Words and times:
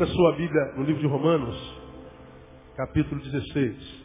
Abra 0.00 0.14
sua 0.14 0.32
Bíblia 0.32 0.72
no 0.78 0.84
livro 0.84 1.02
de 1.02 1.06
Romanos, 1.06 1.54
capítulo 2.74 3.20
16. 3.20 4.04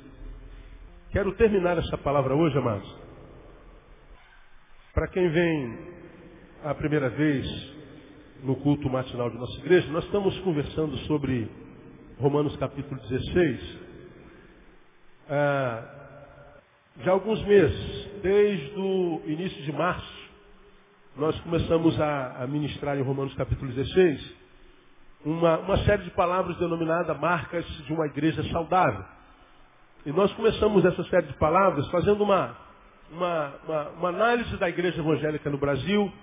Quero 1.10 1.32
terminar 1.36 1.78
essa 1.78 1.98
palavra 1.98 2.36
hoje, 2.36 2.58
amados. 2.58 2.98
Para 4.94 5.08
quem 5.08 5.30
vem 5.30 5.78
a 6.66 6.76
primeira 6.76 7.08
vez 7.12 7.48
no 8.44 8.58
culto 8.58 8.90
matinal 8.90 9.30
de 9.30 9.38
nossa 9.38 9.58
igreja, 9.62 9.90
nós 9.90 10.04
estamos 10.04 10.38
conversando 10.40 10.98
sobre 11.08 11.50
Romanos 12.20 12.58
capítulo 12.58 13.00
16. 13.00 13.80
Ah, 15.30 16.58
já 17.06 17.12
há 17.12 17.14
alguns 17.14 17.42
meses, 17.46 18.10
desde 18.22 18.78
o 18.78 19.22
início 19.28 19.64
de 19.64 19.72
março, 19.72 20.30
nós 21.16 21.40
começamos 21.40 21.98
a, 22.02 22.44
a 22.44 22.48
ministrar 22.48 22.98
em 22.98 23.02
Romanos 23.02 23.34
capítulo 23.36 23.72
16 23.72 24.45
uma, 25.26 25.58
uma 25.58 25.78
série 25.80 26.04
de 26.04 26.12
palavras 26.12 26.56
denominada 26.58 27.16
marcas 27.16 27.66
de 27.66 27.92
uma 27.92 28.06
igreja 28.06 28.44
saudável. 28.52 29.04
E 30.06 30.12
nós 30.12 30.32
começamos 30.34 30.86
essa 30.86 31.04
série 31.06 31.26
de 31.26 31.34
palavras 31.34 31.88
fazendo 31.90 32.24
uma, 32.24 32.56
uma, 33.12 33.54
uma, 33.68 33.90
uma 33.90 34.10
análise 34.10 34.56
da 34.58 34.70
igreja 34.70 35.00
evangélica 35.00 35.50
no 35.50 35.58
Brasil, 35.58 36.14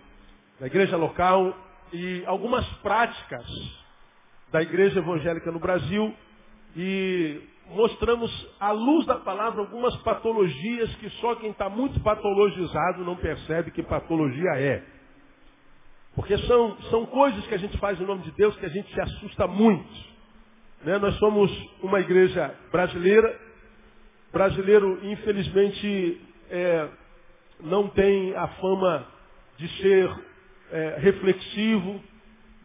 da 0.61 0.69
igreja 0.69 0.97
local 0.97 1.53
e 1.93 2.23
algumas 2.27 2.65
práticas 2.75 3.45
da 4.53 4.63
igreja 4.63 5.01
evangélica 5.01 5.51
no 5.51 5.59
Brasil 5.59 6.15
e 6.77 7.41
mostramos 7.71 8.31
à 8.61 8.71
luz 8.71 9.05
da 9.07 9.17
palavra 9.17 9.63
algumas 9.63 9.97
patologias 10.03 10.95
que 10.97 11.11
só 11.21 11.35
quem 11.35 11.51
está 11.51 11.69
muito 11.69 11.99
patologizado 12.01 13.05
não 13.05 13.17
percebe 13.17 13.73
que 13.73 13.83
patologia 13.83 14.51
é. 14.61 14.92
Porque 16.15 16.37
são, 16.39 16.77
são 16.91 17.07
coisas 17.07 17.47
que 17.47 17.55
a 17.55 17.59
gente 17.59 17.77
faz 17.79 18.01
em 18.01 18.05
nome 18.05 18.23
de 18.23 18.33
Deus 18.33 18.55
que 18.57 18.67
a 18.67 18.71
gente 18.71 18.93
se 18.93 19.01
assusta 19.01 19.47
muito. 19.47 20.13
Né? 20.85 20.99
Nós 20.99 21.15
somos 21.17 21.51
uma 21.83 22.01
igreja 22.01 22.55
brasileira. 22.71 23.39
Brasileiro, 24.31 24.99
infelizmente, 25.03 26.21
é, 26.51 26.89
não 27.61 27.89
tem 27.89 28.35
a 28.35 28.49
fama 28.49 29.07
de 29.57 29.69
ser 29.81 30.11
é, 30.71 30.97
reflexivo, 30.99 32.01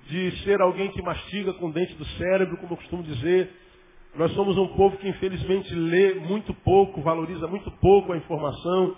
de 0.07 0.31
ser 0.43 0.61
alguém 0.61 0.89
que 0.91 1.01
mastiga 1.01 1.53
com 1.53 1.67
o 1.67 1.71
dente 1.71 1.93
do 1.95 2.05
cérebro, 2.05 2.57
como 2.57 2.73
eu 2.73 2.77
costumo 2.77 3.03
dizer. 3.03 3.49
Nós 4.15 4.31
somos 4.33 4.57
um 4.57 4.67
povo 4.69 4.97
que 4.97 5.07
infelizmente 5.07 5.73
lê 5.73 6.15
muito 6.15 6.53
pouco, 6.53 7.01
valoriza 7.01 7.47
muito 7.47 7.69
pouco 7.79 8.13
a 8.13 8.17
informação. 8.17 8.95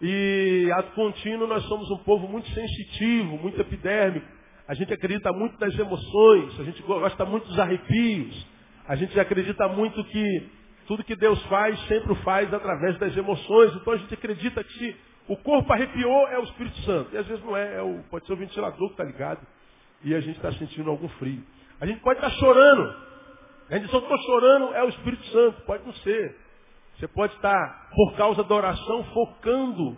E 0.00 0.70
a 0.74 0.82
contínuo 0.82 1.46
nós 1.48 1.64
somos 1.64 1.90
um 1.90 1.98
povo 1.98 2.28
muito 2.28 2.48
sensitivo, 2.50 3.36
muito 3.38 3.60
epidérmico. 3.60 4.26
A 4.66 4.74
gente 4.74 4.92
acredita 4.92 5.32
muito 5.32 5.58
nas 5.58 5.76
emoções, 5.76 6.60
a 6.60 6.64
gente 6.64 6.82
gosta 6.82 7.24
muito 7.24 7.48
dos 7.48 7.58
arrepios. 7.58 8.46
A 8.86 8.94
gente 8.94 9.18
acredita 9.18 9.66
muito 9.68 10.02
que 10.04 10.48
tudo 10.86 11.04
que 11.04 11.16
Deus 11.16 11.42
faz, 11.46 11.78
sempre 11.86 12.12
o 12.12 12.16
faz 12.16 12.52
através 12.52 12.98
das 12.98 13.16
emoções. 13.16 13.74
Então 13.74 13.92
a 13.92 13.96
gente 13.96 14.14
acredita 14.14 14.62
que 14.62 14.72
se 14.78 14.96
o 15.28 15.36
corpo 15.36 15.72
arrepiou, 15.72 16.28
é 16.28 16.38
o 16.38 16.44
Espírito 16.44 16.78
Santo. 16.82 17.14
E 17.14 17.18
às 17.18 17.26
vezes 17.26 17.44
não 17.44 17.56
é, 17.56 17.76
é 17.76 17.82
o, 17.82 18.02
pode 18.10 18.26
ser 18.26 18.32
o 18.32 18.36
ventilador 18.36 18.88
que 18.88 18.94
está 18.94 19.04
ligado. 19.04 19.40
E 20.04 20.14
a 20.14 20.20
gente 20.20 20.36
está 20.36 20.52
sentindo 20.52 20.88
algum 20.88 21.08
frio. 21.08 21.42
A 21.80 21.86
gente 21.86 22.00
pode 22.00 22.18
estar 22.18 22.30
tá 22.30 22.36
chorando. 22.36 22.94
A 23.68 23.76
gente 23.76 23.90
só 23.90 23.98
está 23.98 24.16
chorando 24.16 24.74
é 24.74 24.84
o 24.84 24.88
Espírito 24.88 25.24
Santo, 25.26 25.60
pode 25.62 25.84
não 25.84 25.92
ser. 25.94 26.36
Você 26.98 27.06
pode 27.06 27.32
estar, 27.34 27.88
por 27.94 28.16
causa 28.16 28.42
da 28.42 28.54
oração, 28.54 29.04
focando 29.14 29.96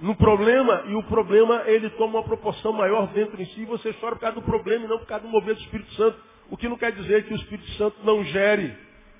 no 0.00 0.14
problema 0.14 0.84
e 0.86 0.94
o 0.94 1.02
problema 1.02 1.62
ele 1.66 1.90
toma 1.90 2.18
uma 2.18 2.24
proporção 2.24 2.72
maior 2.72 3.08
dentro 3.08 3.36
de 3.36 3.44
si 3.46 3.62
e 3.62 3.64
você 3.66 3.92
chora 3.94 4.14
por 4.14 4.20
causa 4.20 4.36
do 4.36 4.42
problema 4.42 4.84
e 4.84 4.88
não 4.88 4.98
por 4.98 5.06
causa 5.06 5.26
do 5.26 5.30
mover 5.30 5.54
do 5.56 5.60
Espírito 5.60 5.92
Santo. 5.94 6.18
O 6.48 6.56
que 6.56 6.68
não 6.68 6.78
quer 6.78 6.92
dizer 6.92 7.26
que 7.26 7.34
o 7.34 7.36
Espírito 7.36 7.68
Santo 7.72 7.96
não 8.04 8.24
gere 8.24 8.74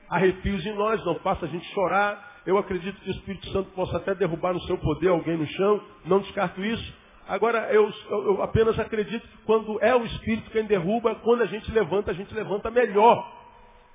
arrepios 0.08 0.64
em 0.64 0.72
nós, 0.74 1.04
não 1.04 1.16
faça 1.16 1.46
a 1.46 1.48
gente 1.48 1.66
chorar. 1.74 2.42
Eu 2.46 2.56
acredito 2.56 3.00
que 3.00 3.10
o 3.10 3.12
Espírito 3.12 3.48
Santo 3.50 3.70
possa 3.72 3.96
até 3.96 4.14
derrubar 4.14 4.52
no 4.52 4.60
seu 4.62 4.78
poder 4.78 5.08
alguém 5.08 5.36
no 5.36 5.46
chão, 5.46 5.82
não 6.04 6.20
descarto 6.20 6.64
isso. 6.64 6.94
Agora, 7.28 7.72
eu, 7.72 7.92
eu 8.08 8.42
apenas 8.42 8.78
acredito 8.78 9.26
que 9.26 9.38
quando 9.44 9.82
é 9.82 9.94
o 9.94 10.04
Espírito 10.04 10.50
quem 10.50 10.64
derruba, 10.64 11.16
quando 11.16 11.42
a 11.42 11.46
gente 11.46 11.70
levanta, 11.72 12.12
a 12.12 12.14
gente 12.14 12.32
levanta 12.32 12.70
melhor. 12.70 13.40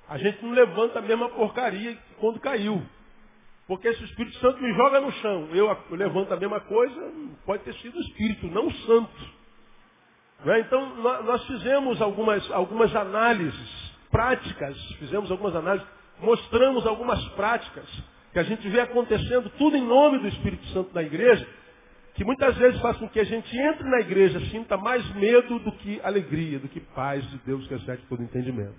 A 0.08 0.18
gente 0.18 0.42
não 0.44 0.52
levanta 0.52 0.98
a 0.98 1.02
mesma 1.02 1.30
porcaria 1.30 1.98
quando 2.20 2.38
caiu. 2.38 2.82
Porque 3.66 3.92
se 3.94 4.02
o 4.02 4.06
Espírito 4.06 4.36
Santo 4.38 4.62
me 4.62 4.72
joga 4.74 5.00
no 5.00 5.10
chão, 5.12 5.48
eu, 5.52 5.76
levanto 5.90 6.32
a 6.32 6.36
mesma 6.36 6.60
coisa, 6.60 7.12
pode 7.44 7.64
ter 7.64 7.74
sido 7.74 7.96
o 7.96 8.00
Espírito, 8.00 8.46
não 8.46 8.68
o 8.68 8.72
Santo. 8.72 9.36
É? 10.46 10.60
Então, 10.60 10.96
nós 11.24 11.44
fizemos 11.46 12.00
algumas, 12.00 12.48
algumas 12.52 12.94
análises 12.94 13.92
práticas, 14.10 14.80
fizemos 14.98 15.30
algumas 15.30 15.56
análises, 15.56 15.86
mostramos 16.20 16.86
algumas 16.86 17.22
práticas 17.30 17.86
que 18.32 18.38
a 18.38 18.44
gente 18.44 18.68
vê 18.68 18.80
acontecendo 18.80 19.50
tudo 19.58 19.76
em 19.76 19.84
nome 19.84 20.18
do 20.18 20.28
Espírito 20.28 20.64
Santo 20.66 20.94
na 20.94 21.02
igreja, 21.02 21.46
que 22.14 22.24
muitas 22.24 22.56
vezes 22.56 22.80
faz 22.80 22.96
com 22.98 23.08
que 23.08 23.18
a 23.18 23.24
gente 23.24 23.56
entre 23.56 23.88
na 23.88 24.00
igreja, 24.00 24.38
sinta 24.50 24.76
mais 24.76 25.04
medo 25.16 25.58
do 25.58 25.72
que 25.72 26.00
alegria, 26.02 26.58
do 26.58 26.68
que 26.68 26.80
paz 26.80 27.28
de 27.30 27.38
Deus 27.38 27.66
que 27.66 27.74
excede 27.74 28.02
todo 28.08 28.22
entendimento. 28.22 28.76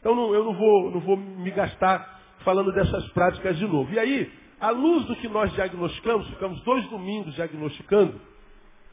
Então 0.00 0.14
não, 0.14 0.34
eu 0.34 0.44
não 0.44 0.54
vou, 0.54 0.90
não 0.90 1.00
vou 1.00 1.16
me 1.16 1.50
gastar 1.50 2.17
falando 2.44 2.72
dessas 2.72 3.08
práticas 3.10 3.56
de 3.56 3.66
novo. 3.66 3.92
E 3.92 3.98
aí, 3.98 4.32
à 4.60 4.70
luz 4.70 5.04
do 5.06 5.16
que 5.16 5.28
nós 5.28 5.52
diagnosticamos, 5.52 6.28
ficamos 6.30 6.60
dois 6.62 6.84
domingos 6.88 7.34
diagnosticando, 7.34 8.20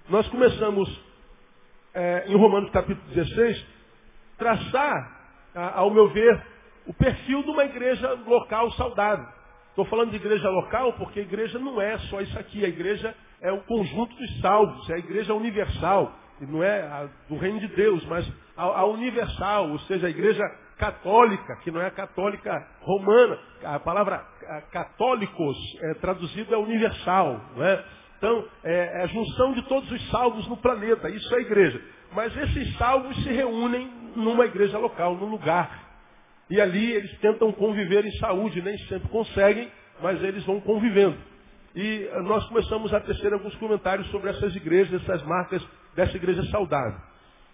nós 0.09 0.27
começamos, 0.27 0.87
é, 1.93 2.25
em 2.27 2.35
Romanos 2.35 2.69
capítulo 2.71 3.07
16, 3.13 3.65
traçar, 4.37 5.15
ao 5.55 5.89
meu 5.89 6.09
ver, 6.09 6.45
o 6.85 6.93
perfil 6.93 7.41
de 7.43 7.49
uma 7.49 7.65
igreja 7.65 8.13
local 8.27 8.71
saudável. 8.73 9.27
Estou 9.69 9.85
falando 9.85 10.11
de 10.11 10.17
igreja 10.17 10.49
local 10.49 10.93
porque 10.93 11.19
a 11.19 11.23
igreja 11.23 11.59
não 11.59 11.81
é 11.81 11.97
só 12.09 12.21
isso 12.21 12.37
aqui. 12.37 12.63
A 12.63 12.67
igreja 12.69 13.15
é 13.41 13.51
o 13.51 13.61
conjunto 13.63 14.15
dos 14.15 14.39
salvos, 14.39 14.89
é 14.89 14.95
a 14.95 14.99
igreja 14.99 15.33
universal. 15.33 16.13
Não 16.39 16.63
é 16.63 16.81
a 16.81 17.09
do 17.27 17.37
reino 17.37 17.59
de 17.59 17.67
Deus, 17.69 18.05
mas 18.05 18.29
a, 18.55 18.63
a 18.63 18.85
universal, 18.85 19.71
ou 19.71 19.79
seja, 19.79 20.07
a 20.07 20.09
igreja 20.09 20.43
católica, 20.77 21.55
que 21.63 21.71
não 21.71 21.81
é 21.81 21.87
a 21.87 21.91
católica 21.91 22.67
romana. 22.81 23.37
A 23.63 23.79
palavra 23.79 24.25
católicos 24.71 25.57
é 25.81 25.93
traduzido 25.95 26.53
é 26.53 26.57
universal. 26.57 27.41
Não 27.55 27.65
é? 27.65 27.83
Então, 28.17 28.45
é, 28.63 28.99
é 28.99 29.03
a 29.03 29.07
junção 29.07 29.53
de 29.53 29.61
todos 29.63 29.91
os 29.91 30.09
salvos 30.09 30.47
no 30.47 30.57
planeta. 30.57 31.09
Isso 31.09 31.33
é 31.33 31.37
a 31.37 31.41
igreja. 31.41 31.81
Mas 32.13 32.35
esses 32.37 32.77
salvos 32.77 33.15
se 33.23 33.29
reúnem 33.29 33.91
numa 34.15 34.45
igreja 34.45 34.77
local, 34.77 35.15
num 35.15 35.27
lugar. 35.27 35.83
E 36.49 36.61
ali 36.61 36.91
eles 36.91 37.17
tentam 37.19 37.51
conviver 37.51 38.05
em 38.05 38.11
saúde, 38.17 38.61
nem 38.61 38.77
sempre 38.87 39.09
conseguem, 39.09 39.69
mas 40.01 40.21
eles 40.23 40.43
vão 40.45 40.61
convivendo. 40.61 41.17
E 41.75 42.09
nós 42.23 42.45
começamos 42.47 42.93
a 42.93 43.01
tecer 43.01 43.33
alguns 43.33 43.55
comentários 43.55 44.07
sobre 44.09 44.29
essas 44.29 44.55
igrejas, 44.55 45.01
essas 45.01 45.23
marcas 45.23 45.65
dessa 45.95 46.15
igreja 46.15 46.43
saudável. 46.49 46.99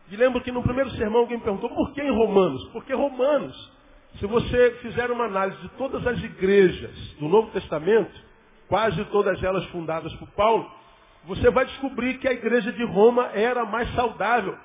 E 0.10 0.16
lembro 0.16 0.42
que 0.42 0.52
no 0.52 0.64
primeiro 0.64 0.90
sermão 0.92 1.22
alguém 1.22 1.38
me 1.38 1.44
perguntou 1.44 1.70
por 1.70 1.94
que 1.94 2.02
em 2.02 2.12
Romanos? 2.12 2.64
Porque 2.72 2.94
Romanos, 2.94 3.72
se 4.20 4.26
você 4.26 4.72
fizer 4.82 5.10
uma 5.12 5.26
análise 5.26 5.62
de 5.62 5.70
todas 5.70 6.06
as 6.06 6.22
igrejas 6.22 6.92
do 7.20 7.28
Novo 7.28 7.50
Testamento, 7.52 8.12
quase 8.68 9.04
todas 9.06 9.42
elas 9.44 9.66
fundadas 9.66 10.14
por 10.16 10.28
Paulo, 10.32 10.70
você 11.26 11.50
vai 11.52 11.66
descobrir 11.66 12.18
que 12.18 12.28
a 12.28 12.34
igreja 12.34 12.72
de 12.72 12.84
Roma 12.84 13.28
era 13.34 13.64
mais 13.66 13.94
saudável, 13.94 14.58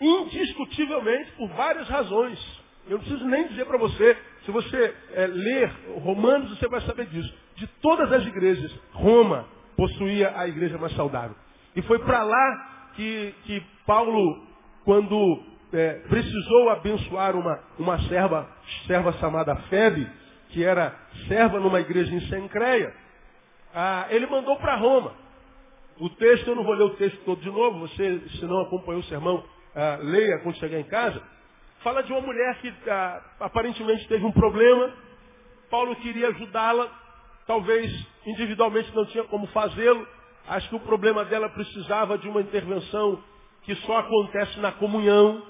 indiscutivelmente 0.00 1.30
por 1.32 1.48
várias 1.50 1.88
razões. 1.88 2.38
Eu 2.86 2.92
não 2.92 3.00
preciso 3.00 3.24
nem 3.26 3.48
dizer 3.48 3.66
para 3.66 3.78
você, 3.78 4.16
se 4.44 4.50
você 4.50 4.94
é, 5.12 5.26
ler 5.26 5.72
Romanos, 6.02 6.58
você 6.58 6.66
vai 6.68 6.80
saber 6.82 7.06
disso. 7.06 7.32
De 7.56 7.66
todas 7.80 8.10
as 8.12 8.26
igrejas, 8.26 8.74
Roma 8.92 9.46
possuía 9.76 10.32
a 10.36 10.48
igreja 10.48 10.76
mais 10.78 10.94
saudável. 10.96 11.36
E 11.76 11.82
foi 11.82 11.98
para 12.00 12.22
lá 12.22 12.90
que, 12.96 13.34
que 13.44 13.62
Paulo 13.86 14.49
quando 14.84 15.42
é, 15.72 15.94
precisou 16.08 16.70
abençoar 16.70 17.36
uma, 17.36 17.60
uma 17.78 17.98
serva, 18.08 18.48
serva 18.86 19.12
chamada 19.14 19.54
Febe, 19.68 20.08
que 20.50 20.64
era 20.64 20.94
serva 21.28 21.60
numa 21.60 21.80
igreja 21.80 22.12
em 22.14 22.20
Sencreia, 22.28 22.94
ah, 23.74 24.06
ele 24.10 24.26
mandou 24.26 24.56
para 24.56 24.76
Roma. 24.76 25.12
O 25.98 26.08
texto, 26.10 26.48
eu 26.48 26.56
não 26.56 26.64
vou 26.64 26.74
ler 26.74 26.84
o 26.84 26.96
texto 26.96 27.18
todo 27.24 27.40
de 27.40 27.50
novo, 27.50 27.80
você, 27.80 28.20
se 28.30 28.44
não 28.46 28.62
acompanhou 28.62 29.00
o 29.00 29.04
sermão, 29.04 29.44
ah, 29.74 29.98
leia 30.02 30.40
quando 30.42 30.56
chegar 30.56 30.78
em 30.80 30.84
casa. 30.84 31.22
Fala 31.82 32.02
de 32.02 32.12
uma 32.12 32.20
mulher 32.20 32.58
que 32.60 32.72
ah, 32.88 33.22
aparentemente 33.40 34.08
teve 34.08 34.24
um 34.24 34.32
problema, 34.32 34.92
Paulo 35.70 35.94
queria 35.96 36.28
ajudá-la, 36.28 36.90
talvez 37.46 37.92
individualmente 38.26 38.94
não 38.94 39.06
tinha 39.06 39.24
como 39.24 39.46
fazê-lo, 39.48 40.06
acho 40.48 40.68
que 40.68 40.76
o 40.76 40.80
problema 40.80 41.24
dela 41.24 41.48
precisava 41.48 42.18
de 42.18 42.28
uma 42.28 42.40
intervenção 42.40 43.22
que 43.62 43.74
só 43.76 43.98
acontece 43.98 44.58
na 44.60 44.72
comunhão, 44.72 45.42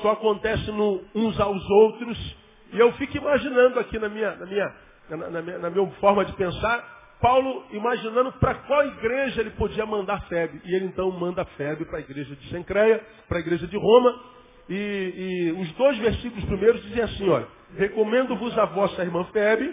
só 0.00 0.12
acontece 0.12 0.70
no 0.70 1.02
uns 1.14 1.38
aos 1.40 1.62
outros. 1.70 2.36
E 2.72 2.78
eu 2.78 2.92
fico 2.92 3.16
imaginando 3.16 3.78
aqui 3.78 3.98
na 3.98 4.08
minha, 4.08 4.34
na 4.36 4.46
minha, 4.46 4.74
na, 5.10 5.16
na 5.30 5.42
minha, 5.42 5.58
na 5.58 5.70
minha 5.70 5.86
forma 5.92 6.24
de 6.24 6.32
pensar, 6.34 6.96
Paulo 7.20 7.64
imaginando 7.72 8.32
para 8.32 8.54
qual 8.54 8.86
igreja 8.86 9.40
ele 9.40 9.50
podia 9.50 9.86
mandar 9.86 10.20
Febe. 10.28 10.60
E 10.64 10.74
ele 10.74 10.86
então 10.86 11.10
manda 11.10 11.44
Febe 11.56 11.84
para 11.84 11.98
a 11.98 12.00
igreja 12.00 12.34
de 12.34 12.48
Sencreia, 12.50 13.02
para 13.28 13.38
a 13.38 13.40
igreja 13.40 13.66
de 13.66 13.76
Roma. 13.76 14.20
e, 14.68 14.74
e 14.76 15.52
os 15.52 15.72
dois 15.72 15.96
versículos 15.98 16.44
primeiros 16.44 16.82
dizem 16.82 17.02
assim, 17.02 17.28
olha, 17.28 17.46
recomendo-vos 17.76 18.58
a 18.58 18.64
vossa 18.66 19.02
irmã 19.02 19.24
Febe, 19.32 19.72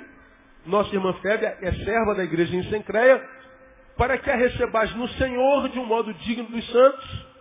nossa 0.66 0.94
irmã 0.96 1.14
Febe 1.14 1.46
é 1.46 1.74
serva 1.74 2.16
da 2.16 2.24
igreja 2.24 2.56
em 2.56 2.64
Sencreia, 2.70 3.22
para 3.98 4.18
que 4.18 4.30
a 4.30 4.36
recebais 4.36 4.96
no 4.96 5.08
Senhor 5.10 5.70
de 5.70 5.80
um 5.80 5.86
modo 5.86 6.14
digno 6.14 6.46
dos 6.46 6.66
santos 6.72 7.33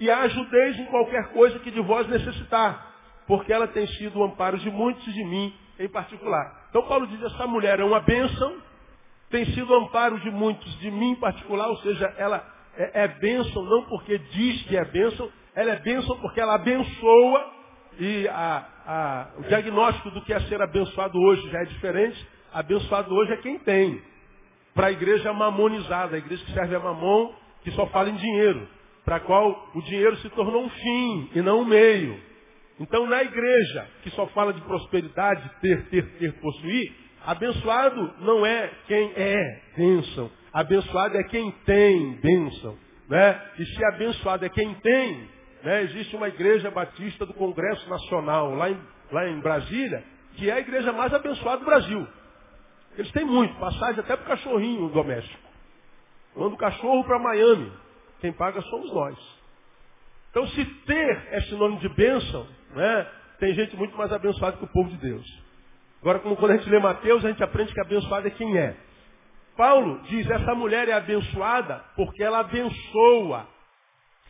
e 0.00 0.10
a 0.10 0.20
ajudeis 0.20 0.78
em 0.78 0.86
qualquer 0.86 1.28
coisa 1.28 1.58
que 1.58 1.70
de 1.70 1.80
vós 1.80 2.08
necessitar, 2.08 2.86
porque 3.26 3.52
ela 3.52 3.66
tem 3.68 3.86
sido 3.86 4.18
o 4.18 4.24
amparo 4.24 4.58
de 4.58 4.70
muitos 4.70 5.06
e 5.06 5.12
de 5.12 5.24
mim 5.24 5.54
em 5.78 5.88
particular. 5.88 6.66
Então 6.70 6.82
Paulo 6.82 7.06
diz, 7.06 7.22
essa 7.22 7.46
mulher 7.46 7.80
é 7.80 7.84
uma 7.84 8.00
bênção, 8.00 8.56
tem 9.30 9.44
sido 9.46 9.72
o 9.72 9.76
amparo 9.76 10.18
de 10.20 10.30
muitos, 10.30 10.78
de 10.78 10.90
mim 10.90 11.12
em 11.12 11.16
particular, 11.16 11.68
ou 11.68 11.76
seja, 11.78 12.12
ela 12.16 12.44
é, 12.76 13.04
é 13.04 13.08
bênção 13.08 13.62
não 13.62 13.84
porque 13.84 14.18
diz 14.18 14.62
que 14.62 14.76
é 14.76 14.84
bênção, 14.84 15.30
ela 15.54 15.72
é 15.72 15.76
bênção 15.76 16.16
porque 16.20 16.40
ela 16.40 16.54
abençoa 16.54 17.58
e 17.98 18.28
a, 18.28 18.64
a, 18.86 19.28
o 19.38 19.42
diagnóstico 19.42 20.10
do 20.12 20.22
que 20.22 20.32
é 20.32 20.40
ser 20.42 20.62
abençoado 20.62 21.18
hoje 21.18 21.50
já 21.50 21.60
é 21.60 21.64
diferente. 21.64 22.28
Abençoado 22.52 23.12
hoje 23.12 23.32
é 23.32 23.36
quem 23.38 23.58
tem. 23.58 24.00
Para 24.72 24.86
a 24.86 24.92
igreja 24.92 25.32
mamonizada, 25.32 26.14
a 26.14 26.18
igreja 26.18 26.44
que 26.44 26.52
serve 26.52 26.76
a 26.76 26.78
mamon, 26.78 27.32
que 27.62 27.72
só 27.72 27.86
fala 27.88 28.08
em 28.08 28.14
dinheiro, 28.14 28.68
para 29.08 29.16
a 29.16 29.20
qual 29.20 29.70
o 29.74 29.80
dinheiro 29.80 30.18
se 30.18 30.28
tornou 30.28 30.66
um 30.66 30.68
fim 30.68 31.30
e 31.34 31.40
não 31.40 31.60
um 31.60 31.64
meio. 31.64 32.20
Então, 32.78 33.06
na 33.06 33.22
igreja 33.22 33.86
que 34.02 34.10
só 34.10 34.26
fala 34.26 34.52
de 34.52 34.60
prosperidade, 34.60 35.50
ter, 35.62 35.86
ter, 35.86 36.18
ter, 36.18 36.32
possuir, 36.34 36.92
abençoado 37.24 38.12
não 38.20 38.44
é 38.44 38.70
quem 38.86 39.10
é 39.16 39.62
bênção. 39.74 40.30
Abençoado 40.52 41.16
é 41.16 41.22
quem 41.24 41.50
tem 41.64 42.20
bênção. 42.20 42.76
Né? 43.08 43.42
E 43.58 43.64
se 43.64 43.84
abençoado 43.86 44.44
é 44.44 44.50
quem 44.50 44.74
tem, 44.74 45.26
né? 45.64 45.84
existe 45.84 46.14
uma 46.14 46.28
igreja 46.28 46.70
batista 46.70 47.24
do 47.24 47.32
Congresso 47.32 47.88
Nacional 47.88 48.54
lá 48.56 48.68
em, 48.68 48.78
lá 49.10 49.26
em 49.26 49.40
Brasília, 49.40 50.04
que 50.34 50.50
é 50.50 50.52
a 50.52 50.60
igreja 50.60 50.92
mais 50.92 51.14
abençoada 51.14 51.60
do 51.60 51.64
Brasil. 51.64 52.06
Eles 52.98 53.10
têm 53.12 53.24
muito, 53.24 53.58
passagem 53.58 54.00
até 54.00 54.14
para 54.14 54.26
o 54.26 54.28
cachorrinho 54.28 54.90
doméstico. 54.90 55.48
Manda 56.36 56.54
o 56.54 56.58
cachorro 56.58 57.02
para 57.04 57.18
Miami. 57.18 57.87
Quem 58.20 58.32
paga 58.32 58.60
somos 58.62 58.92
nós. 58.92 59.38
Então, 60.30 60.46
se 60.48 60.64
ter 60.64 61.28
é 61.30 61.40
sinônimo 61.42 61.80
de 61.80 61.88
bênção, 61.90 62.46
né, 62.74 63.10
tem 63.38 63.54
gente 63.54 63.76
muito 63.76 63.96
mais 63.96 64.12
abençoada 64.12 64.56
que 64.56 64.64
o 64.64 64.72
povo 64.72 64.90
de 64.90 64.96
Deus. 64.98 65.42
Agora, 66.00 66.18
como 66.20 66.36
quando 66.36 66.52
a 66.52 66.56
gente 66.56 66.68
lê 66.68 66.78
Mateus, 66.78 67.24
a 67.24 67.28
gente 67.28 67.42
aprende 67.42 67.72
que 67.72 67.80
abençoado 67.80 68.26
é 68.26 68.30
quem 68.30 68.56
é. 68.56 68.76
Paulo 69.56 70.00
diz, 70.04 70.28
essa 70.30 70.54
mulher 70.54 70.88
é 70.88 70.92
abençoada 70.92 71.84
porque 71.96 72.22
ela 72.22 72.40
abençoa. 72.40 73.48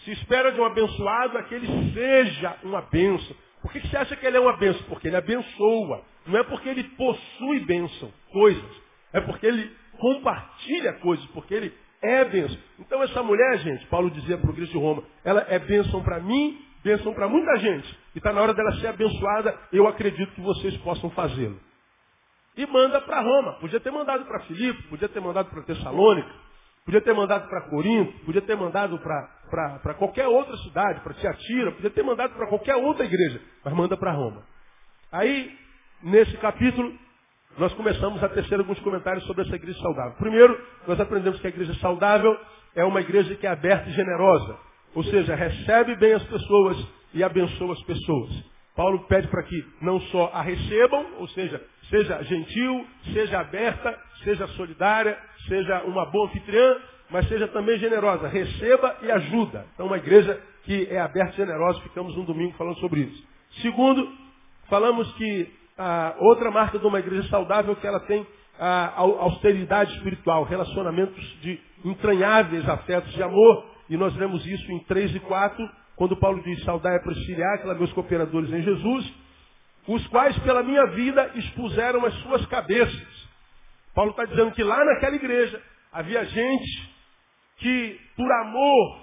Se 0.04 0.12
espera 0.12 0.52
de 0.52 0.60
um 0.60 0.64
abençoado 0.64 1.36
é 1.36 1.42
que 1.42 1.54
ele 1.54 1.92
seja 1.92 2.56
uma 2.62 2.82
bênção. 2.82 3.36
Por 3.60 3.72
que 3.72 3.80
você 3.80 3.96
acha 3.96 4.16
que 4.16 4.24
ele 4.24 4.36
é 4.36 4.40
uma 4.40 4.56
bênção? 4.56 4.82
Porque 4.88 5.08
ele 5.08 5.16
abençoa. 5.16 6.02
Não 6.26 6.38
é 6.38 6.44
porque 6.44 6.68
ele 6.68 6.84
possui 6.84 7.60
bênção, 7.60 8.10
coisas. 8.32 8.82
É 9.12 9.20
porque 9.20 9.46
ele 9.46 9.70
compartilha 9.98 10.94
coisas, 10.94 11.26
porque 11.26 11.52
ele 11.52 11.74
é 12.02 12.24
bênção. 12.24 12.58
Então 12.78 13.02
essa 13.02 13.22
mulher, 13.22 13.58
gente, 13.58 13.86
Paulo 13.86 14.10
dizia 14.10 14.38
para 14.38 14.50
o 14.50 14.54
Cristo 14.54 14.72
de 14.72 14.78
Roma, 14.78 15.02
ela 15.24 15.44
é 15.48 15.58
bênção 15.58 16.02
para 16.02 16.20
mim, 16.20 16.58
bênção 16.82 17.12
para 17.12 17.28
muita 17.28 17.56
gente. 17.56 17.98
E 18.14 18.18
está 18.18 18.32
na 18.32 18.40
hora 18.40 18.54
dela 18.54 18.72
ser 18.80 18.88
abençoada, 18.88 19.58
eu 19.72 19.86
acredito 19.86 20.32
que 20.32 20.40
vocês 20.40 20.76
possam 20.78 21.10
fazê-lo. 21.10 21.58
E 22.56 22.66
manda 22.66 23.00
para 23.00 23.20
Roma. 23.20 23.54
Podia 23.60 23.78
ter 23.78 23.90
mandado 23.90 24.24
para 24.24 24.40
Filipe, 24.40 24.82
podia 24.84 25.08
ter 25.08 25.20
mandado 25.20 25.48
para 25.48 25.62
Tessalônica, 25.62 26.28
podia 26.84 27.00
ter 27.00 27.14
mandado 27.14 27.48
para 27.48 27.68
Corinto, 27.68 28.24
podia 28.24 28.42
ter 28.42 28.56
mandado 28.56 28.98
para 28.98 29.94
qualquer 29.94 30.26
outra 30.26 30.56
cidade, 30.58 31.00
para 31.00 31.14
Tiatira, 31.14 31.72
podia 31.72 31.90
ter 31.90 32.02
mandado 32.02 32.34
para 32.34 32.48
qualquer 32.48 32.74
outra 32.76 33.04
igreja, 33.04 33.40
mas 33.64 33.74
manda 33.74 33.96
para 33.96 34.12
Roma. 34.12 34.44
Aí, 35.12 35.56
nesse 36.02 36.36
capítulo, 36.38 36.92
nós 37.58 37.72
começamos 37.74 38.22
a 38.22 38.28
tecer 38.28 38.58
alguns 38.58 38.78
comentários 38.80 39.24
sobre 39.24 39.42
essa 39.42 39.56
igreja 39.56 39.78
saudável. 39.80 40.12
Primeiro, 40.12 40.58
nós 40.86 40.98
aprendemos 41.00 41.40
que 41.40 41.46
a 41.46 41.50
igreja 41.50 41.74
saudável 41.74 42.36
é 42.74 42.84
uma 42.84 43.00
igreja 43.00 43.34
que 43.34 43.46
é 43.46 43.50
aberta 43.50 43.88
e 43.88 43.92
generosa. 43.92 44.56
Ou 44.94 45.02
seja, 45.04 45.34
recebe 45.34 45.96
bem 45.96 46.12
as 46.12 46.22
pessoas 46.24 46.86
e 47.12 47.22
abençoa 47.22 47.72
as 47.72 47.82
pessoas. 47.82 48.30
Paulo 48.76 49.00
pede 49.08 49.26
para 49.26 49.42
que 49.42 49.66
não 49.82 50.00
só 50.02 50.30
a 50.32 50.40
recebam, 50.40 51.04
ou 51.18 51.26
seja, 51.28 51.60
seja 51.90 52.22
gentil, 52.22 52.86
seja 53.12 53.40
aberta, 53.40 53.98
seja 54.22 54.46
solidária, 54.48 55.18
seja 55.48 55.82
uma 55.82 56.06
boa 56.06 56.26
anfitriã, 56.26 56.76
mas 57.10 57.26
seja 57.26 57.48
também 57.48 57.76
generosa. 57.78 58.28
Receba 58.28 58.98
e 59.02 59.10
ajuda. 59.10 59.66
Então, 59.74 59.86
uma 59.86 59.96
igreja 59.96 60.40
que 60.62 60.86
é 60.90 61.00
aberta 61.00 61.32
e 61.32 61.36
generosa, 61.38 61.80
ficamos 61.80 62.16
um 62.16 62.24
domingo 62.24 62.56
falando 62.56 62.78
sobre 62.78 63.00
isso. 63.00 63.26
Segundo, 63.62 64.08
falamos 64.68 65.12
que 65.14 65.57
a 65.78 66.16
outra 66.18 66.50
marca 66.50 66.78
de 66.78 66.86
uma 66.86 66.98
igreja 66.98 67.28
saudável 67.28 67.72
é 67.72 67.76
que 67.76 67.86
ela 67.86 68.00
tem 68.00 68.26
a 68.58 68.98
austeridade 68.98 69.94
espiritual, 69.94 70.42
relacionamentos 70.42 71.24
de 71.40 71.60
entranháveis 71.84 72.68
afetos 72.68 73.12
de 73.12 73.22
amor, 73.22 73.64
e 73.88 73.96
nós 73.96 74.12
vemos 74.14 74.44
isso 74.44 74.72
em 74.72 74.80
3 74.80 75.14
e 75.14 75.20
4, 75.20 75.70
quando 75.94 76.16
Paulo 76.16 76.42
diz, 76.42 76.62
saudai 76.64 76.96
a 76.96 77.00
Prisciliar, 77.00 77.62
que 77.62 77.74
meus 77.74 77.92
cooperadores 77.92 78.52
em 78.52 78.62
Jesus, 78.62 79.14
os 79.86 80.06
quais 80.08 80.36
pela 80.40 80.62
minha 80.62 80.86
vida 80.88 81.30
expuseram 81.36 82.04
as 82.04 82.14
suas 82.22 82.44
cabeças. 82.46 83.28
Paulo 83.94 84.10
está 84.10 84.24
dizendo 84.24 84.52
que 84.52 84.62
lá 84.62 84.84
naquela 84.84 85.16
igreja 85.16 85.62
havia 85.92 86.24
gente 86.24 86.92
que, 87.58 88.00
por 88.16 88.30
amor 88.30 89.00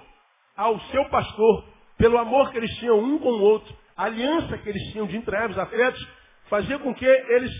ao 0.56 0.78
seu 0.80 1.04
pastor, 1.06 1.64
pelo 1.98 2.18
amor 2.18 2.50
que 2.50 2.58
eles 2.58 2.70
tinham 2.76 2.98
um 2.98 3.18
com 3.18 3.30
o 3.30 3.40
outro, 3.40 3.74
a 3.96 4.04
aliança 4.04 4.56
que 4.58 4.68
eles 4.68 4.82
tinham 4.92 5.06
de 5.06 5.16
entranháveis 5.16 5.58
afetos, 5.58 6.06
fazia 6.48 6.78
com 6.78 6.94
que 6.94 7.04
eles, 7.04 7.50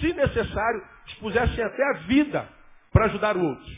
se 0.00 0.12
necessário, 0.12 0.82
expusessem 1.06 1.64
até 1.64 1.82
a 1.90 1.98
vida 2.06 2.48
para 2.92 3.06
ajudar 3.06 3.36
o 3.36 3.44
outro. 3.44 3.76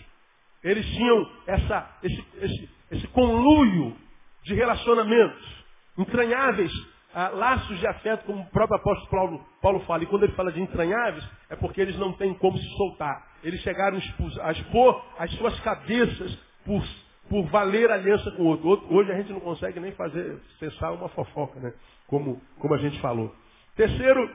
Eles 0.63 0.87
tinham 0.87 1.31
essa, 1.47 1.91
esse, 2.03 2.25
esse, 2.41 2.71
esse 2.91 3.09
conluio 3.09 3.97
de 4.45 4.55
relacionamentos 4.55 5.65
entranháveis, 5.97 6.73
ah, 7.15 7.31
laços 7.31 7.79
de 7.79 7.87
afeto, 7.87 8.25
como 8.25 8.43
o 8.43 8.51
próprio 8.51 8.79
apóstolo 8.79 9.11
Paulo, 9.11 9.47
Paulo 9.61 9.81
fala. 9.81 10.03
E 10.03 10.07
quando 10.07 10.25
ele 10.25 10.35
fala 10.35 10.53
de 10.53 10.61
entranháveis, 10.61 11.27
é 11.51 11.57
porque 11.57 11.81
eles 11.81 11.97
não 11.99 12.13
têm 12.13 12.35
como 12.35 12.57
se 12.57 12.69
soltar. 12.77 13.27
Eles 13.43 13.61
chegaram 13.61 13.99
a 14.43 14.53
expor 14.53 15.05
as 15.19 15.31
suas 15.33 15.59
cabeças 15.61 16.35
por, 16.65 16.85
por 17.29 17.45
valer 17.47 17.91
aliança 17.91 18.31
com 18.33 18.43
o 18.43 18.47
outro. 18.47 18.87
Hoje 18.95 19.11
a 19.13 19.17
gente 19.17 19.33
não 19.33 19.41
consegue 19.41 19.81
nem 19.81 19.93
fazer 19.93 20.41
cessar 20.59 20.93
uma 20.93 21.09
fofoca, 21.09 21.59
né? 21.61 21.73
como, 22.07 22.41
como 22.59 22.75
a 22.75 22.79
gente 22.79 23.01
falou. 23.01 23.35
Terceiro, 23.77 24.29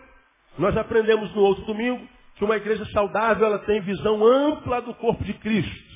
nós 0.58 0.76
aprendemos 0.78 1.34
no 1.34 1.42
outro 1.42 1.66
domingo 1.66 2.08
que 2.36 2.44
uma 2.44 2.58
igreja 2.58 2.86
saudável 2.92 3.46
ela 3.46 3.60
tem 3.60 3.82
visão 3.82 4.26
ampla 4.26 4.82
do 4.82 4.94
corpo 4.96 5.24
de 5.24 5.34
Cristo. 5.34 5.94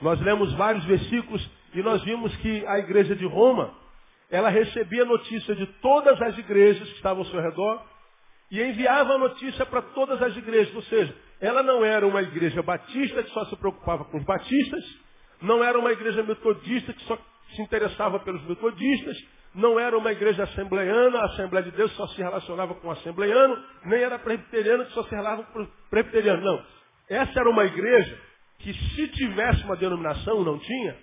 Nós 0.00 0.20
lemos 0.20 0.52
vários 0.54 0.84
versículos 0.84 1.48
e 1.74 1.82
nós 1.82 2.02
vimos 2.02 2.34
que 2.36 2.66
a 2.66 2.78
igreja 2.78 3.14
de 3.14 3.26
Roma, 3.26 3.72
ela 4.30 4.48
recebia 4.48 5.04
notícia 5.04 5.54
de 5.54 5.66
todas 5.80 6.20
as 6.20 6.36
igrejas 6.38 6.88
que 6.88 6.96
estavam 6.96 7.22
ao 7.22 7.30
seu 7.30 7.40
redor 7.40 7.82
e 8.50 8.62
enviava 8.62 9.14
a 9.14 9.18
notícia 9.18 9.66
para 9.66 9.82
todas 9.82 10.20
as 10.22 10.36
igrejas. 10.36 10.74
Ou 10.74 10.82
seja, 10.82 11.14
ela 11.40 11.62
não 11.62 11.84
era 11.84 12.06
uma 12.06 12.22
igreja 12.22 12.62
batista 12.62 13.22
que 13.22 13.30
só 13.30 13.44
se 13.46 13.56
preocupava 13.56 14.04
com 14.04 14.18
os 14.18 14.24
batistas, 14.24 14.84
não 15.40 15.62
era 15.62 15.78
uma 15.78 15.92
igreja 15.92 16.22
metodista 16.22 16.92
que 16.92 17.02
só 17.04 17.18
se 17.54 17.62
interessava 17.62 18.18
pelos 18.20 18.42
metodistas, 18.46 19.16
não 19.54 19.78
era 19.78 19.96
uma 19.96 20.12
igreja 20.12 20.44
assembleiana, 20.44 21.18
a 21.18 21.24
Assembleia 21.26 21.64
de 21.64 21.76
Deus 21.76 21.92
só 21.92 22.06
se 22.08 22.18
relacionava 22.18 22.74
com 22.74 22.88
o 22.88 22.90
assembleiano, 22.90 23.56
nem 23.84 24.02
era 24.02 24.18
presbiteriana 24.18 24.84
que 24.84 24.92
só 24.92 25.02
se 25.04 25.10
relacionava 25.10 25.42
com 25.44 25.62
o 25.62 25.68
presbiteriano. 25.90 26.42
Não. 26.42 26.64
Essa 27.08 27.40
era 27.40 27.50
uma 27.50 27.64
igreja 27.64 28.18
que 28.58 28.74
se 28.74 29.08
tivesse 29.08 29.62
uma 29.64 29.76
denominação, 29.76 30.44
não 30.44 30.58
tinha, 30.58 30.96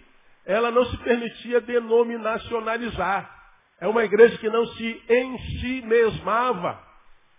ela 0.46 0.70
não 0.70 0.86
se 0.86 0.98
permitia 0.98 1.60
denominacionalizar. 1.62 3.34
É 3.82 3.88
uma 3.88 4.04
igreja 4.04 4.38
que 4.38 4.50
não 4.50 4.66
se 4.68 5.04
em 5.10 5.38
si 5.38 5.82
mesmava. 5.86 6.80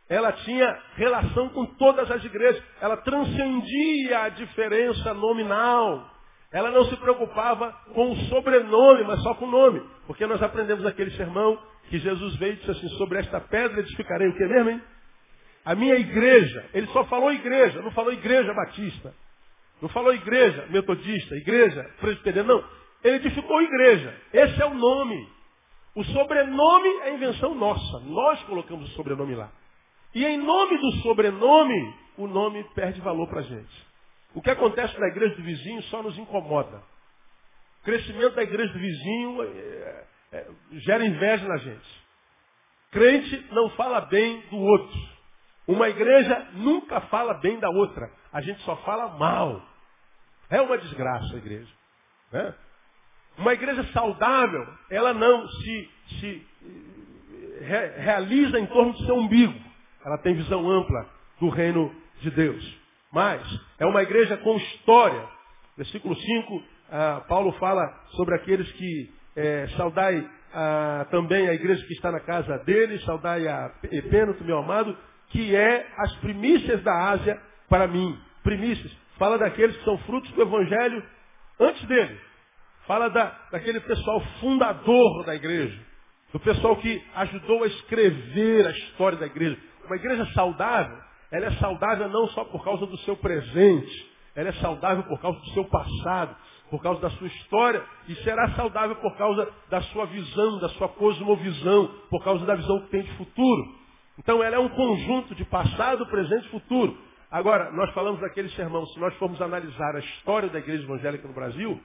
Ela 0.08 0.32
tinha 0.32 0.78
relação 0.94 1.48
com 1.50 1.66
todas 1.76 2.10
as 2.10 2.25
igrejas. 2.25 2.62
Ela 2.80 2.96
transcendia 2.98 4.22
a 4.22 4.28
diferença 4.28 5.14
nominal. 5.14 6.15
Ela 6.56 6.70
não 6.70 6.86
se 6.86 6.96
preocupava 6.96 7.70
com 7.92 8.12
o 8.12 8.16
sobrenome, 8.30 9.04
mas 9.04 9.22
só 9.22 9.34
com 9.34 9.44
o 9.44 9.50
nome. 9.50 9.82
Porque 10.06 10.26
nós 10.26 10.42
aprendemos 10.42 10.82
naquele 10.82 11.10
sermão 11.10 11.58
que 11.90 11.98
Jesus 11.98 12.34
veio 12.36 12.54
e 12.54 12.56
disse 12.56 12.70
assim, 12.70 12.88
sobre 12.96 13.18
esta 13.18 13.38
pedra 13.42 13.80
edificarei 13.80 14.26
o 14.26 14.34
que 14.34 14.46
mesmo, 14.46 14.70
hein? 14.70 14.82
A 15.66 15.75
minha 15.75 15.96
igreja. 15.96 16.64
Ele 16.72 16.86
só 16.86 17.04
falou 17.04 17.30
igreja, 17.30 17.82
não 17.82 17.90
falou 17.90 18.10
igreja 18.10 18.54
batista. 18.54 19.14
Não 19.82 19.90
falou 19.90 20.14
igreja 20.14 20.66
metodista, 20.70 21.36
igreja 21.36 21.90
presbiteriana, 22.00 22.54
não. 22.54 22.64
Ele 23.04 23.16
edificou 23.16 23.60
igreja. 23.60 24.18
Esse 24.32 24.62
é 24.62 24.64
o 24.64 24.72
nome. 24.72 25.28
O 25.94 26.04
sobrenome 26.04 26.88
é 27.02 27.12
invenção 27.12 27.54
nossa. 27.54 28.00
Nós 28.06 28.42
colocamos 28.44 28.88
o 28.88 28.94
sobrenome 28.94 29.34
lá. 29.34 29.52
E 30.14 30.25
em 30.25 30.38
nome 30.38 30.78
do 30.78 30.92
sobrenome, 31.02 31.94
o 32.16 32.26
nome 32.26 32.64
perde 32.75 32.98
valor 33.02 33.28
para 33.28 33.40
a 33.40 33.44
gente. 33.44 33.85
O 34.36 34.42
que 34.42 34.50
acontece 34.50 35.00
na 35.00 35.06
igreja 35.08 35.34
do 35.34 35.42
vizinho 35.42 35.82
só 35.84 36.02
nos 36.02 36.18
incomoda. 36.18 36.76
O 37.80 37.84
crescimento 37.84 38.34
da 38.34 38.42
igreja 38.42 38.70
do 38.70 38.78
vizinho 38.78 39.42
é, 39.42 40.04
é, 40.30 40.46
gera 40.72 41.06
inveja 41.06 41.48
na 41.48 41.56
gente. 41.56 42.04
Crente 42.90 43.46
não 43.50 43.70
fala 43.70 44.02
bem 44.02 44.42
do 44.50 44.58
outro. 44.58 44.98
Uma 45.66 45.88
igreja 45.88 46.48
nunca 46.52 47.00
fala 47.02 47.32
bem 47.40 47.58
da 47.58 47.70
outra. 47.70 48.10
A 48.30 48.42
gente 48.42 48.60
só 48.64 48.76
fala 48.84 49.16
mal. 49.16 49.66
É 50.50 50.60
uma 50.60 50.76
desgraça 50.76 51.34
a 51.34 51.38
igreja. 51.38 51.72
Né? 52.30 52.54
Uma 53.38 53.54
igreja 53.54 53.84
saudável, 53.84 54.68
ela 54.90 55.14
não 55.14 55.48
se, 55.48 55.90
se 56.20 56.46
re, 57.62 57.86
realiza 58.02 58.60
em 58.60 58.66
torno 58.66 58.92
do 58.92 59.06
seu 59.06 59.16
umbigo. 59.16 59.58
Ela 60.04 60.18
tem 60.18 60.34
visão 60.34 60.70
ampla 60.70 61.08
do 61.40 61.48
reino 61.48 61.90
de 62.20 62.30
Deus. 62.30 62.85
É 63.78 63.87
uma 63.87 64.02
igreja 64.02 64.37
com 64.37 64.56
história. 64.56 65.26
Versículo 65.76 66.14
5, 66.14 66.62
ah, 66.90 67.25
Paulo 67.28 67.52
fala 67.52 67.82
sobre 68.11 68.35
aqueles 68.35 68.70
que 68.73 69.11
é, 69.35 69.68
saudai 69.76 70.28
ah, 70.52 71.06
também 71.11 71.49
a 71.49 71.54
igreja 71.54 71.85
que 71.87 71.94
está 71.94 72.12
na 72.12 72.20
casa 72.20 72.58
dele, 72.58 72.99
saudai 73.00 73.46
a 73.49 73.73
Epênoto, 73.90 74.44
meu 74.44 74.58
amado, 74.58 74.96
que 75.30 75.54
é 75.54 75.87
as 75.99 76.14
primícias 76.16 76.82
da 76.82 77.11
Ásia 77.11 77.40
para 77.68 77.87
mim. 77.87 78.18
Primícias. 78.42 78.92
Fala 79.18 79.38
daqueles 79.38 79.76
que 79.76 79.85
são 79.85 79.99
frutos 79.99 80.30
do 80.32 80.42
evangelho 80.42 81.02
antes 81.58 81.82
dele. 81.87 82.20
Fala 82.87 83.08
da, 83.08 83.37
daquele 83.50 83.80
pessoal 83.80 84.20
fundador 84.40 85.25
da 85.25 85.35
igreja. 85.35 85.78
Do 86.32 86.40
pessoal 86.40 86.76
que 86.76 87.02
ajudou 87.14 87.64
a 87.64 87.66
escrever 87.66 88.66
a 88.66 88.70
história 88.70 89.18
da 89.18 89.26
igreja. 89.26 89.58
Uma 89.87 89.96
igreja 89.96 90.26
saudável, 90.35 90.99
ela 91.30 91.47
é 91.47 91.50
saudável 91.52 92.09
não 92.09 92.28
só 92.28 92.45
por 92.45 92.62
causa 92.64 92.87
do 92.87 92.97
seu 92.99 93.16
presente, 93.16 94.16
ela 94.35 94.50
é 94.50 94.52
saudável 94.54 95.04
por 95.04 95.21
causa 95.21 95.38
do 95.40 95.50
seu 95.50 95.64
passado, 95.64 96.37
por 96.71 96.83
causa 96.83 97.00
da 97.00 97.11
sua 97.11 97.26
história, 97.26 97.83
e 98.09 98.14
será 98.16 98.50
saudável 98.54 98.97
por 98.97 99.16
causa 99.16 99.49
da 99.71 99.80
sua 99.83 100.06
visão, 100.06 100.59
da 100.59 100.68
sua 100.71 100.88
cosmovisão, 100.88 101.88
por 102.11 102.23
causa 102.23 102.45
da 102.45 102.54
visão 102.54 102.80
que 102.83 102.90
tem 102.90 103.02
de 103.02 103.12
futuro. 103.12 103.75
Então 104.18 104.42
ela 104.42 104.56
é 104.56 104.59
um 104.59 104.68
conjunto 104.68 105.35
de 105.35 105.45
passado, 105.45 106.06
presente 106.06 106.47
e 106.47 106.50
futuro. 106.50 106.97
Agora, 107.30 107.71
nós 107.73 107.92
falamos 107.92 108.21
daquele 108.21 108.49
sermão, 108.50 108.87
se 108.87 108.99
nós 109.00 109.14
formos 109.16 109.40
analisar 109.42 109.97
a 109.97 109.99
história 109.99 110.49
da 110.49 110.59
igreja 110.59 110.85
evangélica 110.85 111.26
no 111.26 111.35
Brasil, 111.35 111.80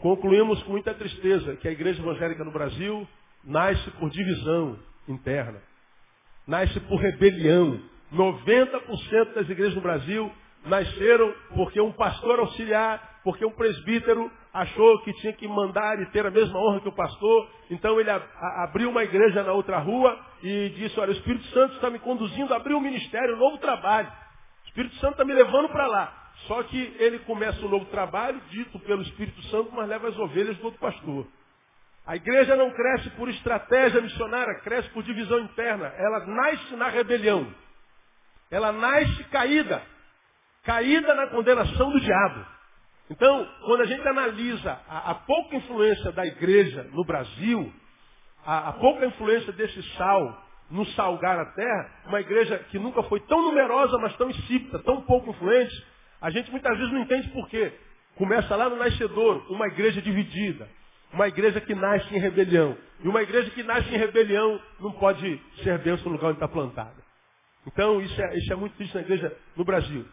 concluímos 0.00 0.62
com 0.62 0.72
muita 0.72 0.94
tristeza 0.94 1.56
que 1.56 1.68
a 1.68 1.72
igreja 1.72 2.00
evangélica 2.00 2.44
no 2.44 2.52
Brasil 2.52 3.06
nasce 3.44 3.90
por 3.92 4.08
divisão 4.10 4.78
interna, 5.08 5.60
nasce 6.46 6.78
por 6.80 7.00
rebelião. 7.00 7.80
90% 8.12 9.34
das 9.34 9.48
igrejas 9.48 9.74
no 9.74 9.80
Brasil 9.80 10.30
nasceram 10.66 11.34
porque 11.54 11.80
um 11.80 11.92
pastor 11.92 12.38
auxiliar, 12.38 13.20
porque 13.24 13.44
um 13.44 13.52
presbítero 13.52 14.30
achou 14.52 15.02
que 15.02 15.12
tinha 15.14 15.32
que 15.32 15.48
mandar 15.48 16.00
e 16.00 16.06
ter 16.06 16.26
a 16.26 16.30
mesma 16.30 16.58
honra 16.58 16.80
que 16.80 16.88
o 16.88 16.94
pastor, 16.94 17.48
então 17.70 17.98
ele 17.98 18.10
abriu 18.10 18.90
uma 18.90 19.02
igreja 19.02 19.42
na 19.42 19.52
outra 19.52 19.78
rua 19.78 20.18
e 20.42 20.68
disse, 20.76 20.98
olha, 21.00 21.10
o 21.10 21.14
Espírito 21.14 21.46
Santo 21.46 21.74
está 21.74 21.88
me 21.88 21.98
conduzindo 21.98 22.52
a 22.52 22.56
abrir 22.56 22.74
um 22.74 22.80
ministério, 22.80 23.34
um 23.34 23.38
novo 23.38 23.58
trabalho. 23.58 24.08
O 24.08 24.68
Espírito 24.68 24.94
Santo 24.96 25.12
está 25.12 25.24
me 25.24 25.32
levando 25.32 25.68
para 25.70 25.86
lá. 25.86 26.18
Só 26.46 26.62
que 26.64 26.96
ele 26.98 27.20
começa 27.20 27.64
um 27.64 27.68
novo 27.68 27.84
trabalho, 27.86 28.40
dito 28.50 28.78
pelo 28.80 29.02
Espírito 29.02 29.40
Santo, 29.44 29.70
mas 29.72 29.88
leva 29.88 30.08
as 30.08 30.18
ovelhas 30.18 30.56
do 30.58 30.64
outro 30.64 30.80
pastor. 30.80 31.26
A 32.06 32.16
igreja 32.16 32.56
não 32.56 32.70
cresce 32.70 33.10
por 33.10 33.28
estratégia 33.28 34.00
missionária, 34.00 34.60
cresce 34.60 34.88
por 34.90 35.04
divisão 35.04 35.38
interna. 35.40 35.86
Ela 35.96 36.26
nasce 36.26 36.74
na 36.74 36.88
rebelião. 36.88 37.46
Ela 38.52 38.70
nasce 38.70 39.24
caída. 39.24 39.82
Caída 40.62 41.14
na 41.14 41.28
condenação 41.28 41.90
do 41.90 41.98
diabo. 41.98 42.46
Então, 43.10 43.48
quando 43.64 43.80
a 43.80 43.86
gente 43.86 44.06
analisa 44.06 44.78
a, 44.88 45.10
a 45.10 45.14
pouca 45.14 45.56
influência 45.56 46.12
da 46.12 46.24
igreja 46.24 46.86
no 46.92 47.02
Brasil, 47.04 47.72
a, 48.44 48.68
a 48.68 48.72
pouca 48.74 49.06
influência 49.06 49.52
desse 49.54 49.82
sal 49.96 50.46
no 50.70 50.84
salgar 50.88 51.38
a 51.38 51.46
terra, 51.46 51.90
uma 52.06 52.20
igreja 52.20 52.58
que 52.70 52.78
nunca 52.78 53.02
foi 53.04 53.20
tão 53.20 53.42
numerosa, 53.42 53.98
mas 53.98 54.14
tão 54.16 54.30
insípida, 54.30 54.78
tão 54.80 55.00
pouco 55.02 55.30
influente, 55.30 55.74
a 56.20 56.30
gente 56.30 56.50
muitas 56.50 56.76
vezes 56.76 56.92
não 56.92 57.00
entende 57.00 57.28
por 57.30 57.48
quê. 57.48 57.72
Começa 58.16 58.54
lá 58.54 58.68
no 58.68 58.76
nascedor, 58.76 59.50
uma 59.50 59.66
igreja 59.66 60.00
dividida. 60.02 60.68
Uma 61.12 61.26
igreja 61.28 61.60
que 61.60 61.74
nasce 61.74 62.14
em 62.14 62.18
rebelião. 62.18 62.76
E 63.02 63.08
uma 63.08 63.22
igreja 63.22 63.50
que 63.50 63.62
nasce 63.62 63.88
em 63.88 63.98
rebelião 63.98 64.60
não 64.78 64.92
pode 64.92 65.40
ser 65.62 65.78
bênção 65.78 66.06
no 66.06 66.12
lugar 66.12 66.28
onde 66.28 66.36
está 66.36 66.48
plantada. 66.48 67.11
Então, 67.66 68.00
isso 68.00 68.20
é, 68.20 68.36
isso 68.38 68.52
é 68.52 68.56
muito 68.56 68.76
triste 68.76 68.94
na 68.94 69.02
igreja 69.02 69.36
no 69.56 69.64
Brasil. 69.64 70.04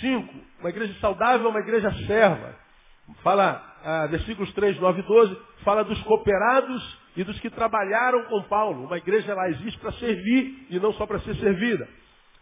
Cinco, 0.00 0.34
uma 0.60 0.70
igreja 0.70 0.94
saudável 1.00 1.46
é 1.46 1.50
uma 1.50 1.60
igreja 1.60 1.92
serva. 2.06 2.56
Fala, 3.22 3.62
ah, 3.84 4.06
versículos 4.06 4.52
3, 4.54 4.78
9 4.80 5.00
e 5.00 5.02
12, 5.02 5.38
fala 5.62 5.84
dos 5.84 6.00
cooperados 6.02 6.98
e 7.16 7.22
dos 7.24 7.38
que 7.40 7.50
trabalharam 7.50 8.24
com 8.24 8.42
Paulo. 8.44 8.86
Uma 8.86 8.96
igreja 8.96 9.32
ela 9.32 9.48
existe 9.50 9.78
para 9.78 9.92
servir 9.92 10.66
e 10.70 10.78
não 10.78 10.92
só 10.94 11.06
para 11.06 11.20
ser 11.20 11.34
servida. 11.36 11.86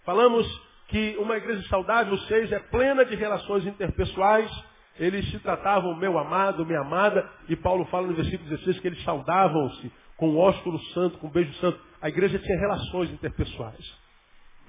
Falamos 0.05 0.47
que 0.89 1.17
uma 1.19 1.37
igreja 1.37 1.67
saudável, 1.69 2.17
seis, 2.21 2.53
é 2.53 2.59
plena 2.59 3.05
de 3.05 3.17
relações 3.17 3.67
interpessoais, 3.67 4.51
eles 4.99 5.29
se 5.31 5.39
tratavam 5.39 5.97
meu 5.97 6.19
amado, 6.19 6.67
minha 6.67 6.81
amada, 6.81 7.29
e 7.49 7.57
Paulo 7.57 7.85
fala 7.87 8.07
no 8.07 8.15
versículo 8.15 8.49
16 8.51 8.79
que 8.81 8.89
eles 8.89 9.03
saudavam-se 9.03 9.91
com 10.17 10.31
o 10.31 10.39
ósculo 10.39 10.79
santo, 10.93 11.19
com 11.19 11.27
o 11.27 11.31
beijo 11.31 11.53
santo. 11.55 11.81
A 12.01 12.09
igreja 12.09 12.39
tinha 12.39 12.59
relações 12.59 13.11
interpessoais. 13.11 14.02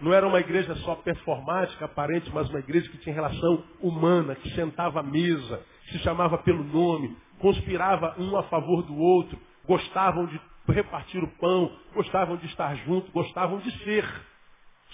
Não 0.04 0.14
era 0.14 0.28
uma 0.28 0.42
igreja 0.42 0.76
só 0.76 0.96
performática, 0.96 1.86
aparente, 1.86 2.30
mas 2.34 2.50
uma 2.50 2.60
igreja 2.60 2.90
que 2.90 2.98
tinha 2.98 3.16
relação 3.16 3.64
humana, 3.80 4.36
que 4.36 4.50
sentava 4.50 5.00
à 5.00 5.04
mesa, 5.04 5.64
se 5.90 6.00
chamava 6.00 6.38
pelo 6.40 6.62
nome, 6.62 7.16
conspirava 7.40 8.14
um 8.20 8.36
a 8.36 8.44
favor 8.44 8.84
do 8.84 8.98
outro, 8.98 9.40
gostavam 9.66 10.26
de 10.26 10.42
repartir 10.68 11.24
o 11.24 11.28
pão, 11.40 11.72
gostavam 11.96 12.36
de 12.36 12.46
estar 12.48 12.76
junto, 12.86 13.10
gostavam 13.14 13.60
de 13.60 13.72
ser. 13.86 14.06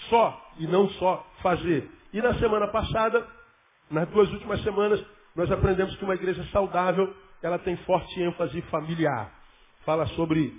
Só 0.08 0.52
e 0.60 0.66
não 0.68 0.88
só 0.90 1.26
fazer. 1.42 1.90
E 2.12 2.22
na 2.22 2.34
semana 2.34 2.68
passada, 2.68 3.26
nas 3.90 4.08
duas 4.10 4.32
últimas 4.32 4.62
semanas, 4.62 5.04
nós 5.34 5.50
aprendemos 5.50 5.96
que 5.96 6.04
uma 6.04 6.14
igreja 6.14 6.44
saudável, 6.52 7.12
ela 7.42 7.58
tem 7.58 7.76
forte 7.78 8.22
ênfase 8.22 8.62
familiar. 8.62 9.32
Fala 9.84 10.06
sobre 10.06 10.54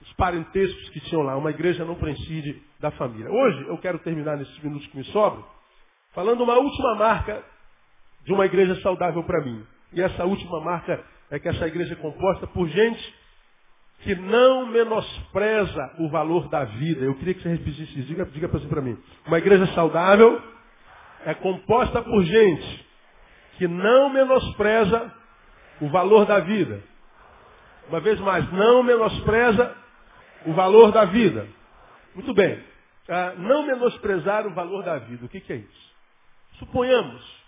os 0.00 0.12
parentescos 0.14 0.88
que 0.88 1.00
tinham 1.02 1.22
lá. 1.22 1.36
Uma 1.36 1.50
igreja 1.50 1.84
não 1.84 1.94
prescinde 1.94 2.60
da 2.82 2.90
família. 2.90 3.30
Hoje, 3.30 3.64
eu 3.68 3.78
quero 3.78 3.98
terminar 4.00 4.36
nesses 4.36 4.58
minutos 4.58 4.86
que 4.88 4.96
me 4.96 5.04
sobram, 5.04 5.44
falando 6.12 6.42
uma 6.42 6.58
última 6.58 6.96
marca 6.96 7.42
de 8.24 8.32
uma 8.32 8.44
igreja 8.44 8.74
saudável 8.82 9.22
para 9.22 9.40
mim. 9.40 9.64
E 9.92 10.02
essa 10.02 10.24
última 10.24 10.60
marca 10.60 11.02
é 11.30 11.38
que 11.38 11.48
essa 11.48 11.66
igreja 11.66 11.94
é 11.94 11.96
composta 11.96 12.46
por 12.48 12.68
gente 12.68 13.22
que 14.00 14.16
não 14.16 14.66
menospreza 14.66 15.94
o 16.00 16.08
valor 16.10 16.48
da 16.48 16.64
vida. 16.64 17.04
Eu 17.04 17.14
queria 17.14 17.34
que 17.34 17.42
você 17.42 17.50
repetisse 17.50 18.00
isso. 18.00 18.08
Diga, 18.08 18.24
diga 18.26 18.48
assim 18.48 18.68
para 18.68 18.82
mim. 18.82 18.98
Uma 19.26 19.38
igreja 19.38 19.66
saudável 19.74 20.42
é 21.24 21.34
composta 21.34 22.02
por 22.02 22.24
gente 22.24 22.86
que 23.58 23.68
não 23.68 24.10
menospreza 24.10 25.12
o 25.80 25.88
valor 25.88 26.26
da 26.26 26.40
vida. 26.40 26.82
Uma 27.88 28.00
vez 28.00 28.18
mais, 28.18 28.50
não 28.52 28.82
menospreza 28.82 29.72
o 30.46 30.52
valor 30.52 30.90
da 30.90 31.04
vida. 31.04 31.46
Muito 32.14 32.34
bem. 32.34 32.71
Ah, 33.08 33.34
não 33.36 33.66
menosprezar 33.66 34.46
o 34.46 34.54
valor 34.54 34.84
da 34.84 34.98
vida. 34.98 35.24
O 35.24 35.28
que, 35.28 35.40
que 35.40 35.52
é 35.52 35.56
isso? 35.56 35.92
Suponhamos 36.58 37.42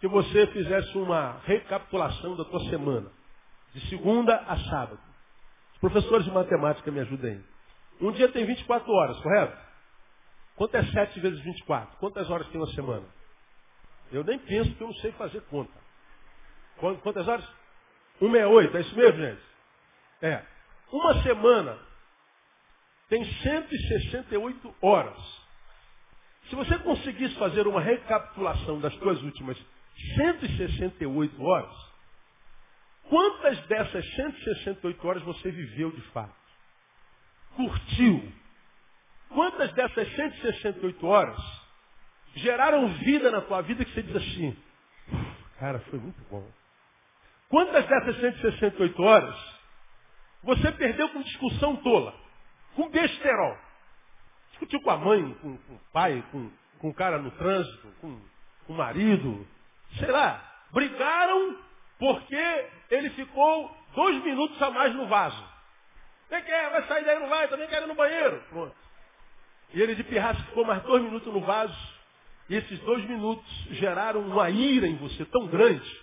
que 0.00 0.08
você 0.08 0.46
fizesse 0.48 0.96
uma 0.96 1.38
recapitulação 1.44 2.36
da 2.36 2.44
tua 2.44 2.60
semana, 2.70 3.10
de 3.74 3.88
segunda 3.88 4.34
a 4.34 4.56
sábado. 4.58 5.00
Os 5.74 5.78
professores 5.78 6.24
de 6.24 6.32
matemática 6.32 6.90
me 6.90 7.00
ajudem. 7.00 7.44
Um 8.00 8.10
dia 8.12 8.28
tem 8.32 8.46
24 8.46 8.90
horas, 8.90 9.20
correto? 9.20 9.58
Quanto 10.56 10.74
é 10.74 10.84
7 10.84 11.20
vezes 11.20 11.40
24? 11.40 11.96
Quantas 11.98 12.30
horas 12.30 12.46
tem 12.48 12.60
uma 12.60 12.70
semana? 12.72 13.06
Eu 14.10 14.24
nem 14.24 14.38
penso 14.38 14.74
que 14.74 14.82
eu 14.82 14.88
não 14.88 14.94
sei 14.94 15.12
fazer 15.12 15.40
conta. 15.42 15.72
Quantas 17.02 17.28
horas? 17.28 17.44
168, 18.18 18.76
é 18.76 18.80
isso 18.80 18.96
mesmo, 18.96 19.18
gente? 19.18 19.42
É. 20.22 20.44
Uma 20.92 21.22
semana 21.22 21.78
tem 23.10 23.24
168 23.24 24.74
horas. 24.80 25.18
Se 26.48 26.54
você 26.54 26.78
conseguisse 26.78 27.34
fazer 27.34 27.66
uma 27.66 27.80
recapitulação 27.80 28.80
das 28.80 28.94
suas 28.94 29.20
últimas 29.22 29.58
168 30.14 31.42
horas, 31.42 31.76
quantas 33.08 33.60
dessas 33.66 34.08
168 34.14 35.06
horas 35.08 35.22
você 35.24 35.50
viveu 35.50 35.90
de 35.90 36.00
fato? 36.12 36.34
Curtiu? 37.56 38.32
Quantas 39.28 39.72
dessas 39.72 40.08
168 40.14 41.06
horas 41.06 41.38
geraram 42.36 42.88
vida 42.94 43.30
na 43.32 43.40
tua 43.40 43.60
vida 43.62 43.84
que 43.84 43.92
você 43.92 44.02
diz 44.02 44.16
assim, 44.16 44.56
cara, 45.58 45.80
foi 45.80 45.98
muito 45.98 46.22
bom. 46.30 46.48
Quantas 47.48 47.84
dessas 47.86 48.20
168 48.20 49.02
horas 49.02 49.60
você 50.44 50.70
perdeu 50.72 51.08
com 51.08 51.22
discussão 51.22 51.74
tola? 51.76 52.29
Com 52.74 52.88
besterol. 52.88 53.56
Discutiu 54.50 54.80
com 54.82 54.90
a 54.90 54.96
mãe, 54.96 55.34
com, 55.40 55.56
com 55.56 55.74
o 55.74 55.80
pai, 55.92 56.24
com, 56.30 56.50
com 56.78 56.88
o 56.90 56.94
cara 56.94 57.18
no 57.18 57.30
trânsito, 57.32 57.88
com, 58.00 58.20
com 58.66 58.72
o 58.72 58.76
marido, 58.76 59.46
sei 59.98 60.10
lá. 60.10 60.42
Brigaram 60.72 61.56
porque 61.98 62.66
ele 62.90 63.10
ficou 63.10 63.76
dois 63.94 64.22
minutos 64.22 64.60
a 64.62 64.70
mais 64.70 64.94
no 64.94 65.06
vaso. 65.06 65.50
Quem 66.28 66.42
quer? 66.42 66.70
Vai 66.70 66.86
sair 66.86 67.04
daí, 67.04 67.18
não 67.18 67.28
vai? 67.28 67.48
Também 67.48 67.68
quero 67.68 67.86
ir 67.86 67.88
no 67.88 67.94
banheiro. 67.94 68.42
Pronto. 68.48 68.76
E 69.72 69.80
ele 69.80 69.94
de 69.94 70.04
pirraça 70.04 70.40
ficou 70.44 70.64
mais 70.64 70.82
dois 70.82 71.02
minutos 71.02 71.32
no 71.32 71.40
vaso. 71.40 71.76
E 72.48 72.56
esses 72.56 72.78
dois 72.80 73.04
minutos 73.04 73.48
geraram 73.70 74.20
uma 74.20 74.50
ira 74.50 74.86
em 74.86 74.96
você 74.96 75.24
tão 75.26 75.46
grande 75.46 76.00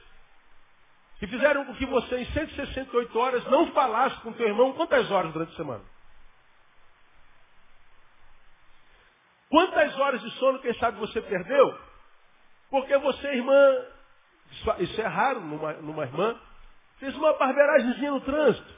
que 1.19 1.27
fizeram 1.27 1.65
com 1.65 1.73
que 1.75 1.85
você, 1.85 2.19
em 2.19 2.25
168 2.25 3.19
horas, 3.19 3.43
não 3.45 3.71
falasse 3.71 4.15
com 4.21 4.31
teu 4.33 4.47
irmão 4.47 4.73
quantas 4.73 5.09
horas 5.09 5.33
durante 5.33 5.53
a 5.53 5.57
semana? 5.57 5.83
Quantas 9.49 9.97
horas 9.97 10.21
de 10.21 10.31
sono, 10.31 10.59
quem 10.59 10.73
sabe, 10.75 10.99
você 10.99 11.21
perdeu? 11.21 11.79
Porque 12.69 12.97
você, 12.97 13.27
irmã, 13.27 13.85
isso 14.79 15.01
é 15.01 15.07
raro 15.07 15.39
numa, 15.39 15.73
numa 15.73 16.03
irmã, 16.03 16.39
fez 16.99 17.15
uma 17.15 17.33
barbeiragemzinha 17.33 18.11
no 18.11 18.21
trânsito. 18.21 18.77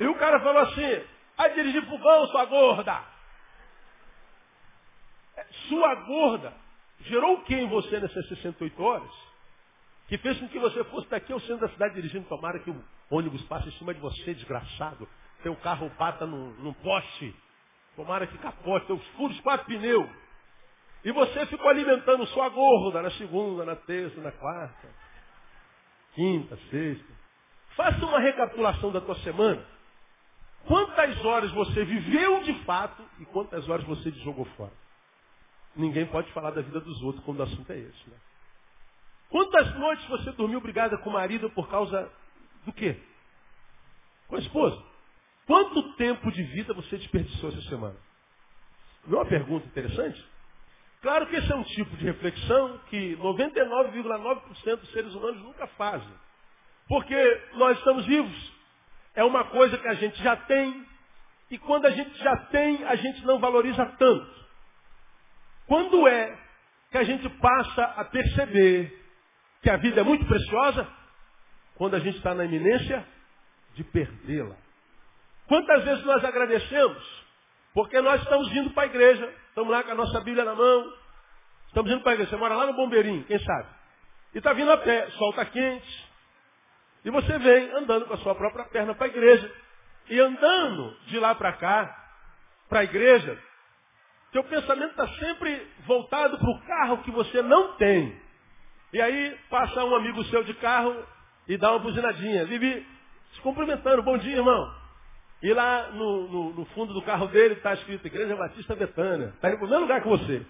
E 0.00 0.06
o 0.06 0.14
cara 0.16 0.40
falou 0.40 0.62
assim, 0.62 1.04
vai 1.36 1.54
dirigir 1.54 1.86
fogão, 1.86 2.26
sua 2.26 2.44
gorda. 2.44 3.04
É, 5.36 5.46
sua 5.68 5.94
gorda 5.94 6.52
gerou 7.00 7.34
o 7.34 7.44
que 7.44 7.54
em 7.54 7.68
você 7.68 8.00
nessas 8.00 8.28
68 8.28 8.82
horas? 8.82 9.32
que 10.12 10.18
fez 10.18 10.38
com 10.38 10.46
que 10.48 10.58
você 10.58 10.84
fosse 10.84 11.08
daqui 11.08 11.32
ao 11.32 11.40
centro 11.40 11.66
da 11.66 11.70
cidade 11.70 11.94
dirigindo, 11.94 12.28
tomara 12.28 12.58
que 12.58 12.70
o 12.70 12.84
ônibus 13.10 13.42
passe 13.44 13.68
em 13.68 13.72
cima 13.78 13.94
de 13.94 14.00
você, 14.00 14.34
desgraçado. 14.34 15.08
Teu 15.42 15.56
carro 15.56 15.90
bata 15.98 16.26
num, 16.26 16.50
num 16.58 16.74
poste. 16.74 17.34
Tomara 17.96 18.26
que 18.26 18.38
capote, 18.38 18.86
furos 19.16 19.38
quatro 19.40 19.66
pneus. 19.66 20.08
E 21.04 21.12
você 21.12 21.46
ficou 21.46 21.68
alimentando 21.68 22.26
sua 22.28 22.48
gorda 22.48 23.02
na 23.02 23.10
segunda, 23.12 23.64
na 23.64 23.76
terça, 23.76 24.20
na 24.20 24.32
quarta, 24.32 24.88
quinta, 26.14 26.56
sexta. 26.70 27.12
Faça 27.76 28.04
uma 28.04 28.20
recapitulação 28.20 28.92
da 28.92 29.00
tua 29.00 29.16
semana. 29.16 29.64
Quantas 30.66 31.24
horas 31.24 31.50
você 31.52 31.84
viveu 31.84 32.42
de 32.44 32.54
fato 32.64 33.04
e 33.18 33.24
quantas 33.26 33.68
horas 33.68 33.84
você 33.84 34.10
jogou 34.12 34.44
fora? 34.56 34.72
Ninguém 35.74 36.06
pode 36.06 36.30
falar 36.32 36.50
da 36.50 36.60
vida 36.60 36.80
dos 36.80 37.02
outros 37.02 37.24
quando 37.24 37.40
o 37.40 37.42
assunto 37.42 37.72
é 37.72 37.78
esse. 37.78 38.10
Né? 38.10 38.16
Quantas 39.28 39.74
noites 39.74 40.06
você 40.06 40.30
dormiu 40.32 40.60
brigada 40.60 40.96
com 40.98 41.10
o 41.10 41.12
marido 41.14 41.50
por 41.50 41.68
causa 41.68 42.10
do 42.64 42.72
quê? 42.72 43.00
Com 44.28 44.36
a 44.36 44.38
esposa. 44.38 44.91
Quanto 45.46 45.94
tempo 45.94 46.30
de 46.30 46.42
vida 46.42 46.72
você 46.72 46.96
desperdiçou 46.96 47.50
essa 47.50 47.62
semana? 47.62 47.96
Não 49.06 49.18
é 49.18 49.22
uma 49.22 49.28
pergunta 49.28 49.66
interessante? 49.66 50.24
Claro 51.00 51.26
que 51.26 51.36
esse 51.36 51.50
é 51.50 51.56
um 51.56 51.64
tipo 51.64 51.96
de 51.96 52.04
reflexão 52.04 52.78
que 52.88 53.16
99,9% 53.16 54.76
dos 54.76 54.92
seres 54.92 55.12
humanos 55.14 55.42
nunca 55.42 55.66
fazem. 55.68 56.14
Porque 56.86 57.40
nós 57.54 57.76
estamos 57.78 58.06
vivos. 58.06 58.52
É 59.14 59.24
uma 59.24 59.44
coisa 59.44 59.76
que 59.78 59.88
a 59.88 59.94
gente 59.94 60.22
já 60.22 60.36
tem. 60.36 60.86
E 61.50 61.58
quando 61.58 61.86
a 61.86 61.90
gente 61.90 62.16
já 62.18 62.36
tem, 62.46 62.84
a 62.84 62.94
gente 62.94 63.24
não 63.26 63.40
valoriza 63.40 63.84
tanto. 63.98 64.42
Quando 65.66 66.06
é 66.06 66.38
que 66.92 66.98
a 66.98 67.04
gente 67.04 67.28
passa 67.28 67.82
a 67.82 68.04
perceber 68.04 69.02
que 69.62 69.70
a 69.70 69.76
vida 69.76 70.02
é 70.02 70.04
muito 70.04 70.24
preciosa 70.26 70.86
quando 71.74 71.94
a 71.94 71.98
gente 71.98 72.18
está 72.18 72.34
na 72.34 72.44
iminência 72.44 73.06
de 73.74 73.82
perdê-la. 73.82 74.56
Quantas 75.52 75.84
vezes 75.84 76.02
nós 76.06 76.24
agradecemos? 76.24 77.24
Porque 77.74 78.00
nós 78.00 78.22
estamos 78.22 78.50
indo 78.56 78.70
para 78.70 78.84
a 78.84 78.86
igreja, 78.86 79.34
estamos 79.50 79.70
lá 79.70 79.82
com 79.82 79.90
a 79.90 79.94
nossa 79.94 80.18
Bíblia 80.22 80.46
na 80.46 80.54
mão, 80.54 80.94
estamos 81.66 81.92
indo 81.92 82.00
para 82.00 82.12
a 82.12 82.14
igreja. 82.14 82.30
Você 82.30 82.36
mora 82.38 82.56
lá 82.56 82.64
no 82.64 82.72
Bombeirinho, 82.72 83.22
quem 83.24 83.38
sabe? 83.38 83.68
E 84.34 84.38
está 84.38 84.54
vindo 84.54 84.72
a 84.72 84.78
pé, 84.78 85.10
sol 85.10 85.28
está 85.28 85.44
quente. 85.44 86.08
E 87.04 87.10
você 87.10 87.38
vem 87.38 87.70
andando 87.72 88.06
com 88.06 88.14
a 88.14 88.16
sua 88.16 88.34
própria 88.34 88.64
perna 88.64 88.94
para 88.94 89.04
a 89.04 89.10
igreja. 89.10 89.54
E 90.08 90.18
andando 90.18 90.96
de 91.08 91.18
lá 91.18 91.34
para 91.34 91.52
cá, 91.52 91.98
para 92.66 92.80
a 92.80 92.84
igreja, 92.84 93.38
seu 94.32 94.44
pensamento 94.44 94.92
está 94.92 95.06
sempre 95.18 95.70
voltado 95.80 96.38
para 96.38 96.50
o 96.50 96.62
carro 96.62 97.02
que 97.02 97.10
você 97.10 97.42
não 97.42 97.76
tem. 97.76 98.18
E 98.90 99.02
aí 99.02 99.38
passa 99.50 99.84
um 99.84 99.94
amigo 99.96 100.24
seu 100.24 100.44
de 100.44 100.54
carro 100.54 100.96
e 101.46 101.58
dá 101.58 101.72
uma 101.72 101.80
buzinadinha. 101.80 102.46
Vive 102.46 102.86
se 103.34 103.40
cumprimentando, 103.42 104.02
bom 104.02 104.16
dia, 104.16 104.36
irmão. 104.36 104.81
E 105.42 105.52
lá 105.52 105.90
no, 105.90 106.28
no, 106.28 106.54
no 106.54 106.64
fundo 106.66 106.94
do 106.94 107.02
carro 107.02 107.26
dele 107.26 107.54
está 107.54 107.74
escrito 107.74 108.06
Igreja 108.06 108.36
Batista 108.36 108.76
Betânia. 108.76 109.32
Está 109.34 109.48
indo 109.48 109.58
para 109.58 109.66
o 109.66 109.70
mesmo 109.70 109.82
lugar 109.82 110.00
que 110.00 110.08
você. 110.08 110.46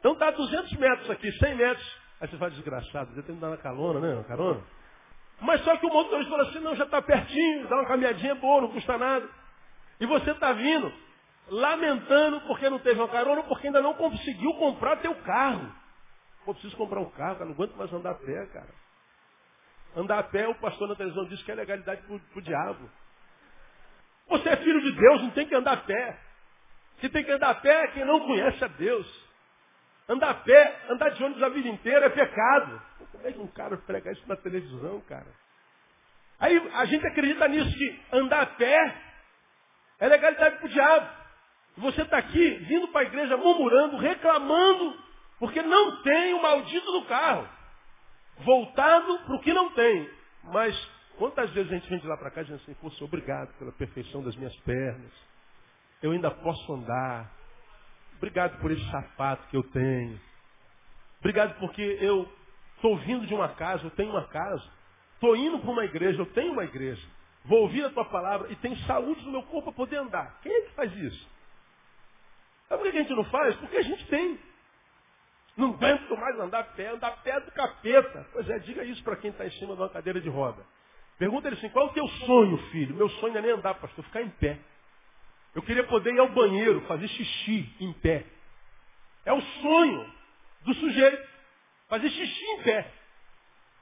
Então 0.00 0.14
está 0.14 0.28
a 0.28 0.32
200 0.32 0.72
metros 0.72 1.10
aqui, 1.10 1.30
100 1.30 1.54
metros. 1.54 2.00
Aí 2.20 2.28
você 2.28 2.36
fala, 2.36 2.50
desgraçado, 2.50 3.14
você 3.14 3.22
tem 3.22 3.36
que 3.36 3.40
dar 3.40 3.48
uma 3.48 3.56
carona, 3.56 4.00
né? 4.00 4.14
Uma 4.14 4.24
carona. 4.24 4.60
Mas 5.40 5.62
só 5.62 5.76
que 5.76 5.86
o 5.86 5.90
motorista 5.90 6.30
fala 6.30 6.48
assim, 6.48 6.58
não, 6.58 6.74
já 6.74 6.84
está 6.84 7.00
pertinho, 7.00 7.68
dá 7.68 7.76
uma 7.76 7.86
caminhadinha 7.86 8.34
boa, 8.34 8.62
não 8.62 8.72
custa 8.72 8.98
nada. 8.98 9.28
E 10.00 10.06
você 10.06 10.32
está 10.32 10.52
vindo, 10.52 10.92
lamentando 11.48 12.40
porque 12.42 12.68
não 12.68 12.78
teve 12.78 12.98
uma 12.98 13.08
carona, 13.08 13.42
porque 13.44 13.68
ainda 13.68 13.80
não 13.80 13.94
conseguiu 13.94 14.52
comprar 14.54 14.96
teu 14.96 15.14
carro. 15.22 15.72
Pô, 16.44 16.52
preciso 16.52 16.76
comprar 16.76 17.00
um 17.00 17.10
carro, 17.10 17.34
cara, 17.34 17.44
não 17.44 17.52
aguento 17.52 17.76
mais 17.76 17.92
andar 17.92 18.10
a 18.10 18.14
pé, 18.14 18.46
cara. 18.46 18.74
Andar 19.96 20.18
a 20.18 20.22
pé, 20.22 20.48
o 20.48 20.54
pastor 20.56 20.88
na 20.88 20.94
televisão 20.94 21.24
disse 21.26 21.44
que 21.44 21.52
é 21.52 21.54
legalidade 21.54 22.02
pro, 22.02 22.18
pro 22.18 22.42
diabo. 22.42 22.90
Você 24.30 24.48
é 24.48 24.56
filho 24.56 24.80
de 24.80 24.92
Deus, 24.92 25.22
não 25.22 25.30
tem 25.30 25.46
que 25.46 25.54
andar 25.54 25.72
a 25.72 25.76
pé. 25.78 26.18
Se 27.00 27.08
tem 27.08 27.24
que 27.24 27.32
andar 27.32 27.50
a 27.50 27.54
pé 27.56 27.88
quem 27.88 28.04
não 28.04 28.20
conhece 28.20 28.64
a 28.64 28.68
Deus. 28.68 29.30
Andar 30.08 30.30
a 30.30 30.34
pé, 30.34 30.80
andar 30.88 31.10
de 31.10 31.22
ônibus 31.22 31.42
a 31.42 31.48
vida 31.48 31.68
inteira 31.68 32.06
é 32.06 32.10
pecado. 32.10 32.82
Como 33.12 33.26
é 33.26 33.32
que 33.32 33.40
um 33.40 33.46
cara 33.48 33.76
prega 33.76 34.12
isso 34.12 34.26
na 34.26 34.36
televisão, 34.36 35.00
cara? 35.02 35.26
Aí 36.38 36.70
a 36.74 36.84
gente 36.86 37.06
acredita 37.06 37.46
nisso, 37.48 37.76
que 37.76 38.00
andar 38.12 38.42
a 38.42 38.46
pé 38.46 38.96
é 39.98 40.08
legalidade 40.08 40.56
para 40.56 40.66
o 40.66 40.70
diabo. 40.70 41.20
Você 41.76 42.02
está 42.02 42.18
aqui, 42.18 42.54
vindo 42.68 42.88
para 42.88 43.02
a 43.02 43.04
igreja, 43.04 43.36
murmurando, 43.36 43.98
reclamando 43.98 45.10
porque 45.40 45.62
não 45.62 46.02
tem 46.02 46.34
o 46.34 46.42
maldito 46.42 46.92
do 46.92 47.04
carro. 47.06 47.48
Voltado 48.40 49.18
para 49.20 49.36
o 49.36 49.40
que 49.40 49.52
não 49.52 49.70
tem. 49.70 50.10
Mas 50.44 50.90
quantas 51.20 51.50
vezes 51.50 51.70
a 51.70 51.74
gente 51.74 51.90
vem 51.90 51.98
de 51.98 52.06
lá 52.06 52.16
para 52.16 52.30
cá 52.30 52.42
dizendo 52.42 52.62
assim, 52.62 52.72
poxa, 52.80 53.04
obrigado 53.04 53.52
pela 53.58 53.70
perfeição 53.72 54.22
das 54.22 54.34
minhas 54.36 54.56
pernas. 54.60 55.12
Eu 56.02 56.12
ainda 56.12 56.30
posso 56.30 56.72
andar. 56.72 57.30
Obrigado 58.16 58.58
por 58.58 58.70
esse 58.70 58.90
sapato 58.90 59.46
que 59.48 59.56
eu 59.56 59.62
tenho. 59.64 60.18
Obrigado 61.18 61.58
porque 61.58 61.82
eu 62.00 62.26
estou 62.74 62.96
vindo 63.00 63.26
de 63.26 63.34
uma 63.34 63.50
casa, 63.50 63.84
eu 63.84 63.90
tenho 63.90 64.08
uma 64.08 64.26
casa. 64.28 64.64
Estou 65.12 65.36
indo 65.36 65.58
para 65.58 65.70
uma 65.70 65.84
igreja, 65.84 66.22
eu 66.22 66.26
tenho 66.32 66.52
uma 66.52 66.64
igreja. 66.64 67.06
Vou 67.44 67.64
ouvir 67.64 67.84
a 67.84 67.90
tua 67.90 68.06
palavra 68.06 68.50
e 68.50 68.56
tenho 68.56 68.76
saúde 68.86 69.22
no 69.26 69.32
meu 69.32 69.42
corpo 69.42 69.64
para 69.64 69.72
poder 69.72 69.96
andar. 69.96 70.40
Quem 70.40 70.50
é 70.50 70.62
que 70.62 70.72
faz 70.72 70.90
isso? 70.96 71.28
Sabe 72.66 72.82
por 72.82 72.90
que 72.90 72.96
a 72.96 73.02
gente 73.02 73.14
não 73.14 73.24
faz? 73.24 73.54
Porque 73.56 73.76
a 73.76 73.82
gente 73.82 74.06
tem. 74.06 74.40
Não 75.54 75.74
aguento 75.74 76.16
mais 76.16 76.40
andar 76.40 76.64
pé, 76.74 76.88
andar 76.88 77.22
pé 77.22 77.38
do 77.40 77.52
capeta. 77.52 78.26
Pois 78.32 78.48
é, 78.48 78.58
diga 78.60 78.84
isso 78.84 79.04
para 79.04 79.16
quem 79.16 79.30
está 79.30 79.44
em 79.44 79.50
cima 79.50 79.74
de 79.74 79.82
uma 79.82 79.90
cadeira 79.90 80.18
de 80.18 80.28
roda. 80.30 80.64
Pergunta 81.20 81.48
ele 81.48 81.56
assim, 81.56 81.68
qual 81.68 81.86
é 81.86 81.90
o 81.90 81.92
teu 81.92 82.08
sonho, 82.08 82.56
filho? 82.70 82.96
Meu 82.96 83.10
sonho 83.10 83.34
não 83.34 83.40
é 83.40 83.42
nem 83.42 83.50
andar, 83.50 83.74
pastor, 83.74 84.02
ficar 84.06 84.22
em 84.22 84.30
pé. 84.30 84.58
Eu 85.54 85.60
queria 85.60 85.84
poder 85.84 86.14
ir 86.14 86.18
ao 86.18 86.30
banheiro, 86.30 86.80
fazer 86.86 87.06
xixi 87.08 87.70
em 87.78 87.92
pé. 87.92 88.24
É 89.26 89.32
o 89.34 89.40
sonho 89.42 90.14
do 90.62 90.72
sujeito, 90.72 91.28
fazer 91.90 92.08
xixi 92.08 92.42
em 92.42 92.62
pé. 92.62 92.90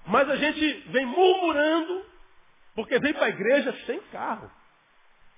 Mas 0.09 0.29
a 0.29 0.35
gente 0.35 0.81
vem 0.88 1.07
murmurando, 1.07 2.05
porque 2.74 2.98
vem 2.98 3.14
para 3.14 3.27
a 3.27 3.31
igreja 3.31 3.72
sem 3.87 4.01
carro. 4.11 4.51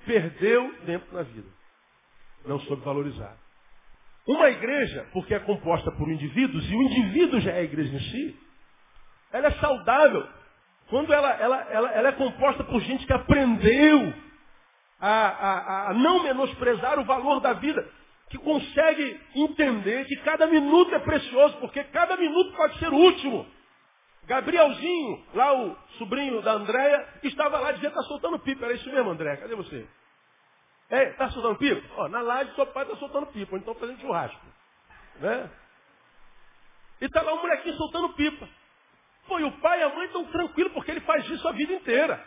Perdeu 0.06 0.74
tempo 0.86 1.14
na 1.14 1.22
vida. 1.22 1.50
Não 2.46 2.58
soube 2.60 2.82
valorizar. 2.82 3.36
Uma 4.26 4.48
igreja, 4.48 5.06
porque 5.12 5.34
é 5.34 5.38
composta 5.40 5.92
por 5.92 6.08
indivíduos, 6.08 6.64
e 6.64 6.74
o 6.74 6.82
indivíduo 6.82 7.40
já 7.40 7.50
é 7.50 7.58
a 7.58 7.64
igreja 7.64 7.94
em 7.94 8.00
si, 8.00 8.40
ela 9.32 9.48
é 9.48 9.52
saudável 9.60 10.39
quando 10.90 11.12
ela, 11.12 11.30
ela, 11.30 11.56
ela, 11.70 11.90
ela 11.92 12.08
é 12.08 12.12
composta 12.12 12.64
por 12.64 12.80
gente 12.80 13.06
que 13.06 13.12
aprendeu 13.12 14.12
a, 15.00 15.08
a, 15.08 15.90
a 15.90 15.94
não 15.94 16.22
menosprezar 16.22 16.98
o 16.98 17.04
valor 17.04 17.40
da 17.40 17.54
vida, 17.54 17.88
que 18.28 18.36
consegue 18.38 19.20
entender 19.34 20.04
que 20.04 20.16
cada 20.16 20.46
minuto 20.46 20.94
é 20.94 20.98
precioso, 20.98 21.56
porque 21.58 21.82
cada 21.84 22.16
minuto 22.16 22.56
pode 22.56 22.78
ser 22.78 22.92
o 22.92 22.96
último. 22.96 23.46
Gabrielzinho, 24.24 25.24
lá 25.32 25.54
o 25.54 25.76
sobrinho 25.98 26.42
da 26.42 26.52
Andréia, 26.52 27.08
estava 27.22 27.58
lá, 27.58 27.72
devia 27.72 27.88
estar 27.88 28.02
soltando 28.02 28.38
pipa. 28.40 28.64
Era 28.64 28.74
isso 28.74 28.90
mesmo, 28.90 29.10
André? 29.10 29.36
Cadê 29.36 29.54
você? 29.54 29.88
É, 30.90 31.12
tá 31.12 31.30
soltando 31.30 31.56
pipa? 31.56 31.82
Ó, 31.96 32.08
na 32.08 32.20
laje 32.20 32.54
seu 32.54 32.66
pai 32.66 32.84
tá 32.84 32.96
soltando 32.96 33.26
pipa, 33.28 33.56
então 33.56 33.74
fazendo 33.74 34.00
churrasco. 34.00 34.44
Né? 35.20 35.50
E 37.00 37.08
tá 37.08 37.22
lá 37.22 37.32
um 37.34 37.40
molequinho 37.42 37.76
soltando 37.76 38.10
pipa. 38.10 38.48
Pô, 39.30 39.38
e 39.38 39.44
o 39.44 39.52
pai 39.60 39.78
e 39.78 39.82
a 39.84 39.88
mãe 39.90 40.06
estão 40.06 40.24
tranquilos 40.24 40.72
porque 40.72 40.90
ele 40.90 41.02
faz 41.02 41.24
isso 41.30 41.46
a 41.46 41.52
vida 41.52 41.72
inteira. 41.72 42.20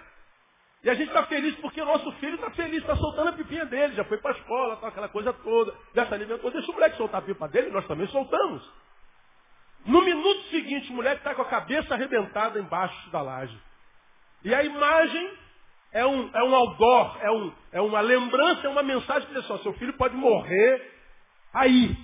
E 0.82 0.90
a 0.90 0.94
gente 0.94 1.10
está 1.10 1.26
feliz 1.26 1.54
porque 1.58 1.82
o 1.82 1.86
nosso 1.86 2.10
filho 2.14 2.36
está 2.36 2.50
feliz, 2.52 2.78
está 2.78 2.96
soltando 2.96 3.28
a 3.28 3.34
pipinha 3.34 3.66
dele, 3.66 3.94
já 3.94 4.06
foi 4.06 4.20
para 4.20 4.32
a 4.32 4.38
escola, 4.38 4.78
tá, 4.78 4.88
aquela 4.88 5.10
coisa 5.10 5.34
toda, 5.34 5.76
já 5.94 6.06
se 6.06 6.14
alimentou. 6.14 6.50
Deixa 6.50 6.72
o 6.72 6.74
moleque 6.74 6.96
soltar 6.96 7.20
a 7.20 7.26
pipa 7.26 7.46
dele, 7.50 7.72
nós 7.72 7.86
também 7.88 8.08
soltamos. 8.08 8.64
No 9.86 10.02
minuto 10.02 10.44
seguinte, 10.44 10.92
o 10.92 10.96
moleque 10.96 11.18
está 11.18 11.36
com 11.36 11.42
a 11.42 11.50
cabeça 11.50 11.94
arrebentada 11.94 12.58
embaixo 12.58 13.10
da 13.10 13.22
laje. 13.22 13.60
E 14.46 14.56
a 14.56 14.64
imagem 14.64 15.30
é 15.92 16.06
um, 16.06 16.30
é 16.34 16.42
um 16.42 16.56
outdoor, 16.56 17.18
é, 17.20 17.32
um, 17.32 17.54
é 17.74 17.82
uma 17.82 18.00
lembrança, 18.00 18.66
é 18.66 18.70
uma 18.70 18.84
mensagem 18.84 19.28
que 19.28 19.34
diz 19.34 19.44
assim, 19.44 19.62
seu 19.62 19.74
filho 19.74 19.98
pode 19.98 20.16
morrer 20.16 20.90
aí. 21.54 21.98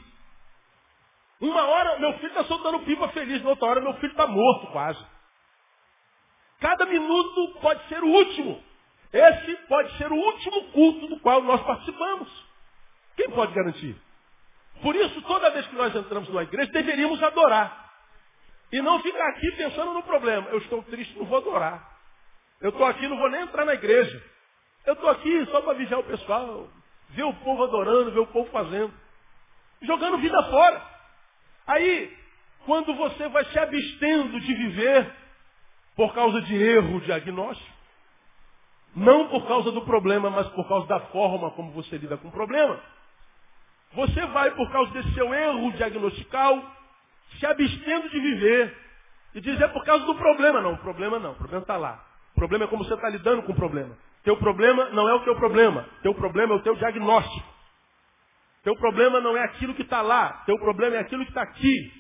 Uma 1.42 1.64
hora 1.64 2.00
meu 2.00 2.14
filho 2.16 2.28
está 2.28 2.44
soltando 2.44 2.80
pipa 2.80 3.08
feliz, 3.10 3.42
na 3.44 3.52
outra 3.52 3.68
hora 3.68 3.82
meu 3.82 3.94
filho 3.96 4.12
está 4.12 4.28
morto 4.28 4.68
quase. 4.72 5.04
Cada 6.60 6.86
minuto 6.86 7.60
pode 7.62 7.88
ser 7.88 8.04
o 8.04 8.08
último. 8.08 8.62
Esse 9.12 9.56
pode 9.68 9.98
ser 9.98 10.12
o 10.12 10.16
último 10.16 10.72
culto 10.72 11.08
do 11.08 11.20
qual 11.22 11.42
nós 11.42 11.62
participamos. 11.62 12.30
Quem 13.16 13.30
pode 13.32 13.54
garantir? 13.54 13.96
Por 14.82 14.96
isso, 14.96 15.22
toda 15.24 15.50
vez 15.52 15.66
que 15.68 15.76
nós 15.76 15.96
entramos 15.96 16.30
numa 16.30 16.44
igreja, 16.44 16.72
deveríamos 16.72 17.22
adorar. 17.24 17.90
E 18.72 18.82
não 18.82 19.02
ficar 19.02 19.28
aqui 19.30 19.52
pensando 19.54 19.94
no 19.94 20.04
problema. 20.04 20.48
Eu 20.50 20.60
estou 20.60 20.84
triste, 20.84 21.18
não 21.18 21.26
vou 21.26 21.38
adorar. 21.38 21.98
Eu 22.62 22.70
estou 22.70 22.86
aqui, 22.86 23.08
não 23.08 23.18
vou 23.18 23.30
nem 23.30 23.42
entrar 23.42 23.66
na 23.66 23.74
igreja. 23.74 24.24
Eu 24.86 24.94
estou 24.94 25.10
aqui 25.10 25.46
só 25.48 25.62
para 25.62 25.74
vigiar 25.74 26.00
o 26.00 26.04
pessoal, 26.04 26.70
ver 27.10 27.24
o 27.24 27.34
povo 27.36 27.64
adorando, 27.64 28.12
ver 28.12 28.20
o 28.20 28.28
povo 28.28 28.50
fazendo. 28.52 28.94
Jogando 29.82 30.18
vida 30.20 30.42
fora. 30.50 30.99
Aí, 31.70 32.12
quando 32.66 32.96
você 32.96 33.30
vai 33.30 33.46
se 33.46 33.60
abstendo 33.60 34.40
de 34.40 34.54
viver 34.56 35.14
por 35.96 36.16
causa 36.16 36.42
de 36.42 36.56
erro 36.56 37.00
diagnóstico, 37.02 37.78
não 38.96 39.28
por 39.28 39.48
causa 39.48 39.72
do 39.72 39.82
problema, 39.84 40.32
mas 40.32 40.48
por 40.50 40.68
causa 40.68 40.88
da 40.88 41.00
forma 41.00 41.52
como 41.52 41.72
você 41.72 41.96
lida 41.96 42.18
com 42.18 42.30
o 42.30 42.32
problema, 42.32 42.80
você 43.94 44.26
vai, 44.28 44.50
por 44.52 44.72
causa 44.72 44.92
desse 44.94 45.14
seu 45.14 45.32
erro 45.32 45.72
diagnostical, 45.74 46.60
se 47.38 47.46
abstendo 47.46 48.10
de 48.10 48.20
viver 48.20 48.78
e 49.36 49.42
dizer 49.42 49.66
é 49.66 49.68
por 49.68 49.86
causa 49.86 50.06
do 50.08 50.16
problema. 50.16 50.62
Não, 50.62 50.74
o 50.74 50.78
problema 50.80 51.20
não, 51.20 51.34
o 51.34 51.36
problema 51.36 51.62
está 51.62 51.78
lá. 51.78 52.04
O 52.32 52.36
problema 52.36 52.66
é 52.66 52.68
como 52.68 52.84
você 52.84 52.96
está 52.96 53.10
lidando 53.10 53.44
com 53.44 53.52
o 53.52 53.56
problema. 53.56 53.96
Teu 54.24 54.38
problema 54.38 54.90
não 54.90 55.08
é 55.08 55.14
o 55.14 55.20
teu 55.20 55.36
problema. 55.36 55.86
Teu 56.02 56.16
problema 56.16 56.56
é 56.56 56.58
o 56.58 56.64
teu 56.64 56.76
diagnóstico. 56.76 57.59
Teu 58.64 58.76
problema 58.76 59.22
não 59.22 59.38
é 59.38 59.44
aquilo 59.44 59.74
que 59.74 59.84
está 59.84 60.02
lá. 60.02 60.44
Teu 60.46 60.58
problema 60.60 60.98
é 60.98 61.00
aquilo 61.00 61.24
que 61.24 61.32
está 61.32 61.42
aqui. 61.42 61.94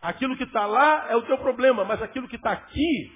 Aquilo 0.00 0.36
que 0.36 0.44
está 0.44 0.66
lá 0.66 1.06
é 1.10 1.16
o 1.16 1.22
teu 1.22 1.38
problema, 1.38 1.84
mas 1.84 2.00
aquilo 2.02 2.28
que 2.28 2.36
está 2.36 2.52
aqui 2.52 3.12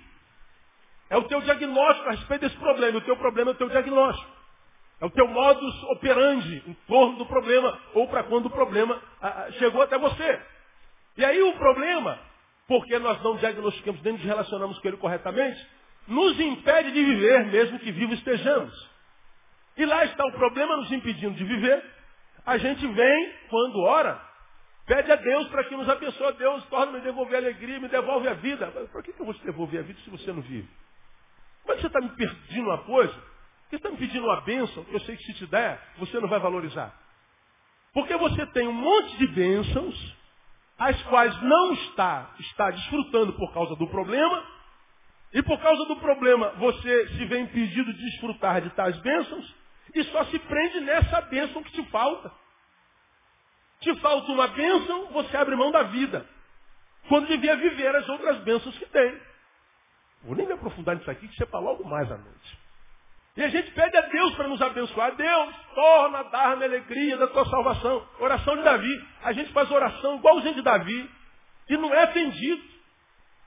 é 1.09 1.17
o 1.17 1.25
teu 1.25 1.41
diagnóstico 1.41 2.09
a 2.09 2.13
respeito 2.13 2.43
desse 2.43 2.57
problema. 2.57 2.99
O 2.99 3.03
teu 3.03 3.17
problema 3.17 3.51
é 3.51 3.55
o 3.55 3.57
teu 3.57 3.69
diagnóstico. 3.69 4.31
É 5.01 5.07
o 5.07 5.11
teu 5.11 5.27
modus 5.27 5.83
operandi 5.85 6.63
em 6.67 6.75
torno 6.87 7.17
do 7.17 7.27
problema 7.27 7.79
ou 7.95 8.07
para 8.09 8.23
quando 8.25 8.47
o 8.47 8.51
problema 8.51 9.01
chegou 9.59 9.83
até 9.83 9.99
você. 9.99 10.43
E 11.17 11.25
aí 11.25 11.41
o 11.43 11.55
problema, 11.55 12.19
porque 12.69 12.99
nós 12.99 13.21
não 13.23 13.37
diagnosticamos 13.37 14.03
nem 14.03 14.13
nos 14.13 14.23
relacionamos 14.23 14.79
com 14.79 14.89
ele 14.89 14.99
corretamente, 14.99 15.67
nos 16.07 16.39
impede 16.39 16.93
de 16.93 17.03
viver, 17.03 17.47
mesmo 17.47 17.79
que 17.79 17.91
vivo 17.93 18.13
estejamos. 18.15 18.91
E 19.77 19.87
lá 19.87 20.05
está 20.05 20.25
o 20.27 20.33
problema 20.33 20.77
nos 20.77 20.93
impedindo 20.93 21.35
de 21.35 21.45
viver. 21.45 22.00
A 22.45 22.59
gente 22.59 22.87
vem, 22.87 23.35
quando 23.49 23.81
ora, 23.81 24.21
pede 24.87 25.13
a 25.13 25.17
Deus 25.17 25.49
para 25.49 25.65
que 25.65 25.77
nos 25.77 25.89
abençoe. 25.89 26.33
Deus 26.35 26.65
torna-me 26.67 27.01
devolver 27.01 27.37
a 27.37 27.39
alegria, 27.39 27.81
me 27.81 27.89
devolve 27.89 28.29
a 28.29 28.35
vida. 28.35 28.67
Por 28.93 29.03
que 29.03 29.11
eu 29.19 29.25
vou 29.25 29.35
te 29.35 29.45
devolver 29.45 29.81
a 29.81 29.83
vida 29.83 30.01
se 30.01 30.11
você 30.11 30.33
não 30.33 30.43
vive? 30.43 30.69
Como 31.63 31.75
é 31.75 31.81
você 31.81 31.87
está 31.87 32.01
me 32.01 32.09
pedindo 32.11 32.69
uma 32.69 32.79
coisa? 32.79 33.15
Você 33.69 33.77
está 33.77 33.91
me 33.91 33.97
pedindo 33.97 34.25
uma 34.25 34.41
bênção 34.41 34.85
que 34.85 34.95
eu 34.95 35.01
sei 35.01 35.17
que 35.17 35.25
se 35.25 35.35
te 35.35 35.47
der, 35.47 35.81
você 35.99 36.19
não 36.19 36.29
vai 36.29 36.41
valorizar. 36.41 36.93
Porque 37.93 38.17
você 38.17 38.47
tem 38.47 38.67
um 38.67 38.73
monte 38.73 39.17
de 39.19 39.27
bênçãos, 39.29 40.17
as 40.79 41.01
quais 41.05 41.41
não 41.43 41.73
está, 41.75 42.35
está 42.41 42.71
desfrutando 42.71 43.33
por 43.35 43.53
causa 43.53 43.77
do 43.77 43.87
problema, 43.89 44.45
e 45.33 45.43
por 45.43 45.61
causa 45.61 45.85
do 45.85 45.97
problema 45.97 46.51
você 46.59 47.09
se 47.09 47.25
vê 47.27 47.41
impedido 47.41 47.93
de 47.93 48.05
desfrutar 48.11 48.61
de 48.61 48.71
tais 48.71 48.97
bênçãos, 48.99 49.55
e 49.95 50.05
só 50.05 50.25
se 50.27 50.39
prende 50.39 50.81
nessa 50.81 51.21
bênção 51.23 51.63
que 51.63 51.73
te 51.73 51.83
falta. 51.91 52.31
Te 53.81 53.95
falta 54.01 54.31
uma 54.31 54.49
bênção, 54.49 55.07
você 55.07 55.37
abre 55.37 55.57
mão 55.57 55.71
da 55.71 55.85
vida. 55.85 56.27
Quando 57.09 57.27
devia 57.27 57.57
viver 57.57 57.95
as 57.97 58.09
outras 58.09 58.39
bênçãos 58.39 58.77
que 58.79 58.87
tem. 58.87 59.21
Vou 60.23 60.37
nem 60.37 60.47
me 60.47 60.53
aprofundar 60.53 60.97
nisso 60.97 61.11
aqui, 61.11 61.27
que 61.27 61.37
você 61.37 61.47
fala 61.47 61.71
logo 61.71 61.89
mais 61.89 62.11
à 62.13 62.17
noite. 62.17 62.59
E 63.37 63.43
a 63.43 63.49
gente 63.49 63.71
pede 63.71 63.97
a 63.97 64.03
Deus 64.03 64.35
para 64.35 64.49
nos 64.49 64.61
abençoar. 64.61 65.15
Deus, 65.15 65.55
torna 65.75 66.19
a 66.19 66.23
dar-me 66.25 66.65
alegria 66.65 67.17
da 67.17 67.27
tua 67.29 67.45
salvação. 67.47 68.07
Oração 68.19 68.57
de 68.57 68.63
Davi. 68.63 69.09
A 69.23 69.33
gente 69.33 69.53
faz 69.53 69.71
oração 69.71 70.17
igualzinho 70.17 70.55
de 70.55 70.63
Davi. 70.63 71.11
E 71.69 71.77
não 71.77 71.95
é 71.95 72.03
atendido. 72.03 72.63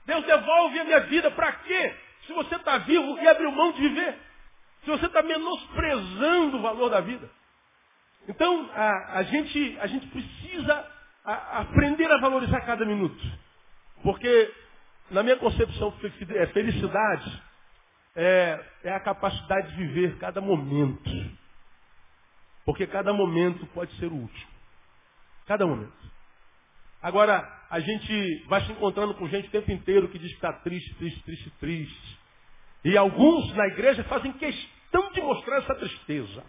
Deus 0.06 0.24
devolve 0.24 0.80
a 0.80 0.84
minha 0.84 1.00
vida. 1.00 1.30
Para 1.30 1.52
quê? 1.52 1.94
Se 2.26 2.32
você 2.32 2.56
está 2.56 2.78
vivo 2.78 3.18
e 3.20 3.28
abriu 3.28 3.52
mão 3.52 3.72
de 3.72 3.82
viver. 3.82 4.18
Se 4.84 4.90
você 4.90 5.06
está 5.06 5.22
menosprezando 5.22 6.58
o 6.58 6.62
valor 6.62 6.90
da 6.90 7.00
vida. 7.00 7.30
Então, 8.28 8.70
a, 8.74 9.18
a, 9.18 9.22
gente, 9.22 9.78
a 9.80 9.86
gente 9.86 10.06
precisa 10.08 10.90
a, 11.24 11.60
aprender 11.60 12.10
a 12.10 12.18
valorizar 12.18 12.60
cada 12.62 12.84
minuto. 12.84 13.22
Porque 14.02 14.52
na 15.10 15.22
minha 15.22 15.36
concepção, 15.36 15.94
é 16.34 16.46
felicidade 16.48 17.42
é, 18.16 18.64
é 18.84 18.92
a 18.92 19.00
capacidade 19.00 19.70
de 19.70 19.76
viver 19.76 20.18
cada 20.18 20.40
momento. 20.40 21.10
Porque 22.64 22.86
cada 22.86 23.12
momento 23.12 23.66
pode 23.68 23.94
ser 23.98 24.06
o 24.06 24.14
último. 24.14 24.52
Cada 25.46 25.66
momento. 25.66 25.92
Agora, 27.02 27.66
a 27.68 27.80
gente 27.80 28.44
vai 28.46 28.64
se 28.64 28.72
encontrando 28.72 29.14
com 29.14 29.28
gente 29.28 29.48
o 29.48 29.50
tempo 29.50 29.70
inteiro 29.70 30.08
que 30.08 30.18
diz 30.18 30.30
que 30.30 30.36
está 30.36 30.52
triste, 30.52 30.94
triste, 30.94 31.22
triste, 31.22 31.50
triste. 31.60 32.18
E 32.84 32.98
alguns 32.98 33.54
na 33.54 33.66
igreja 33.68 34.04
fazem 34.04 34.32
questão 34.34 35.10
de 35.12 35.22
mostrar 35.22 35.56
essa 35.56 35.74
tristeza. 35.74 36.44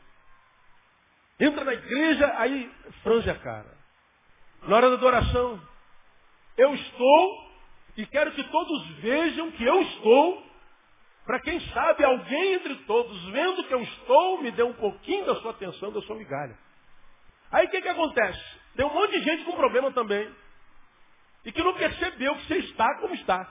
Entra 1.39 1.63
na 1.63 1.74
igreja, 1.74 2.34
aí 2.38 2.69
franze 3.04 3.30
a 3.30 3.36
cara. 3.36 3.74
Na 4.63 4.76
hora 4.76 4.89
da 4.89 4.95
adoração, 4.95 5.62
eu 6.58 6.76
estou 6.76 7.45
e 7.98 8.06
quero 8.06 8.32
que 8.34 8.43
todos 8.43 8.88
vejam 8.98 9.52
que 9.52 9.63
eu 9.63 9.82
estou, 9.82 10.45
para 11.26 11.39
quem 11.39 11.60
sabe 11.71 12.04
alguém 12.04 12.54
entre 12.54 12.76
todos, 12.84 13.26
vendo 13.32 13.63
que 13.63 13.74
eu 13.74 13.82
estou, 13.82 14.41
me 14.41 14.52
dê 14.52 14.63
um 14.63 14.74
pouquinho 14.74 15.26
da 15.26 15.36
sua 15.36 15.52
atenção, 15.52 15.91
da 15.91 16.02
sua 16.02 16.17
migalha. 16.17 16.58
Aí 17.52 17.65
o 17.65 17.69
que, 17.69 17.82
que 17.82 17.88
acontece? 17.88 18.60
Tem 18.76 18.86
um 18.86 18.93
monte 18.93 19.12
de 19.12 19.24
gente 19.24 19.45
com 19.45 19.54
problema 19.54 19.91
também. 19.91 20.30
E 21.45 21.52
que 21.52 21.63
não 21.63 21.74
percebeu 21.76 22.36
que 22.36 22.48
você 22.48 22.58
está 22.58 23.00
como 23.00 23.13
está. 23.13 23.48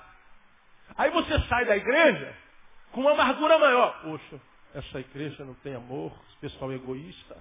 Aí 0.96 1.10
você 1.10 1.40
sai 1.48 1.64
da 1.64 1.76
igreja 1.76 2.43
com 2.94 3.00
uma 3.00 3.10
amargura 3.10 3.58
maior. 3.58 4.00
Poxa, 4.02 4.40
essa 4.72 5.00
igreja 5.00 5.44
não 5.44 5.54
tem 5.54 5.74
amor, 5.74 6.12
esse 6.28 6.36
pessoal 6.38 6.72
é 6.72 6.76
egoísta, 6.76 7.36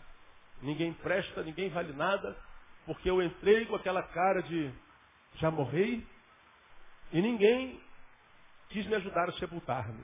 ninguém 0.62 0.92
presta, 0.94 1.44
ninguém 1.44 1.70
vale 1.70 1.94
nada, 1.94 2.36
porque 2.86 3.10
eu 3.10 3.22
entrei 3.22 3.66
com 3.68 3.76
aquela 3.76 4.02
cara 4.02 4.42
de 4.42 4.72
já 5.36 5.50
morri, 5.50 6.06
e 7.12 7.22
ninguém 7.22 7.80
quis 8.70 8.86
me 8.88 8.96
ajudar 8.96 9.30
a 9.30 9.34
sepultar-me. 9.34 10.04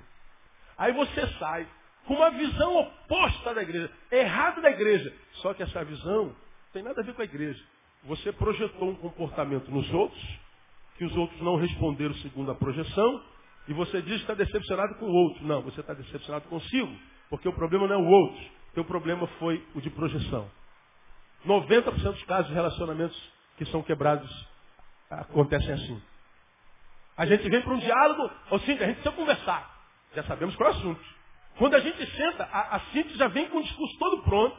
Aí 0.78 0.94
você 0.94 1.28
sai 1.40 1.68
com 2.06 2.14
uma 2.14 2.30
visão 2.32 2.78
oposta 2.78 3.54
da 3.54 3.64
igreja, 3.64 3.92
errada 4.12 4.62
da 4.62 4.70
igreja. 4.70 5.14
Só 5.34 5.54
que 5.54 5.64
essa 5.64 5.84
visão 5.84 6.26
não 6.26 6.36
tem 6.72 6.84
nada 6.84 7.02
a 7.02 7.04
ver 7.04 7.14
com 7.14 7.22
a 7.22 7.26
igreja. 7.26 7.64
Você 8.06 8.32
projetou 8.32 8.90
um 8.90 8.96
comportamento 8.96 9.70
nos 9.70 9.92
outros, 9.94 10.40
que 10.98 11.06
os 11.06 11.16
outros 11.18 11.42
não 11.42 11.58
responderam 11.58 12.14
segundo 12.16 12.52
a 12.52 12.56
projeção, 12.56 13.24
e 13.70 13.74
você 13.74 14.02
diz 14.02 14.16
que 14.16 14.22
está 14.22 14.34
decepcionado 14.34 14.96
com 14.96 15.06
o 15.06 15.14
outro. 15.14 15.46
Não, 15.46 15.62
você 15.62 15.80
está 15.80 15.94
decepcionado 15.94 16.50
consigo, 16.50 16.92
porque 17.30 17.48
o 17.48 17.54
problema 17.54 17.88
não 17.88 17.96
é 17.96 17.98
o 18.00 18.08
outro, 18.08 18.44
o 18.76 18.84
problema 18.84 19.28
foi 19.40 19.64
o 19.76 19.82
de 19.82 19.92
projeção. 19.92 20.50
90% 21.46 21.84
dos 21.94 22.24
casos 22.24 22.48
de 22.48 22.54
relacionamentos 22.54 23.32
que 23.58 23.66
são 23.66 23.84
quebrados 23.84 24.30
acontecem 25.10 25.72
assim. 25.72 26.02
A 27.16 27.28
gente 27.28 27.48
vem 27.48 27.62
para 27.62 27.74
um 27.74 27.78
diálogo, 27.78 28.32
ou 28.50 28.60
sim, 28.62 28.72
a 28.72 28.88
gente 28.88 29.02
precisa 29.02 29.12
conversar. 29.12 29.78
Já 30.16 30.24
sabemos 30.24 30.56
qual 30.56 30.72
é 30.72 30.74
o 30.74 30.76
assunto. 30.78 31.02
Quando 31.60 31.76
a 31.76 31.80
gente 31.80 32.04
senta, 32.16 32.46
a, 32.46 32.78
a 32.78 32.80
Cintia 32.92 33.18
já 33.18 33.28
vem 33.28 33.50
com 33.50 33.60
o 33.60 33.64
discurso 33.64 34.00
todo 34.00 34.24
pronto. 34.24 34.58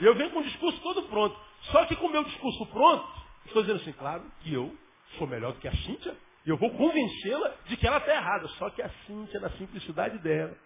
E 0.00 0.04
eu 0.06 0.14
venho 0.14 0.30
com 0.30 0.38
o 0.38 0.44
discurso 0.44 0.80
todo 0.80 1.02
pronto. 1.02 1.38
Só 1.72 1.84
que 1.84 1.96
com 1.96 2.06
o 2.06 2.10
meu 2.10 2.24
discurso 2.24 2.64
pronto, 2.66 3.06
estou 3.44 3.62
dizendo 3.62 3.80
assim, 3.82 3.92
claro, 3.92 4.24
que 4.40 4.54
eu 4.54 4.74
sou 5.18 5.26
melhor 5.26 5.52
do 5.52 5.60
que 5.60 5.68
a 5.68 5.76
Cíntia, 5.76 6.16
eu 6.50 6.56
vou 6.56 6.70
convencê-la 6.70 7.54
de 7.66 7.76
que 7.76 7.86
ela 7.86 7.98
está 7.98 8.14
errada. 8.14 8.48
Só 8.48 8.70
que 8.70 8.80
a 8.82 8.88
Cíntia, 9.06 9.40
na 9.40 9.50
simplicidade 9.50 10.18
dela, 10.18 10.56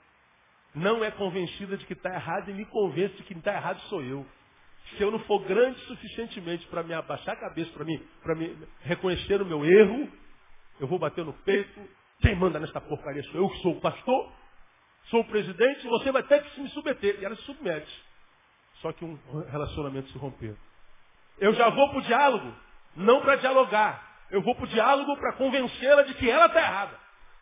não 0.74 1.04
é 1.04 1.10
convencida 1.10 1.76
de 1.76 1.84
que 1.86 1.92
está 1.92 2.14
errada 2.14 2.50
e 2.50 2.54
me 2.54 2.64
convence 2.66 3.14
de 3.16 3.22
que 3.24 3.34
está 3.34 3.52
errado 3.52 3.80
sou 3.82 4.02
eu. 4.02 4.26
Se 4.96 5.02
eu 5.02 5.10
não 5.10 5.18
for 5.20 5.40
grande 5.44 5.78
suficientemente 5.80 6.66
para 6.66 6.82
me 6.82 6.92
abaixar 6.92 7.34
a 7.34 7.40
cabeça, 7.40 7.70
para 7.72 7.84
mim, 7.84 8.02
para 8.22 8.34
me 8.34 8.56
reconhecer 8.80 9.40
o 9.40 9.46
meu 9.46 9.64
erro, 9.64 10.10
eu 10.80 10.86
vou 10.86 10.98
bater 10.98 11.24
no 11.24 11.32
peito. 11.32 11.80
Quem 12.20 12.34
manda 12.36 12.60
nessa 12.60 12.80
porcaria 12.80 13.22
sou 13.24 13.40
eu, 13.40 13.48
que 13.48 13.58
sou 13.62 13.72
o 13.72 13.80
pastor, 13.80 14.32
sou 15.04 15.20
o 15.20 15.24
presidente, 15.24 15.86
você 15.86 16.12
vai 16.12 16.22
ter 16.22 16.42
que 16.42 16.54
se 16.54 16.60
me 16.60 16.68
submeter. 16.70 17.20
E 17.20 17.24
ela 17.24 17.36
se 17.36 17.42
submete. 17.42 18.04
Só 18.80 18.92
que 18.92 19.04
um 19.04 19.18
relacionamento 19.50 20.10
se 20.10 20.18
rompeu. 20.18 20.56
Eu 21.38 21.54
já 21.54 21.70
vou 21.70 21.88
para 21.90 21.98
o 21.98 22.02
diálogo, 22.02 22.54
não 22.96 23.20
para 23.20 23.36
dialogar. 23.36 24.11
Eu 24.32 24.40
vou 24.40 24.54
para 24.54 24.64
o 24.64 24.68
diálogo 24.68 25.14
para 25.18 25.34
convencê-la 25.34 26.02
de 26.02 26.14
que 26.14 26.28
ela 26.28 26.46
está 26.46 26.58
errada. 26.58 26.98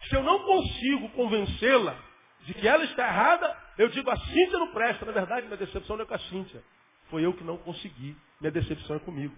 Se 0.08 0.16
eu 0.16 0.24
não 0.24 0.40
consigo 0.40 1.08
convencê-la 1.10 1.96
de 2.40 2.52
que 2.52 2.66
ela 2.66 2.82
está 2.82 3.06
errada, 3.06 3.56
eu 3.78 3.88
digo 3.90 4.10
a 4.10 4.16
Cíntia 4.16 4.58
não 4.58 4.72
presta. 4.72 5.06
Na 5.06 5.12
verdade, 5.12 5.46
minha 5.46 5.56
decepção 5.56 5.96
não 5.96 6.02
é 6.02 6.06
com 6.06 6.14
a 6.14 6.18
Cíntia. 6.18 6.60
Foi 7.08 7.24
eu 7.24 7.32
que 7.32 7.44
não 7.44 7.56
consegui. 7.58 8.16
Minha 8.40 8.50
decepção 8.50 8.96
é 8.96 8.98
comigo. 8.98 9.32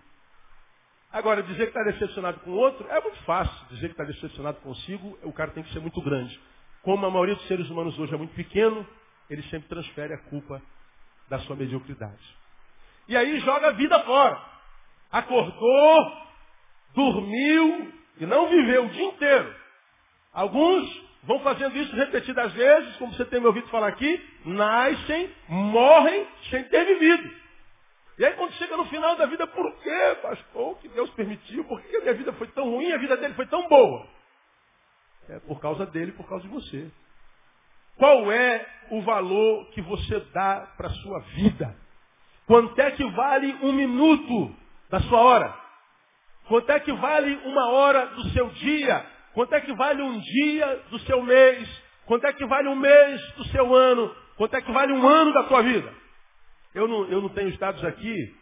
Agora, 1.13 1.43
dizer 1.43 1.71
que 1.71 1.79
está 1.79 1.83
decepcionado 1.93 2.41
com 2.41 2.53
o 2.53 2.55
outro 2.55 2.89
é 2.89 2.99
muito 3.03 3.23
fácil. 3.25 3.67
Dizer 3.69 3.89
que 3.89 4.01
está 4.01 4.05
decepcionado 4.05 4.59
consigo, 4.61 5.19
o 5.23 5.33
cara 5.33 5.51
tem 5.51 5.63
que 5.63 5.73
ser 5.75 5.81
muito 5.81 6.01
grande. 6.01 6.41
Como 6.81 7.05
a 7.05 7.11
maioria 7.11 7.35
dos 7.35 7.47
seres 7.49 7.69
humanos 7.69 7.99
hoje 7.99 8.15
é 8.15 8.17
muito 8.17 8.35
pequeno, 8.35 8.87
ele 9.29 9.43
sempre 9.45 9.69
transfere 9.69 10.15
a 10.15 10.19
culpa 10.31 10.63
da 11.29 11.39
sua 11.41 11.55
mediocridade. 11.55 12.37
E 13.09 13.15
aí 13.15 13.41
joga 13.41 13.69
a 13.69 13.73
vida 13.73 14.01
fora. 14.05 14.43
Acordou, 15.11 16.32
dormiu 16.95 17.93
e 18.19 18.27
não 18.27 18.49
viveu 18.49 18.85
o 18.85 18.89
dia 18.89 19.05
inteiro. 19.05 19.55
Alguns 20.33 21.03
vão 21.25 21.41
fazendo 21.41 21.77
isso 21.77 21.95
repetidas 21.95 22.53
vezes, 22.53 22.97
como 22.97 23.13
você 23.13 23.25
tem 23.25 23.41
me 23.41 23.47
ouvido 23.47 23.69
falar 23.69 23.89
aqui, 23.89 24.21
nascem, 24.45 25.31
morrem 25.49 26.27
sem 26.51 26.65
ter 26.65 26.85
vivido. 26.85 27.31
E 28.19 28.25
aí 28.25 28.33
quando 28.35 28.53
chega 28.55 28.77
no 28.77 28.85
final 28.87 29.17
da 29.17 29.27
vida, 29.27 29.47
por 29.47 29.75
quê, 29.79 30.17
pastor, 30.21 30.79
que 30.79 30.89
Deus 30.89 31.11
permitiu? 31.11 31.65
Por 31.65 31.81
que 31.83 31.97
a 31.97 32.01
minha 32.01 32.15
vida 32.15 32.33
foi 32.35 32.47
tão 32.49 32.65
ruim, 32.71 32.93
a 32.93 32.99
vida 32.99 33.17
dele 33.17 33.35
foi 33.35 33.47
tão 33.47 33.69
boa? 33.69 34.07
É 35.29 35.39
por 35.41 35.61
causa 35.61 35.87
dele, 35.87 36.13
por 36.13 36.29
causa 36.29 36.47
de 36.47 36.53
você. 36.53 36.91
Qual 37.97 38.31
é 38.33 38.67
o 38.91 39.01
valor 39.03 39.67
que 39.71 39.81
você 39.81 40.21
dá 40.33 40.73
para 40.77 40.89
a 40.89 40.95
sua 40.95 41.21
vida? 41.21 41.77
Quanto 42.47 42.79
é 42.81 42.91
que 42.91 43.05
vale 43.11 43.57
um 43.63 43.73
minuto 43.73 44.55
da 44.91 45.01
sua 45.01 45.21
hora? 45.21 45.62
Quanto 46.49 46.71
é 46.71 46.81
que 46.81 46.93
vale 46.93 47.35
uma 47.45 47.71
hora 47.71 48.07
do 48.07 48.29
seu 48.31 48.49
dia? 48.51 49.07
Quanto 49.33 49.55
é 49.55 49.61
que 49.61 49.73
vale 49.75 50.03
um 50.03 50.19
dia 50.19 50.83
do 50.91 50.99
seu 51.01 51.23
mês? 51.23 51.83
Quanto 52.07 52.27
é 52.27 52.33
que 52.33 52.45
vale 52.47 52.69
um 52.69 52.77
mês 52.77 53.21
do 53.33 53.45
seu 53.47 53.75
ano? 53.75 54.15
Quanto 54.37 54.55
é 54.55 54.61
que 54.61 54.73
vale 54.73 54.93
um 54.93 55.07
ano 55.07 55.33
da 55.33 55.45
tua 55.45 55.63
vida? 55.63 55.93
Eu 56.75 56.89
não, 56.89 57.05
eu 57.07 57.21
não 57.21 57.29
tenho 57.29 57.49
os 57.49 57.59
dados 57.59 57.85
aqui 57.85 58.35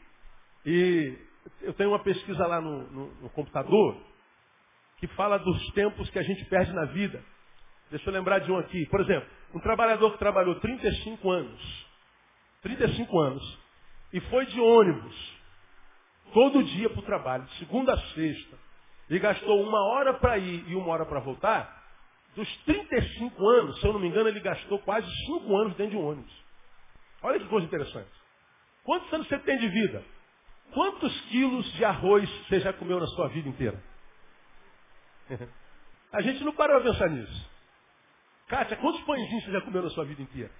e 0.65 1.19
eu 1.63 1.73
tenho 1.75 1.91
uma 1.91 1.99
pesquisa 1.99 2.47
lá 2.47 2.61
no, 2.61 2.83
no, 2.91 3.15
no 3.23 3.31
computador 3.31 4.01
que 4.99 5.07
fala 5.09 5.39
dos 5.39 5.67
tempos 5.73 6.09
que 6.11 6.19
a 6.19 6.23
gente 6.23 6.45
perde 6.47 6.73
na 6.73 6.85
vida. 6.87 7.23
Deixa 7.91 8.09
eu 8.09 8.15
lembrar 8.15 8.39
de 8.41 8.53
um 8.53 8.59
aqui. 8.59 8.87
Por 8.87 9.01
exemplo, 9.01 9.29
um 9.55 9.61
trabalhador 9.61 10.13
que 10.13 10.19
trabalhou 10.19 10.55
35 10.57 11.31
anos. 11.31 11.87
35 12.63 13.19
anos. 13.19 13.59
E 14.13 14.21
foi 14.21 14.47
de 14.47 14.61
ônibus. 14.61 15.40
Todo 16.33 16.63
dia 16.63 16.89
para 16.91 17.01
o 17.01 17.05
trabalho, 17.05 17.45
de 17.45 17.59
segunda 17.59 17.93
a 17.93 17.99
sexta. 17.99 18.57
E 19.09 19.19
gastou 19.19 19.63
uma 19.63 19.85
hora 19.89 20.15
para 20.15 20.39
ir 20.39 20.65
e 20.69 20.75
uma 20.75 20.93
hora 20.93 21.05
para 21.05 21.21
voltar. 21.21 21.81
Dos 22.37 22.49
35 22.65 23.49
anos, 23.49 23.81
se 23.81 23.87
eu 23.87 23.93
não 23.93 24.01
me 24.01 24.09
engano, 24.09 24.29
ele 24.29 24.41
gastou 24.41 24.79
quase 24.81 25.09
5 25.27 25.57
anos 25.57 25.75
dentro 25.77 25.93
de 25.93 25.97
um 25.97 26.07
ônibus. 26.07 26.33
Olha 27.23 27.39
que 27.39 27.49
coisa 27.49 27.67
interessante. 27.67 28.11
Quantos 28.85 29.13
anos 29.13 29.27
você 29.27 29.39
tem 29.41 29.59
de 29.59 29.69
vida? 29.69 30.05
Quantos 30.73 31.21
quilos 31.23 31.71
de 31.73 31.85
arroz 31.85 32.31
você 32.47 32.61
já 32.61 32.73
comeu 32.73 33.01
na 33.01 33.07
sua 33.09 33.29
vida 33.29 33.49
inteira? 33.49 33.83
A 36.13 36.23
gente 36.23 36.43
não 36.45 36.53
para 36.53 36.81
para 36.81 36.93
pensar 36.93 37.09
nisso. 37.09 37.51
Kátia, 38.49 38.77
quantos 38.77 39.01
pãezinhos 39.03 39.45
você 39.45 39.53
já 39.53 39.61
comeu 39.61 39.83
na 39.83 39.91
sua 39.91 40.05
vida 40.05 40.21
inteira? 40.23 40.51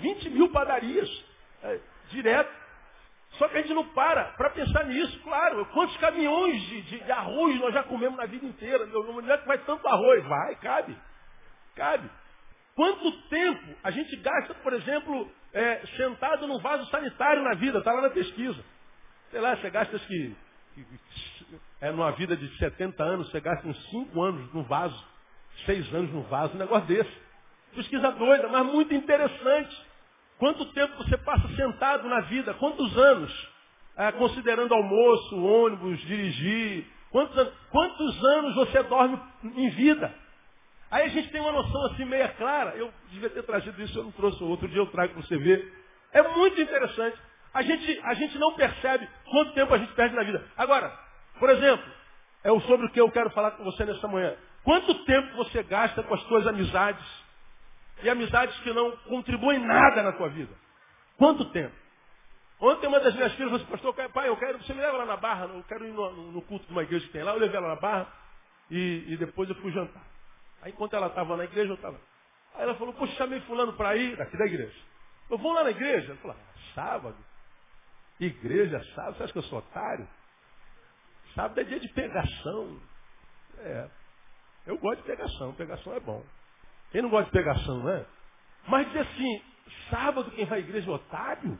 20 0.00 0.30
mil 0.30 0.50
padarias, 0.50 1.08
é, 1.62 1.80
direto. 2.10 2.65
Só 3.32 3.48
que 3.48 3.58
a 3.58 3.60
gente 3.60 3.74
não 3.74 3.84
para 3.88 4.24
para 4.32 4.50
pensar 4.50 4.84
nisso, 4.86 5.20
claro. 5.22 5.66
Quantos 5.66 5.96
caminhões 5.98 6.60
de, 6.62 6.82
de, 6.82 7.00
de, 7.00 7.12
arroz 7.12 7.60
nós 7.60 7.74
já 7.74 7.82
comemos 7.82 8.16
na 8.16 8.26
vida 8.26 8.46
inteira? 8.46 8.86
Meu, 8.86 9.02
não 9.02 9.32
é 9.32 9.38
que 9.38 9.46
vai 9.46 9.58
tanto 9.58 9.86
arroz. 9.86 10.24
Vai, 10.24 10.56
cabe. 10.56 10.96
Cabe. 11.74 12.10
Quanto 12.74 13.10
tempo 13.28 13.74
a 13.82 13.90
gente 13.90 14.16
gasta, 14.16 14.54
por 14.54 14.72
exemplo, 14.72 15.30
é, 15.52 15.86
sentado 15.96 16.46
num 16.46 16.58
vaso 16.60 16.88
sanitário 16.90 17.42
na 17.42 17.54
vida, 17.54 17.78
está 17.78 17.92
lá 17.92 18.02
na 18.02 18.10
pesquisa. 18.10 18.62
Sei 19.30 19.40
lá, 19.40 19.56
você 19.56 19.70
gasta 19.70 19.98
que, 19.98 20.36
é 21.80 21.90
numa 21.90 22.12
vida 22.12 22.36
de 22.36 22.48
70 22.58 23.02
anos, 23.02 23.30
você 23.30 23.40
gasta 23.40 23.66
uns 23.66 23.90
5 23.90 24.22
anos 24.22 24.52
no 24.52 24.62
vaso, 24.64 25.06
6 25.64 25.94
anos 25.94 26.12
no 26.12 26.22
vaso, 26.22 26.54
um 26.54 26.58
negócio 26.58 26.86
desse. 26.86 27.26
Pesquisa 27.74 28.10
doida, 28.12 28.48
mas 28.48 28.66
muito 28.66 28.94
interessante. 28.94 29.85
Quanto 30.38 30.64
tempo 30.72 30.96
você 30.98 31.16
passa 31.18 31.48
sentado 31.56 32.08
na 32.08 32.20
vida? 32.22 32.54
Quantos 32.54 32.96
anos? 32.96 33.48
É, 33.96 34.12
considerando 34.12 34.74
almoço, 34.74 35.42
ônibus, 35.42 35.98
dirigir. 36.00 36.86
Quantos, 37.10 37.48
quantos 37.70 38.24
anos 38.24 38.54
você 38.54 38.82
dorme 38.82 39.18
em 39.42 39.70
vida? 39.70 40.14
Aí 40.90 41.04
a 41.04 41.08
gente 41.08 41.30
tem 41.30 41.40
uma 41.40 41.52
noção 41.52 41.86
assim 41.86 42.04
meia 42.04 42.28
clara. 42.28 42.76
Eu 42.76 42.92
devia 43.10 43.30
ter 43.30 43.42
trazido 43.42 43.80
isso, 43.82 43.98
eu 43.98 44.04
não 44.04 44.12
trouxe. 44.12 44.42
Outro 44.44 44.68
dia 44.68 44.78
eu 44.78 44.86
trago 44.86 45.14
para 45.14 45.22
você 45.22 45.38
ver. 45.38 45.72
É 46.12 46.22
muito 46.22 46.60
interessante. 46.60 47.16
A 47.54 47.62
gente, 47.62 48.00
a 48.04 48.14
gente 48.14 48.38
não 48.38 48.54
percebe 48.54 49.08
quanto 49.30 49.52
tempo 49.54 49.72
a 49.72 49.78
gente 49.78 49.92
perde 49.94 50.14
na 50.14 50.22
vida. 50.22 50.44
Agora, 50.58 50.92
por 51.38 51.48
exemplo, 51.48 51.84
é 52.44 52.60
sobre 52.60 52.86
o 52.86 52.90
que 52.90 53.00
eu 53.00 53.10
quero 53.10 53.30
falar 53.30 53.52
com 53.52 53.64
você 53.64 53.84
nessa 53.86 54.06
manhã. 54.06 54.36
Quanto 54.62 54.94
tempo 55.04 55.36
você 55.36 55.62
gasta 55.62 56.02
com 56.02 56.14
as 56.14 56.22
suas 56.24 56.46
amizades? 56.46 57.04
E 58.02 58.10
amizades 58.10 58.58
que 58.60 58.72
não 58.72 58.96
contribuem 58.98 59.58
nada 59.58 60.02
na 60.02 60.12
tua 60.12 60.28
vida. 60.28 60.52
Quanto 61.16 61.50
tempo? 61.50 61.74
Ontem 62.60 62.86
uma 62.86 63.00
das 63.00 63.14
minhas 63.14 63.32
filhas 63.34 63.50
falou 63.50 63.62
assim, 63.62 63.70
pastor, 63.70 64.10
pai, 64.12 64.28
eu 64.28 64.36
quero, 64.36 64.58
você 64.58 64.72
me 64.72 64.80
leva 64.80 64.96
lá 64.98 65.06
na 65.06 65.16
barra, 65.16 65.44
eu 65.46 65.62
quero 65.64 65.86
ir 65.86 65.92
no, 65.92 66.32
no 66.32 66.42
culto 66.42 66.66
de 66.66 66.72
uma 66.72 66.82
igreja 66.82 67.06
que 67.06 67.12
tem 67.12 67.22
lá, 67.22 67.32
eu 67.32 67.38
levei 67.38 67.56
ela 67.56 67.68
na 67.68 67.76
barra 67.76 68.10
e, 68.70 69.04
e 69.08 69.16
depois 69.16 69.48
eu 69.48 69.54
fui 69.56 69.70
jantar. 69.72 70.02
Aí 70.62 70.72
enquanto 70.72 70.94
ela 70.94 71.08
estava 71.08 71.36
na 71.36 71.44
igreja, 71.44 71.70
eu 71.70 71.74
estava. 71.74 72.00
Aí 72.54 72.62
ela 72.62 72.74
falou, 72.76 72.94
poxa, 72.94 73.12
chamei 73.14 73.40
fulano 73.42 73.74
para 73.74 73.96
ir, 73.96 74.16
daqui 74.16 74.36
da 74.38 74.46
igreja. 74.46 74.78
Eu 75.28 75.38
vou 75.38 75.52
lá 75.52 75.64
na 75.64 75.70
igreja. 75.70 76.12
Ela 76.12 76.20
falou, 76.20 76.36
ah, 76.38 76.74
sábado? 76.74 77.16
Igreja, 78.18 78.82
sábado? 78.94 79.16
Você 79.16 79.22
acha 79.24 79.32
que 79.32 79.38
eu 79.38 79.42
sou 79.44 79.58
otário? 79.58 80.08
Sábado 81.34 81.60
é 81.60 81.64
dia 81.64 81.78
de 81.78 81.88
pegação. 81.92 82.80
É. 83.58 83.90
Eu 84.66 84.78
gosto 84.78 85.02
de 85.02 85.06
pegação, 85.06 85.52
pegação 85.54 85.92
é 85.94 86.00
bom. 86.00 86.24
Quem 86.96 87.02
não 87.02 87.10
gosta 87.10 87.26
de 87.26 87.32
pegação, 87.32 87.82
né? 87.84 88.06
Mas 88.68 88.86
dizer 88.86 89.00
assim, 89.00 89.42
sábado 89.90 90.30
quem 90.30 90.46
vai 90.46 90.60
à 90.60 90.62
igreja 90.62 90.90
é 90.90 90.94
otário? 90.94 91.58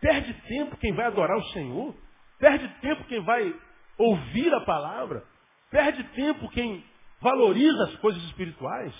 Perde 0.00 0.34
tempo 0.48 0.76
quem 0.78 0.92
vai 0.94 1.06
adorar 1.06 1.38
o 1.38 1.44
Senhor? 1.52 1.94
Perde 2.40 2.66
tempo 2.80 3.04
quem 3.04 3.20
vai 3.20 3.54
ouvir 3.96 4.52
a 4.52 4.60
palavra? 4.62 5.22
Perde 5.70 6.02
tempo 6.02 6.48
quem 6.48 6.84
valoriza 7.20 7.84
as 7.84 7.94
coisas 8.00 8.20
espirituais, 8.24 8.92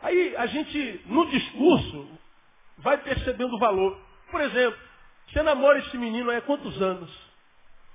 aí 0.00 0.34
a 0.38 0.46
gente, 0.46 1.02
no 1.04 1.26
discurso, 1.26 2.08
vai 2.78 2.96
percebendo 2.96 3.56
o 3.56 3.58
valor. 3.58 3.94
Por 4.30 4.40
exemplo, 4.40 4.80
você 5.26 5.42
namora 5.42 5.80
esse 5.80 5.98
menino 5.98 6.30
aí 6.30 6.38
há 6.38 6.40
quantos 6.40 6.80
anos? 6.80 7.14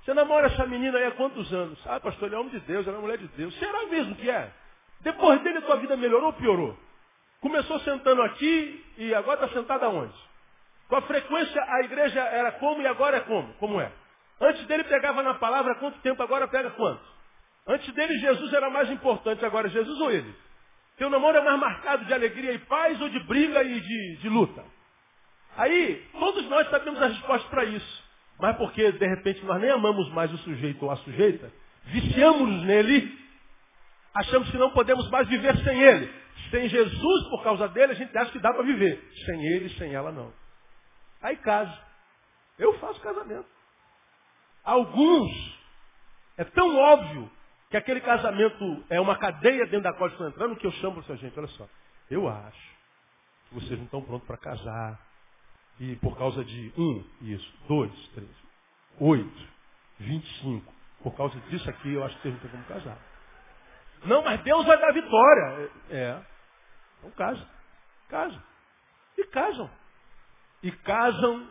Você 0.04 0.14
namora 0.14 0.46
essa 0.46 0.64
menina 0.64 0.96
aí 0.96 1.06
há 1.06 1.10
quantos 1.10 1.52
anos? 1.52 1.76
Ah, 1.88 1.98
pastor, 1.98 2.28
ele 2.28 2.36
é 2.36 2.38
homem 2.38 2.52
de 2.52 2.60
Deus, 2.60 2.86
ela 2.86 2.98
é 2.98 3.00
mulher 3.00 3.18
de 3.18 3.26
Deus. 3.36 3.52
Será 3.58 3.84
mesmo 3.86 4.14
que 4.14 4.30
é? 4.30 4.52
Depois 5.00 5.42
dele 5.42 5.58
a 5.58 5.62
tua 5.62 5.76
vida 5.78 5.96
melhorou 5.96 6.28
ou 6.28 6.32
piorou? 6.34 6.83
Começou 7.44 7.78
sentando 7.80 8.22
aqui 8.22 8.82
e 8.96 9.14
agora 9.14 9.44
está 9.44 9.54
sentada 9.54 9.86
onde? 9.90 10.14
Com 10.88 10.96
a 10.96 11.02
frequência 11.02 11.62
a 11.62 11.84
igreja 11.84 12.20
era 12.20 12.52
como 12.52 12.80
e 12.80 12.86
agora 12.86 13.18
é 13.18 13.20
como? 13.20 13.52
Como 13.58 13.78
é? 13.78 13.92
Antes 14.40 14.64
dele 14.64 14.82
pegava 14.84 15.22
na 15.22 15.34
palavra 15.34 15.74
quanto 15.74 15.98
tempo, 15.98 16.22
agora 16.22 16.48
pega 16.48 16.70
quanto? 16.70 17.04
Antes 17.66 17.92
dele, 17.92 18.18
Jesus 18.18 18.50
era 18.50 18.70
mais 18.70 18.90
importante. 18.90 19.44
Agora, 19.44 19.68
Jesus 19.68 20.00
ou 20.00 20.10
ele? 20.10 20.34
Teu 20.96 21.10
namoro 21.10 21.36
é 21.36 21.42
mais 21.42 21.60
marcado 21.60 22.06
de 22.06 22.14
alegria 22.14 22.52
e 22.52 22.58
paz 22.60 22.98
ou 22.98 23.10
de 23.10 23.20
briga 23.24 23.62
e 23.62 23.78
de, 23.78 24.16
de 24.22 24.28
luta? 24.30 24.64
Aí, 25.54 26.02
todos 26.18 26.48
nós 26.48 26.66
sabemos 26.70 27.02
a 27.02 27.08
resposta 27.08 27.46
para 27.50 27.66
isso. 27.66 28.04
Mas 28.40 28.56
porque, 28.56 28.90
de 28.90 29.06
repente, 29.06 29.44
nós 29.44 29.60
nem 29.60 29.70
amamos 29.70 30.10
mais 30.14 30.32
o 30.32 30.38
sujeito 30.38 30.82
ou 30.82 30.90
a 30.90 30.96
sujeita, 30.96 31.52
viciamos 31.84 32.62
nele, 32.62 33.18
achamos 34.14 34.50
que 34.50 34.56
não 34.56 34.70
podemos 34.70 35.10
mais 35.10 35.28
viver 35.28 35.54
sem 35.58 35.78
ele. 35.82 36.23
Sem 36.50 36.68
Jesus, 36.68 37.28
por 37.30 37.42
causa 37.42 37.68
dele, 37.68 37.92
a 37.92 37.94
gente 37.94 38.16
acha 38.16 38.32
que 38.32 38.38
dá 38.38 38.52
para 38.52 38.62
viver. 38.62 39.02
Sem 39.26 39.46
ele, 39.46 39.68
sem 39.70 39.94
ela, 39.94 40.12
não. 40.12 40.32
Aí 41.22 41.36
casa. 41.38 41.78
Eu 42.58 42.78
faço 42.78 43.00
casamento. 43.00 43.46
Alguns, 44.62 45.58
é 46.36 46.44
tão 46.44 46.76
óbvio 46.76 47.30
que 47.70 47.76
aquele 47.76 48.00
casamento 48.00 48.84
é 48.88 49.00
uma 49.00 49.16
cadeia 49.18 49.66
dentro 49.66 49.82
da 49.82 49.92
qual 49.92 50.08
estão 50.08 50.28
entrando, 50.28 50.56
que 50.56 50.66
eu 50.66 50.72
chamo 50.72 51.02
para 51.02 51.16
gente, 51.16 51.38
olha 51.38 51.48
só, 51.48 51.68
eu 52.10 52.28
acho 52.28 52.74
que 53.48 53.54
vocês 53.54 53.78
não 53.78 53.84
estão 53.84 54.02
prontos 54.02 54.26
para 54.26 54.36
casar. 54.38 55.00
E 55.80 55.96
por 55.96 56.16
causa 56.16 56.44
de 56.44 56.72
um, 56.78 57.04
isso, 57.22 57.52
dois, 57.66 57.92
três, 58.10 58.30
oito, 59.00 59.48
vinte 59.98 60.24
e 60.24 60.40
cinco. 60.40 60.72
Por 61.02 61.16
causa 61.16 61.38
disso 61.50 61.68
aqui, 61.68 61.92
eu 61.92 62.04
acho 62.04 62.14
que 62.16 62.22
vocês 62.22 62.34
não 62.34 62.40
têm 62.40 62.50
como 62.50 62.64
casar. 62.64 62.98
Não, 64.04 64.22
mas 64.22 64.40
Deus 64.42 64.64
vai 64.64 64.78
dar 64.78 64.92
vitória. 64.92 65.70
É. 65.90 66.33
Então 67.04 67.10
casa. 67.12 67.46
Casam. 68.08 68.42
E 69.18 69.24
casam. 69.24 69.70
E 70.62 70.70
casam 70.70 71.48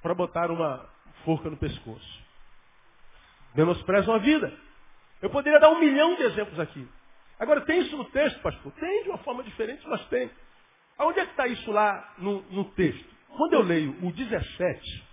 para 0.00 0.14
botar 0.14 0.50
uma 0.50 0.88
forca 1.24 1.50
no 1.50 1.56
pescoço. 1.56 2.24
Menosprezam 3.54 4.14
a 4.14 4.18
vida. 4.18 4.52
Eu 5.20 5.30
poderia 5.30 5.58
dar 5.58 5.70
um 5.70 5.80
milhão 5.80 6.14
de 6.16 6.22
exemplos 6.22 6.58
aqui. 6.60 6.86
Agora, 7.38 7.62
tem 7.62 7.80
isso 7.80 7.96
no 7.96 8.04
texto, 8.06 8.40
pastor? 8.40 8.72
Tem, 8.72 9.02
de 9.02 9.08
uma 9.08 9.18
forma 9.18 9.42
diferente, 9.42 9.86
mas 9.88 10.04
tem. 10.06 10.30
Aonde 10.96 11.20
é 11.20 11.24
que 11.24 11.32
está 11.32 11.46
isso 11.48 11.70
lá 11.72 12.14
no, 12.18 12.42
no 12.50 12.64
texto? 12.72 13.14
Quando 13.28 13.54
eu 13.54 13.62
leio 13.62 13.96
o 14.06 14.12
17, 14.12 15.04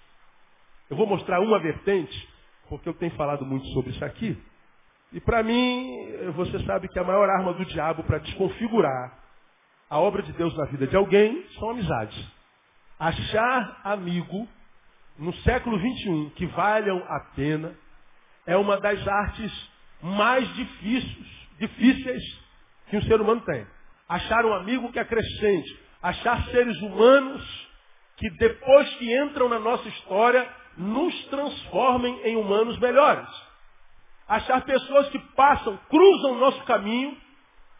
eu 0.91 0.97
vou 0.97 1.07
mostrar 1.07 1.39
uma 1.39 1.59
vertente, 1.59 2.29
porque 2.69 2.87
eu 2.87 2.93
tenho 2.93 3.11
falado 3.15 3.43
muito 3.45 3.65
sobre 3.69 3.91
isso 3.91 4.05
aqui. 4.05 4.37
E 5.11 5.19
para 5.19 5.41
mim, 5.41 6.07
você 6.35 6.63
sabe 6.65 6.87
que 6.87 6.99
a 6.99 7.03
maior 7.03 7.27
arma 7.29 7.53
do 7.53 7.65
diabo 7.65 8.03
para 8.03 8.19
desconfigurar 8.19 9.20
a 9.91 9.99
obra 9.99 10.23
de 10.23 10.31
Deus 10.31 10.55
na 10.55 10.63
vida 10.67 10.87
de 10.87 10.95
alguém 10.95 11.45
são 11.59 11.71
amizades. 11.71 12.17
Achar 12.97 13.81
amigo 13.83 14.47
no 15.19 15.33
século 15.39 15.77
XXI 15.77 16.31
que 16.37 16.45
valham 16.45 16.97
a 17.09 17.19
pena 17.35 17.75
é 18.47 18.55
uma 18.55 18.79
das 18.79 19.05
artes 19.05 19.69
mais 20.01 20.47
difíceis, 20.55 21.27
difíceis 21.59 22.23
que 22.89 22.95
um 22.95 23.01
ser 23.01 23.19
humano 23.19 23.41
tem. 23.41 23.67
Achar 24.07 24.45
um 24.45 24.53
amigo 24.53 24.89
que 24.93 24.99
acrescente. 24.99 25.77
Achar 26.01 26.41
seres 26.45 26.81
humanos 26.81 27.69
que 28.15 28.29
depois 28.37 28.87
que 28.95 29.13
entram 29.13 29.49
na 29.49 29.59
nossa 29.59 29.89
história 29.89 30.47
nos 30.77 31.25
transformem 31.25 32.17
em 32.23 32.37
humanos 32.37 32.79
melhores. 32.79 33.27
Achar 34.25 34.61
pessoas 34.61 35.09
que 35.09 35.19
passam, 35.35 35.77
cruzam 35.89 36.31
o 36.31 36.39
nosso 36.39 36.63
caminho, 36.63 37.17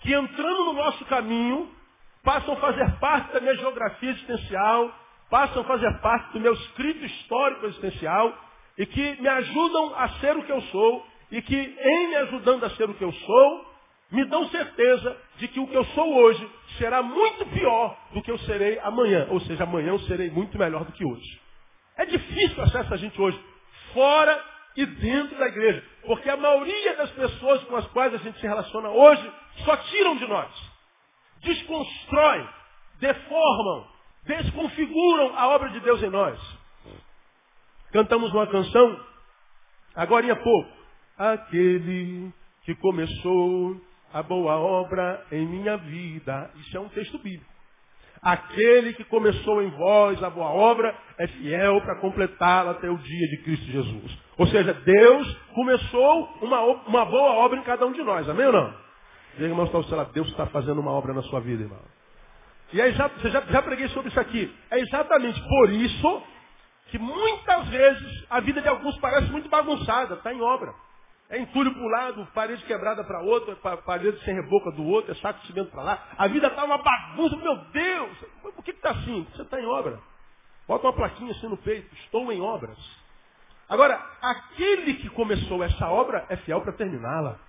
que 0.01 0.13
entrando 0.13 0.65
no 0.65 0.73
nosso 0.73 1.05
caminho, 1.05 1.80
passam 2.23 2.53
a 2.53 2.57
fazer 2.57 2.91
parte 2.99 3.33
da 3.33 3.39
minha 3.39 3.55
geografia 3.55 4.11
existencial, 4.11 4.93
passam 5.29 5.61
a 5.61 5.65
fazer 5.65 5.91
parte 6.01 6.33
do 6.33 6.39
meu 6.39 6.53
escrito 6.53 7.05
histórico 7.05 7.65
existencial 7.65 8.33
e 8.77 8.85
que 8.85 9.21
me 9.21 9.27
ajudam 9.27 9.95
a 9.95 10.09
ser 10.19 10.37
o 10.37 10.43
que 10.43 10.51
eu 10.51 10.61
sou 10.63 11.05
e 11.31 11.41
que 11.41 11.55
em 11.55 12.07
me 12.09 12.15
ajudando 12.17 12.63
a 12.65 12.69
ser 12.71 12.89
o 12.89 12.93
que 12.93 13.03
eu 13.03 13.11
sou, 13.11 13.71
me 14.11 14.25
dão 14.25 14.49
certeza 14.49 15.17
de 15.37 15.47
que 15.47 15.59
o 15.59 15.67
que 15.67 15.75
eu 15.75 15.85
sou 15.85 16.15
hoje 16.15 16.49
será 16.77 17.01
muito 17.01 17.45
pior 17.45 17.97
do 18.13 18.21
que 18.21 18.29
eu 18.29 18.37
serei 18.39 18.77
amanhã. 18.79 19.27
Ou 19.29 19.39
seja, 19.41 19.63
amanhã 19.63 19.89
eu 19.89 19.99
serei 19.99 20.29
muito 20.29 20.57
melhor 20.57 20.83
do 20.83 20.91
que 20.91 21.05
hoje. 21.05 21.41
É 21.97 22.05
difícil 22.05 22.61
achar 22.61 22.81
essa 22.81 22.97
gente 22.97 23.19
hoje, 23.21 23.39
fora 23.93 24.43
e 24.75 24.85
dentro 24.85 25.37
da 25.37 25.47
igreja. 25.47 25.83
Porque 26.05 26.29
a 26.29 26.35
maioria 26.35 26.95
das 26.97 27.11
pessoas 27.11 27.63
com 27.63 27.75
as 27.77 27.87
quais 27.87 28.13
a 28.13 28.17
gente 28.17 28.39
se 28.39 28.47
relaciona 28.47 28.89
hoje 28.89 29.31
só 29.63 29.77
tiram 29.77 30.17
de 30.17 30.27
nós. 30.27 30.70
Desconstroem, 31.41 32.47
deformam, 32.99 33.87
desconfiguram 34.25 35.37
a 35.37 35.49
obra 35.49 35.69
de 35.69 35.79
Deus 35.79 36.01
em 36.03 36.09
nós. 36.09 36.39
Cantamos 37.91 38.31
uma 38.31 38.47
canção, 38.47 38.99
agora 39.95 40.31
há 40.31 40.35
pouco. 40.35 40.81
Aquele 41.17 42.31
que 42.63 42.73
começou 42.75 43.79
a 44.13 44.23
boa 44.23 44.57
obra 44.57 45.25
em 45.31 45.45
minha 45.45 45.77
vida. 45.77 46.51
Isso 46.55 46.77
é 46.77 46.79
um 46.79 46.89
texto 46.89 47.17
bíblico. 47.19 47.51
Aquele 48.21 48.93
que 48.93 49.03
começou 49.05 49.63
em 49.63 49.69
vós 49.71 50.21
a 50.23 50.29
boa 50.29 50.49
obra 50.49 50.95
é 51.17 51.27
fiel 51.27 51.81
para 51.81 51.99
completá-la 51.99 52.71
até 52.71 52.87
o 52.89 52.97
dia 52.97 53.27
de 53.29 53.37
Cristo 53.37 53.65
Jesus. 53.65 54.17
Ou 54.37 54.45
seja, 54.47 54.73
Deus 54.73 55.37
começou 55.55 56.37
uma, 56.41 56.61
uma 56.61 57.05
boa 57.05 57.31
obra 57.43 57.59
em 57.59 57.63
cada 57.63 57.85
um 57.85 57.91
de 57.91 58.03
nós. 58.03 58.29
Amém 58.29 58.45
ou 58.45 58.53
não? 58.53 58.90
Diga, 59.33 59.45
irmão, 59.45 59.65
está 59.65 60.03
Deus 60.05 60.27
está 60.29 60.45
fazendo 60.47 60.79
uma 60.81 60.91
obra 60.91 61.13
na 61.13 61.23
sua 61.23 61.39
vida, 61.39 61.63
irmão. 61.63 61.79
E 62.73 62.79
é 62.79 62.91
já, 62.91 63.09
já, 63.23 63.41
já 63.41 63.61
preguei 63.61 63.87
sobre 63.89 64.09
isso 64.09 64.19
aqui. 64.19 64.53
É 64.69 64.79
exatamente 64.79 65.41
por 65.41 65.69
isso 65.71 66.23
que 66.87 66.97
muitas 66.97 67.67
vezes 67.69 68.25
a 68.29 68.39
vida 68.39 68.61
de 68.61 68.67
alguns 68.67 68.97
parece 68.99 69.29
muito 69.31 69.49
bagunçada, 69.49 70.15
está 70.15 70.33
em 70.33 70.41
obra. 70.41 70.73
É 71.29 71.39
entulho 71.39 71.73
para 71.73 71.81
um 71.81 71.87
lado, 71.87 72.27
parede 72.33 72.63
quebrada 72.65 73.03
para 73.05 73.21
outro, 73.21 73.55
parede 73.85 74.19
sem 74.25 74.33
reboca 74.35 74.69
do 74.71 74.83
outro, 74.85 75.13
é 75.13 75.15
saco 75.15 75.39
de 75.39 75.47
cimento 75.47 75.71
para 75.71 75.81
lá. 75.81 76.07
A 76.17 76.27
vida 76.27 76.47
está 76.47 76.65
uma 76.65 76.77
bagunça, 76.77 77.37
meu 77.37 77.55
Deus! 77.71 78.17
Por 78.41 78.63
que 78.65 78.71
está 78.71 78.91
assim? 78.91 79.25
Você 79.31 79.41
está 79.41 79.59
em 79.59 79.65
obra. 79.65 79.97
Bota 80.67 80.87
uma 80.87 80.93
plaquinha 80.93 81.31
assim 81.31 81.47
no 81.47 81.55
peito, 81.57 81.93
estou 81.95 82.29
em 82.31 82.41
obras. 82.41 82.77
Agora, 83.69 84.01
aquele 84.21 84.95
que 84.95 85.09
começou 85.09 85.63
essa 85.63 85.87
obra 85.87 86.25
é 86.27 86.35
fiel 86.35 86.59
para 86.59 86.73
terminá-la. 86.73 87.39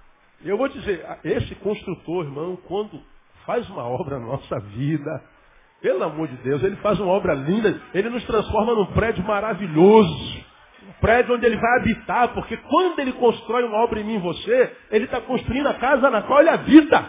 Eu 0.45 0.57
vou 0.57 0.69
dizer, 0.69 1.05
esse 1.25 1.55
construtor, 1.57 2.25
irmão, 2.25 2.57
quando 2.67 3.01
faz 3.47 3.69
uma 3.71 3.85
obra 3.85 4.19
na 4.19 4.27
nossa 4.27 4.61
vida, 4.61 5.25
pelo 5.81 6.03
amor 6.05 6.29
de 6.29 6.37
Deus, 6.37 6.63
ele 6.63 6.77
faz 6.77 6.99
uma 7.01 7.13
obra 7.13 7.35
linda, 7.35 7.81
ele 7.95 8.09
nos 8.11 8.25
transforma 8.25 8.75
num 8.75 8.87
prédio 8.87 9.25
maravilhoso 9.25 10.53
prédio 11.01 11.35
onde 11.35 11.45
ele 11.45 11.57
vai 11.57 11.81
habitar, 11.81 12.29
porque 12.33 12.57
quando 12.57 13.01
ele 13.01 13.13
constrói 13.15 13.65
uma 13.65 13.79
obra 13.79 14.01
em 14.01 14.05
mim 14.05 14.17
e 14.17 14.21
você, 14.21 14.77
ele 14.91 15.05
está 15.05 15.21
construindo 15.21 15.67
a 15.67 15.75
casa 15.75 16.09
na 16.09 16.23
qual 16.23 16.41
ele 16.41 16.49
habita. 16.49 17.05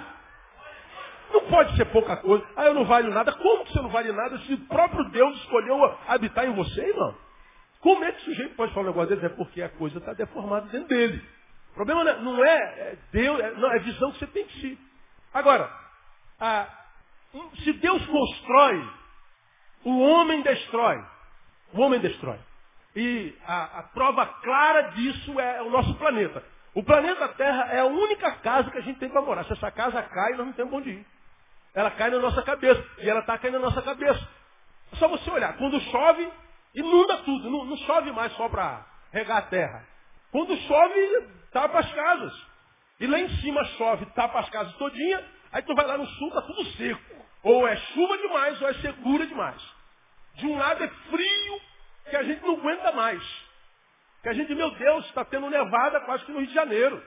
Não 1.32 1.42
pode 1.42 1.76
ser 1.76 1.86
pouca 1.86 2.18
coisa. 2.18 2.44
Ah, 2.56 2.66
eu 2.66 2.74
não 2.74 2.86
valho 2.86 3.12
nada. 3.12 3.32
Como 3.32 3.66
que 3.66 3.74
você 3.74 3.82
não 3.82 3.90
vale 3.90 4.12
nada 4.12 4.38
se 4.40 4.54
o 4.54 4.58
próprio 4.68 5.10
Deus 5.10 5.36
escolheu 5.38 5.98
habitar 6.08 6.46
em 6.46 6.54
você, 6.54 6.82
irmão? 6.82 7.16
Como 7.80 8.04
é 8.04 8.12
que 8.12 8.22
o 8.22 8.26
sujeito 8.26 8.56
pode 8.56 8.74
falar 8.74 8.86
um 8.86 8.90
negócio 8.90 9.16
desse? 9.16 9.26
É 9.26 9.30
porque 9.30 9.62
a 9.62 9.70
coisa 9.70 9.98
está 9.98 10.14
deformada 10.14 10.68
dentro 10.68 10.88
dele. 10.88 11.22
O 11.74 11.76
problema 11.76 12.04
não 12.04 12.46
é, 12.46 12.58
é 12.58 12.98
Deus, 13.12 13.40
é, 13.40 13.52
não, 13.56 13.72
é 13.72 13.78
a 13.78 13.82
visão 13.82 14.12
que 14.12 14.20
você 14.20 14.28
tem 14.28 14.46
de 14.46 14.62
si. 14.62 14.80
Agora, 15.34 15.72
a, 16.40 16.68
se 17.64 17.74
Deus 17.74 18.06
constrói, 18.06 18.90
o 19.84 20.00
homem 20.02 20.44
destrói. 20.44 21.04
O 21.74 21.82
homem 21.82 22.00
destrói. 22.00 22.38
E 22.96 23.36
a, 23.44 23.80
a, 23.80 23.84
prova 23.84 24.24
clara 24.26 24.92
disso 24.92 25.40
é 25.40 25.64
o 25.64 25.72
nosso 25.72 25.96
planeta. 25.96 26.44
O 26.76 26.84
planeta 26.84 27.28
Terra 27.30 27.70
é 27.72 27.80
a 27.80 27.86
única 27.86 28.32
casa 28.34 28.70
que 28.70 28.78
a 28.78 28.82
gente 28.82 29.00
tem 29.00 29.10
para 29.10 29.22
morar. 29.22 29.44
Se 29.46 29.54
essa 29.54 29.72
casa 29.72 30.02
cai, 30.04 30.34
nós 30.34 30.46
não 30.46 30.54
temos 30.54 30.74
onde 30.74 30.92
ir. 30.92 31.06
Ela 31.74 31.90
cai 31.90 32.12
na 32.12 32.20
nossa 32.20 32.44
cabeça. 32.44 32.84
E 33.00 33.10
ela 33.10 33.22
está 33.22 33.36
caindo 33.40 33.60
na 33.60 33.66
nossa 33.66 33.82
cabeça. 33.82 34.28
É 34.92 34.96
só 34.98 35.08
você 35.08 35.28
olhar. 35.32 35.58
Quando 35.58 35.82
chove, 35.82 36.32
inunda 36.76 37.18
tudo. 37.24 37.50
Não, 37.50 37.66
não 37.66 37.78
chove 37.78 38.12
mais 38.12 38.32
só 38.34 38.48
para 38.48 38.86
regar 39.12 39.38
a 39.38 39.42
terra. 39.44 39.84
Quando 40.32 40.56
chove, 40.56 41.28
tapa 41.54 41.80
as 41.80 41.94
casas. 41.94 42.34
E 43.00 43.08
lá 43.08 43.20
em 43.20 43.30
cima 43.38 43.64
chove, 43.78 44.06
tapa 44.08 44.40
as 44.40 44.50
casas 44.50 44.74
todinha. 44.76 45.24
Aí 45.52 45.62
tu 45.62 45.74
vai 45.76 45.86
lá 45.86 45.98
no 45.98 46.06
sul, 46.06 46.28
está 46.30 46.42
tudo 46.42 46.66
seco. 46.72 47.02
Ou 47.44 47.68
é 47.68 47.76
chuva 47.76 48.18
demais, 48.18 48.62
ou 48.62 48.70
é 48.70 48.74
secura 48.76 49.26
demais. 49.26 49.62
De 50.36 50.48
um 50.48 50.58
lado 50.58 50.84
é 50.84 50.88
frio, 50.88 51.62
que 52.10 52.16
a 52.16 52.24
gente 52.24 52.42
não 52.42 52.56
aguenta 52.56 52.92
mais. 52.92 53.24
Que 54.22 54.30
a 54.30 54.34
gente, 54.34 54.56
meu 54.56 54.72
Deus, 54.72 55.06
está 55.06 55.24
tendo 55.26 55.50
nevada 55.50 56.00
quase 56.02 56.26
que 56.26 56.32
no 56.32 56.40
Rio 56.40 56.48
de 56.48 56.54
Janeiro. 56.54 57.04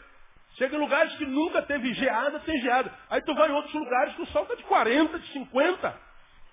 Chega 0.56 0.76
em 0.76 0.78
lugares 0.78 1.14
que 1.16 1.26
nunca 1.26 1.62
teve 1.62 1.92
geada, 1.94 2.38
tem 2.40 2.58
geada. 2.60 2.92
Aí 3.10 3.20
tu 3.22 3.34
vai 3.34 3.48
em 3.48 3.52
outros 3.52 3.74
lugares 3.74 4.14
que 4.14 4.22
o 4.22 4.26
sol 4.26 4.42
está 4.42 4.54
de 4.54 4.62
40, 4.64 5.18
de 5.18 5.32
50. 5.32 6.00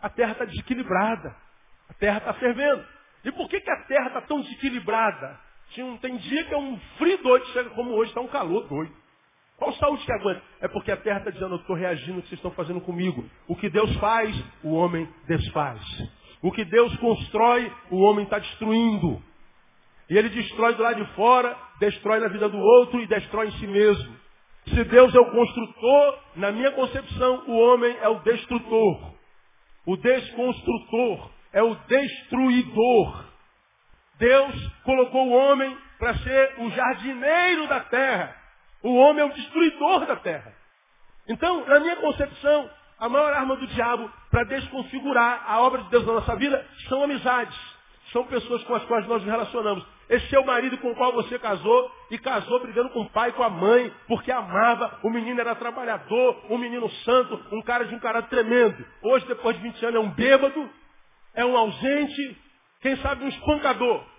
A 0.02 0.10
terra 0.10 0.32
está 0.32 0.46
desequilibrada. 0.46 1.36
A 1.90 1.94
terra 1.94 2.18
está 2.18 2.34
fervendo. 2.34 2.86
E 3.24 3.32
por 3.32 3.48
que, 3.50 3.60
que 3.60 3.72
a 3.72 3.86
terra 3.86 4.08
está 4.08 4.22
tão 4.22 4.42
desequilibrada? 4.42 5.40
Tem 6.02 6.18
dia 6.18 6.44
que 6.44 6.54
é 6.54 6.58
um 6.58 6.80
frio 6.98 7.18
doido, 7.24 7.46
chega 7.48 7.70
como 7.72 7.92
hoje, 7.92 8.10
está 8.10 8.22
um 8.22 8.28
calor 8.28 8.68
doido. 8.68 8.94
Qual 9.58 9.74
saúde 9.74 10.06
que 10.06 10.12
aguenta? 10.12 10.42
É 10.62 10.68
porque 10.68 10.92
a 10.92 10.98
terra 10.98 11.20
está 11.20 11.32
dizendo, 11.32 11.56
eu 11.56 11.60
estou 11.62 11.76
reagindo 11.76 12.16
ao 12.16 12.22
que 12.22 12.30
vocês 12.30 12.40
estão 12.40 12.52
fazendo 12.52 12.82
comigo. 12.82 13.24
O 13.48 13.56
que 13.56 13.70
Deus 13.70 13.96
faz, 13.98 14.36
o 14.64 14.74
homem 14.74 15.08
desfaz. 15.28 15.82
O 16.42 16.52
que 16.52 16.66
Deus 16.66 16.96
constrói, 16.98 17.72
o 17.90 18.02
homem 18.02 18.26
está 18.26 18.40
destruindo. 18.40 19.22
E 20.10 20.18
ele 20.18 20.30
destrói 20.30 20.76
do 20.76 20.84
lado 20.84 21.04
de 21.04 21.12
fora, 21.14 21.58
destrói 21.80 22.20
na 22.20 22.28
vida 22.28 22.50
do 22.50 22.58
outro 22.58 23.00
e 23.00 23.08
destrói 23.08 23.48
em 23.48 23.52
si 23.54 23.68
mesmo. 23.68 24.16
Se 24.68 24.84
Deus 24.86 25.14
é 25.14 25.20
o 25.20 25.32
construtor, 25.32 26.20
na 26.36 26.52
minha 26.52 26.72
concepção, 26.72 27.44
o 27.48 27.58
homem 27.58 27.96
é 28.02 28.08
o 28.08 28.20
destrutor. 28.20 29.14
O 29.86 29.98
desconstrutor 29.98 31.32
é 31.52 31.62
o 31.62 31.76
destruidor. 31.76 33.33
Deus 34.24 34.72
colocou 34.86 35.28
o 35.28 35.32
homem 35.32 35.78
para 36.00 36.16
ser 36.20 36.54
o 36.60 36.70
jardineiro 36.70 37.68
da 37.68 37.82
terra. 37.82 38.34
O 38.82 38.96
homem 38.96 39.22
é 39.22 39.26
o 39.26 39.34
destruidor 39.34 40.06
da 40.06 40.16
terra. 40.16 40.54
Então, 41.28 41.66
na 41.66 41.82
minha 41.82 41.98
concepção, 41.98 42.70
a 43.00 43.10
maior 43.10 43.34
arma 43.34 43.58
do 43.58 43.68
diabo 43.68 44.10
para 44.32 44.46
desconfigurar 44.46 45.44
a 45.46 45.60
obra 45.60 45.82
de 45.84 45.90
Deus 45.90 46.06
na 46.06 46.14
nossa 46.14 46.38
vida 46.38 46.66
são 46.88 47.04
amizades. 47.04 47.58
São 48.14 48.24
pessoas 48.26 48.64
com 48.64 48.76
as 48.76 48.86
quais 48.86 49.06
nós 49.08 49.22
nos 49.22 49.30
relacionamos. 49.30 49.86
Esse 50.10 50.28
seu 50.30 50.46
marido 50.46 50.78
com 50.78 50.92
o 50.92 50.96
qual 50.96 51.12
você 51.12 51.38
casou 51.38 51.92
e 52.10 52.18
casou 52.18 52.62
brigando 52.62 52.92
com 52.92 53.02
o 53.02 53.10
pai 53.10 53.30
e 53.30 53.34
com 53.34 53.44
a 53.44 53.50
mãe, 53.50 53.94
porque 54.08 54.32
amava, 54.32 55.00
o 55.04 55.10
menino 55.10 55.42
era 55.42 55.54
trabalhador, 55.56 56.46
um 56.50 56.58
menino 56.58 56.90
santo, 57.04 57.42
um 57.52 57.62
cara 57.62 57.84
de 57.86 57.96
um 57.96 58.00
caráter 58.00 58.30
tremendo. 58.30 58.86
Hoje, 59.02 59.26
depois 59.26 59.58
de 59.58 59.64
20 59.64 59.86
anos, 59.86 59.96
é 59.96 60.00
um 60.00 60.12
bêbado, 60.12 60.70
é 61.34 61.46
um 61.46 61.58
ausente, 61.58 62.38
quem 62.82 62.96
sabe 62.98 63.26
um 63.26 63.30
espancador. 63.30 64.13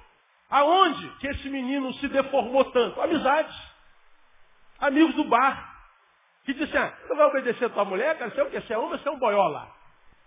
Aonde 0.50 1.08
que 1.18 1.26
esse 1.28 1.48
menino 1.48 1.92
se 1.94 2.08
deformou 2.08 2.64
tanto? 2.66 3.00
Amizades. 3.00 3.56
Amigos 4.78 5.14
do 5.14 5.24
bar. 5.24 5.72
Que 6.44 6.52
disse, 6.52 6.76
ah, 6.76 6.92
tu 7.08 7.16
vai 7.16 7.26
obedecer 7.26 7.64
a 7.64 7.70
tua 7.70 7.84
mulher, 7.84 8.18
cara, 8.18 8.30
você 8.30 8.40
é 8.40 8.44
o 8.44 8.50
quê? 8.50 8.60
Você 8.60 8.74
é 8.74 8.78
homem, 8.78 8.98
você 8.98 9.08
é 9.08 9.12
um 9.12 9.18
boiola. 9.18 9.66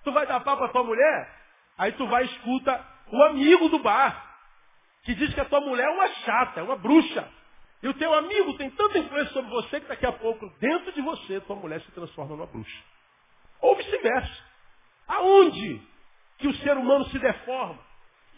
Tu 0.03 0.11
vai 0.11 0.25
dar 0.25 0.39
pau 0.39 0.57
pra 0.57 0.69
tua 0.69 0.83
mulher, 0.83 1.31
aí 1.77 1.91
tu 1.91 2.07
vai 2.07 2.23
e 2.23 2.25
escuta 2.27 2.83
o 3.11 3.23
amigo 3.23 3.69
do 3.69 3.79
bar, 3.79 4.25
que 5.03 5.13
diz 5.13 5.33
que 5.33 5.39
a 5.39 5.45
tua 5.45 5.61
mulher 5.61 5.85
é 5.85 5.89
uma 5.91 6.07
chata, 6.07 6.59
é 6.59 6.63
uma 6.63 6.75
bruxa. 6.75 7.27
E 7.83 7.87
o 7.87 7.93
teu 7.93 8.11
amigo 8.13 8.57
tem 8.57 8.71
tanta 8.71 8.97
influência 8.97 9.31
sobre 9.33 9.51
você 9.51 9.79
que 9.79 9.87
daqui 9.87 10.05
a 10.05 10.11
pouco, 10.11 10.49
dentro 10.59 10.91
de 10.91 11.01
você, 11.01 11.39
tua 11.41 11.55
mulher 11.55 11.79
se 11.81 11.91
transforma 11.91 12.35
numa 12.35 12.47
bruxa. 12.47 12.83
Ou 13.61 13.75
vice-versa. 13.75 14.43
Aonde 15.07 15.81
que 16.39 16.47
o 16.47 16.55
ser 16.55 16.75
humano 16.77 17.05
se 17.05 17.19
deforma? 17.19 17.79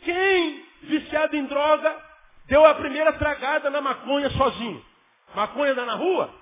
Quem, 0.04 0.66
viciado 0.84 1.36
em 1.36 1.46
droga, 1.46 1.96
deu 2.46 2.66
a 2.66 2.76
primeira 2.76 3.14
tragada 3.14 3.70
na 3.70 3.82
maconha 3.82 4.30
sozinho? 4.32 4.84
Maconha 5.36 5.76
dá 5.76 5.86
na 5.86 5.96
rua? 5.96 6.34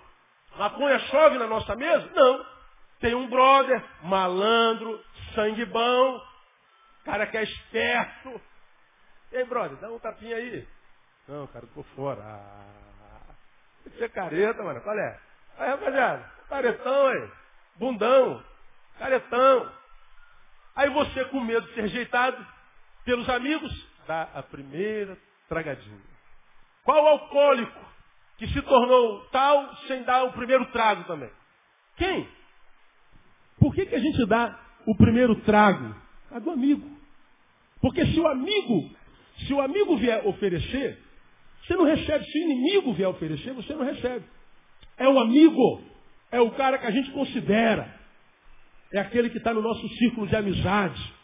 Maconha 0.57 0.99
chove 0.99 1.37
na 1.37 1.47
nossa 1.47 1.75
mesa? 1.75 2.09
Não. 2.13 2.45
Tem 2.99 3.13
um 3.13 3.27
brother, 3.27 3.83
malandro, 4.03 5.03
sangue 5.35 5.65
bom, 5.65 6.21
cara 7.05 7.27
que 7.27 7.37
é 7.37 7.43
esperto. 7.43 8.41
Ei, 9.31 9.43
brother, 9.45 9.77
dá 9.77 9.89
um 9.89 9.99
tapinha 9.99 10.35
aí. 10.35 10.67
Não, 11.27 11.45
cara, 11.47 11.67
tô 11.75 11.83
fora. 11.95 12.21
Ah, 12.23 13.33
que 13.83 13.97
ser 13.97 14.09
careta, 14.09 14.63
mano. 14.63 14.81
Qual 14.81 14.97
é? 14.97 15.19
Aí, 15.59 15.69
rapaziada, 15.69 16.31
caretão 16.49 17.07
aí. 17.07 17.31
Bundão. 17.75 18.43
Caretão. 18.97 19.71
Aí 20.75 20.89
você, 20.89 21.25
com 21.25 21.39
medo 21.39 21.67
de 21.67 21.73
ser 21.75 21.81
rejeitado 21.81 22.56
pelos 23.07 23.29
amigos, 23.29 23.71
dá 24.05 24.23
a 24.33 24.43
primeira 24.43 25.17
tragadinha. 25.47 26.01
Qual 26.83 27.07
alcoólico 27.07 27.79
que 28.37 28.45
se 28.47 28.61
tornou 28.63 29.21
tal 29.31 29.73
sem 29.87 30.03
dar 30.03 30.25
o 30.25 30.33
primeiro 30.33 30.65
trago 30.73 31.05
também? 31.05 31.29
Quem? 31.95 32.27
Por 33.57 33.73
que, 33.73 33.85
que 33.85 33.95
a 33.95 33.99
gente 33.99 34.25
dá 34.25 34.59
o 34.85 34.93
primeiro 34.97 35.35
trago? 35.43 35.95
A 36.31 36.39
do 36.39 36.51
amigo. 36.51 36.85
Porque 37.79 38.05
se 38.07 38.19
o 38.19 38.27
amigo, 38.27 38.91
se 39.37 39.53
o 39.53 39.61
amigo 39.61 39.95
vier 39.95 40.27
oferecer, 40.27 41.01
você 41.61 41.77
não 41.77 41.85
recebe. 41.85 42.25
Se 42.25 42.39
o 42.39 42.41
inimigo 42.41 42.93
vier 42.93 43.07
oferecer, 43.07 43.53
você 43.53 43.73
não 43.73 43.85
recebe. 43.85 44.25
É 44.97 45.07
o 45.07 45.17
amigo. 45.17 45.81
É 46.29 46.41
o 46.41 46.51
cara 46.51 46.77
que 46.77 46.85
a 46.85 46.91
gente 46.91 47.09
considera. 47.11 47.89
É 48.91 48.99
aquele 48.99 49.29
que 49.29 49.37
está 49.37 49.53
no 49.53 49.61
nosso 49.61 49.87
círculo 49.95 50.27
de 50.27 50.35
amizade. 50.35 51.16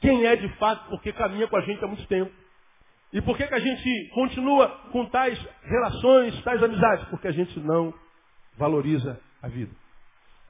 Quem 0.00 0.26
é 0.26 0.36
de 0.36 0.48
fato, 0.56 0.88
porque 0.90 1.12
caminha 1.12 1.48
com 1.48 1.56
a 1.56 1.60
gente 1.62 1.84
há 1.84 1.88
muito 1.88 2.06
tempo. 2.06 2.32
E 3.12 3.22
por 3.22 3.36
que, 3.36 3.46
que 3.46 3.54
a 3.54 3.60
gente 3.60 4.10
continua 4.12 4.68
com 4.90 5.06
tais 5.06 5.38
relações, 5.62 6.42
tais 6.42 6.62
amizades? 6.62 7.08
Porque 7.08 7.28
a 7.28 7.32
gente 7.32 7.58
não 7.60 7.94
valoriza 8.58 9.18
a 9.42 9.48
vida. 9.48 9.72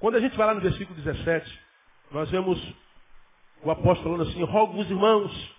Quando 0.00 0.16
a 0.16 0.20
gente 0.20 0.36
vai 0.36 0.46
lá 0.46 0.54
no 0.54 0.60
versículo 0.60 0.98
17, 1.00 1.60
nós 2.10 2.30
vemos 2.30 2.58
o 3.62 3.70
apóstolo 3.70 4.16
falando 4.16 4.30
assim, 4.30 4.42
rogo 4.44 4.80
os 4.80 4.90
irmãos 4.90 5.56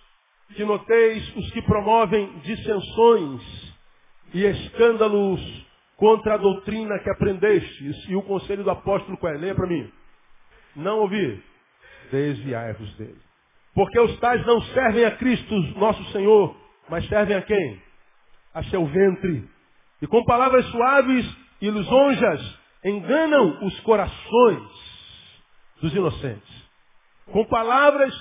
que 0.54 0.64
noteis 0.64 1.36
os 1.36 1.50
que 1.52 1.62
promovem 1.62 2.38
dissensões 2.40 3.74
e 4.32 4.44
escândalos 4.44 5.40
contra 5.96 6.34
a 6.34 6.38
doutrina 6.38 6.98
que 7.00 7.10
aprendestes. 7.10 8.08
E 8.08 8.14
o 8.14 8.22
conselho 8.22 8.64
do 8.64 8.70
apóstolo 8.70 9.16
qual 9.18 9.32
é? 9.32 9.36
Leia 9.36 9.54
para 9.54 9.66
mim. 9.66 9.90
Não 10.76 11.00
ouvi. 11.00 11.42
Desviai-vos 12.10 12.94
dele. 12.94 13.27
Porque 13.78 14.00
os 14.00 14.18
tais 14.18 14.44
não 14.44 14.60
servem 14.60 15.04
a 15.04 15.12
Cristo, 15.12 15.54
nosso 15.78 16.02
Senhor, 16.10 16.52
mas 16.88 17.06
servem 17.06 17.36
a 17.36 17.42
quem? 17.42 17.80
A 18.52 18.64
seu 18.64 18.84
ventre. 18.84 19.48
E 20.02 20.06
com 20.08 20.24
palavras 20.24 20.66
suaves 20.66 21.24
e 21.60 21.70
lisonjas 21.70 22.58
enganam 22.84 23.64
os 23.64 23.78
corações 23.82 24.68
dos 25.80 25.94
inocentes. 25.94 26.68
Com 27.26 27.44
palavras 27.44 28.12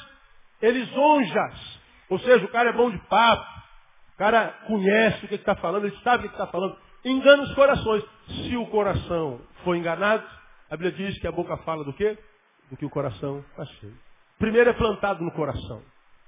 elisonjas. 0.61 1.79
Ou 2.07 2.19
seja, 2.19 2.45
o 2.45 2.49
cara 2.49 2.69
é 2.69 2.73
bom 2.73 2.91
de 2.91 2.99
papo. 3.07 3.47
O 4.13 4.17
cara 4.19 4.49
conhece 4.67 5.25
o 5.25 5.27
que 5.27 5.33
está 5.33 5.55
falando, 5.55 5.87
ele 5.87 5.97
sabe 6.03 6.27
o 6.27 6.29
que 6.29 6.35
está 6.35 6.45
falando. 6.45 6.77
Engana 7.03 7.41
os 7.41 7.55
corações. 7.55 8.03
Se 8.27 8.55
o 8.55 8.67
coração 8.67 9.41
for 9.63 9.75
enganado, 9.75 10.23
a 10.69 10.77
Bíblia 10.77 10.91
diz 10.91 11.19
que 11.19 11.25
a 11.25 11.31
boca 11.31 11.57
fala 11.57 11.83
do 11.83 11.93
quê? 11.93 12.15
Do 12.69 12.77
que 12.77 12.85
o 12.85 12.91
coração 12.91 13.39
está 13.39 13.65
cheio. 13.65 14.06
Primeiro 14.37 14.69
é 14.69 14.73
plantado 14.73 15.23
no 15.23 15.31
coração. 15.31 15.81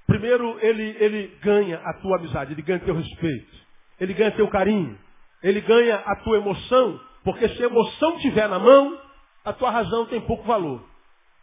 Primeiro 0.06 0.58
ele, 0.60 0.96
ele 0.98 1.38
ganha 1.40 1.78
a 1.84 1.94
tua 1.94 2.16
amizade, 2.16 2.52
ele 2.52 2.62
ganha 2.62 2.80
teu 2.80 2.94
respeito, 2.94 3.56
ele 4.00 4.12
ganha 4.12 4.32
teu 4.32 4.48
carinho, 4.48 4.98
ele 5.42 5.60
ganha 5.60 5.96
a 5.96 6.16
tua 6.16 6.38
emoção, 6.38 7.00
porque 7.22 7.48
se 7.48 7.62
a 7.62 7.66
emoção 7.66 8.16
estiver 8.16 8.48
na 8.48 8.58
mão, 8.58 9.00
a 9.44 9.52
tua 9.52 9.70
razão 9.70 10.06
tem 10.06 10.20
pouco 10.20 10.42
valor. 10.42 10.84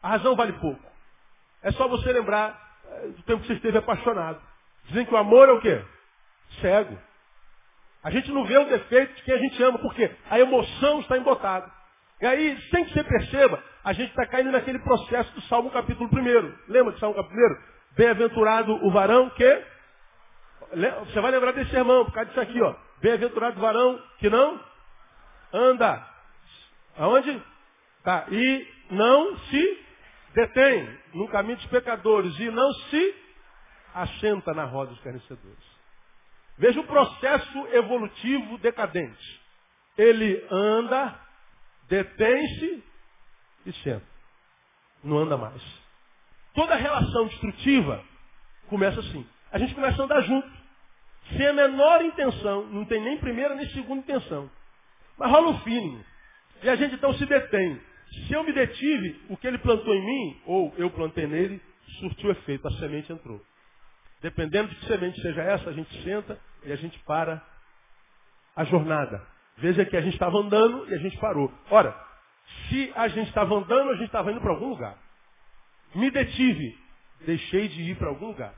A 0.04 0.10
razão 0.10 0.36
vale 0.36 0.54
pouco. 0.54 0.82
É 1.64 1.72
só 1.72 1.88
você 1.88 2.12
lembrar 2.12 2.60
eh, 2.86 3.08
do 3.08 3.24
tempo 3.24 3.42
que 3.42 3.48
você 3.48 3.54
esteve 3.54 3.78
apaixonado. 3.78 4.42
Dizem 4.88 5.06
que 5.06 5.14
o 5.14 5.18
amor 5.18 5.50
é 5.50 5.54
o 5.54 5.62
quê? 5.62 5.82
Cego. 6.62 6.98
A 8.04 8.12
gente 8.12 8.32
não 8.32 8.46
vê 8.46 8.58
o 8.58 8.70
defeito 8.70 9.16
de 9.16 9.24
quem 9.24 9.34
a 9.34 9.38
gente 9.38 9.64
ama, 9.64 9.80
porque 9.80 10.10
a 10.30 10.40
emoção 10.40 11.00
está 11.00 11.18
embotada. 11.18 11.72
E 12.20 12.26
aí, 12.26 12.62
sem 12.72 12.86
que 12.86 12.94
você 12.94 13.04
perceba, 13.04 13.64
a 13.84 13.94
gente 13.94 14.10
está 14.10 14.26
caindo 14.26 14.52
naquele 14.52 14.80
processo 14.80 15.32
do 15.34 15.42
Salmo 15.44 15.70
capítulo 15.70 16.10
1. 16.12 16.72
Lembra 16.72 16.94
do 16.94 17.00
Salmo 17.00 17.16
capítulo 17.16 17.42
1? 17.42 17.96
Bem-aventurado 17.96 18.74
o 18.86 18.92
varão 18.92 19.30
que. 19.32 19.66
Você 21.06 21.22
vai 21.22 21.32
lembrar 21.32 21.54
desse 21.54 21.72
sermão, 21.72 22.06
por 22.06 22.14
causa 22.14 22.30
disso 22.30 22.42
aqui, 22.42 22.62
ó. 22.62 22.76
Bem-aventurado 23.02 23.58
o 23.58 23.62
varão 23.62 24.02
que 24.18 24.30
não 24.30 24.60
anda. 25.54 26.06
Aonde? 26.98 27.42
Tá. 28.04 28.26
E 28.32 28.68
não 28.92 29.38
se 29.38 29.86
detém 30.34 30.98
no 31.14 31.28
caminho 31.28 31.58
dos 31.58 31.68
pecadores 31.68 32.38
e 32.40 32.50
não 32.50 32.72
se 32.90 33.16
assenta 33.94 34.54
na 34.54 34.66
roda 34.66 34.92
dos 34.92 35.00
carnecedores. 35.02 35.78
Veja 36.58 36.80
o 36.80 36.88
processo 36.88 37.68
evolutivo 37.74 38.58
decadente. 38.58 39.42
Ele 39.98 40.46
anda, 40.50 41.20
detém-se 41.88 42.84
e 43.66 43.74
senta. 43.84 44.06
Não 45.04 45.18
anda 45.20 45.38
mais. 45.38 45.62
Toda 46.54 46.76
relação 46.76 47.28
destrutiva 47.28 48.04
começa 48.68 49.00
assim. 49.00 49.26
A 49.52 49.60
gente 49.60 49.76
começa 49.76 50.02
a 50.02 50.06
andar 50.06 50.22
junto. 50.22 50.50
Sem 51.36 51.46
a 51.46 51.54
menor 51.54 52.04
intenção, 52.06 52.66
não 52.68 52.86
tem 52.86 53.02
nem 53.02 53.18
primeira 53.18 53.54
nem 53.54 53.68
segunda 53.70 54.00
intenção. 54.00 54.50
Mas 55.18 55.30
rola 55.30 55.50
um 55.50 55.60
feeling. 55.60 56.04
E 56.64 56.70
a 56.70 56.76
gente 56.76 56.96
então 56.96 57.14
se 57.14 57.26
detém. 57.26 57.80
Se 58.26 58.34
eu 58.34 58.44
me 58.44 58.54
detive, 58.54 59.22
o 59.30 59.36
que 59.38 59.46
ele 59.46 59.58
plantou 59.58 59.94
em 59.94 60.06
mim, 60.06 60.42
ou 60.46 60.74
eu 60.78 60.90
plantei 60.90 61.28
nele, 61.28 61.62
surtiu 62.00 62.32
efeito, 62.32 62.68
a 62.68 62.72
semente 62.74 63.12
entrou. 63.12 63.42
Dependendo 64.22 64.70
de 64.70 64.76
que 64.76 64.86
semente 64.88 65.22
seja 65.22 65.42
essa, 65.42 65.70
a 65.70 65.74
gente 65.74 66.04
senta 66.04 66.40
e 66.64 66.72
a 66.72 66.76
gente 66.76 66.98
para 67.00 67.46
a 68.56 68.64
jornada. 68.64 69.22
Veja 69.58 69.86
que 69.86 69.98
a 69.98 70.02
gente 70.02 70.14
estava 70.14 70.38
andando 70.38 70.88
e 70.90 70.94
a 70.94 70.98
gente 71.00 71.18
parou. 71.18 71.52
Ora, 71.70 71.96
se 72.70 72.92
a 72.96 73.08
gente 73.08 73.28
estava 73.28 73.56
andando, 73.56 73.90
a 73.90 73.96
gente 73.96 74.06
estava 74.06 74.32
indo 74.32 74.40
para 74.40 74.52
algum 74.52 74.70
lugar. 74.70 74.98
Me 75.96 76.12
detive, 76.12 76.78
deixei 77.26 77.68
de 77.68 77.82
ir 77.82 77.96
para 77.96 78.10
algum 78.10 78.28
lugar. 78.28 78.54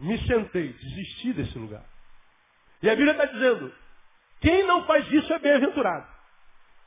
Me 0.00 0.18
sentei, 0.26 0.72
desisti 0.72 1.32
desse 1.32 1.58
lugar. 1.58 1.84
E 2.82 2.90
a 2.90 2.94
Bíblia 2.94 3.12
está 3.12 3.24
dizendo, 3.24 3.72
quem 4.40 4.64
não 4.64 4.84
faz 4.84 5.10
isso 5.10 5.32
é 5.32 5.38
bem-aventurado. 5.38 6.06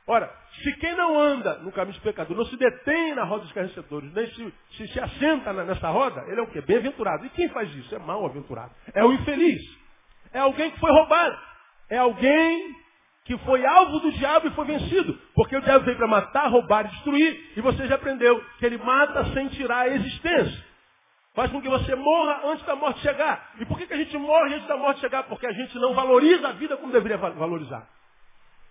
Ora, 0.06 0.32
se 0.62 0.72
quem 0.76 0.94
não 0.94 1.18
anda 1.18 1.58
no 1.58 1.72
caminho 1.72 1.94
dos 1.94 2.02
pecadores, 2.02 2.38
não 2.38 2.46
se 2.46 2.56
detém 2.56 3.14
na 3.14 3.24
roda 3.24 3.42
dos 3.42 3.52
carnecedores, 3.52 4.12
nem 4.14 4.26
se, 4.28 4.54
se, 4.70 4.88
se 4.88 5.00
assenta 5.00 5.52
nessa 5.52 5.90
roda, 5.90 6.24
ele 6.28 6.40
é 6.40 6.42
o 6.42 6.46
quê? 6.46 6.60
Bem-aventurado. 6.60 7.26
E 7.26 7.30
quem 7.30 7.48
faz 7.48 7.74
isso? 7.74 7.94
É 7.94 7.98
mal-aventurado. 7.98 8.72
É 8.94 9.04
o 9.04 9.12
infeliz. 9.12 9.60
É 10.32 10.38
alguém 10.38 10.70
que 10.70 10.80
foi 10.80 10.90
roubado. 10.92 11.38
É 11.90 11.98
alguém 11.98 12.74
que 13.28 13.36
foi 13.44 13.64
alvo 13.66 14.00
do 14.00 14.10
diabo 14.12 14.48
e 14.48 14.50
foi 14.52 14.64
vencido. 14.64 15.12
Porque 15.34 15.54
o 15.54 15.60
diabo 15.60 15.84
veio 15.84 15.98
para 15.98 16.06
matar, 16.06 16.48
roubar 16.48 16.86
e 16.86 16.88
destruir. 16.88 17.52
E 17.58 17.60
você 17.60 17.86
já 17.86 17.96
aprendeu 17.96 18.42
que 18.58 18.64
ele 18.64 18.78
mata 18.78 19.22
sem 19.34 19.48
tirar 19.48 19.80
a 19.80 19.88
existência. 19.88 20.66
Faz 21.34 21.52
com 21.52 21.60
que 21.60 21.68
você 21.68 21.94
morra 21.94 22.40
antes 22.46 22.64
da 22.64 22.74
morte 22.74 23.00
chegar. 23.00 23.52
E 23.60 23.66
por 23.66 23.76
que, 23.76 23.86
que 23.86 23.92
a 23.92 23.98
gente 23.98 24.16
morre 24.16 24.54
antes 24.54 24.66
da 24.66 24.78
morte 24.78 25.00
chegar? 25.00 25.24
Porque 25.24 25.46
a 25.46 25.52
gente 25.52 25.76
não 25.76 25.92
valoriza 25.92 26.48
a 26.48 26.52
vida 26.52 26.78
como 26.78 26.90
deveria 26.90 27.18
valorizar. 27.18 27.86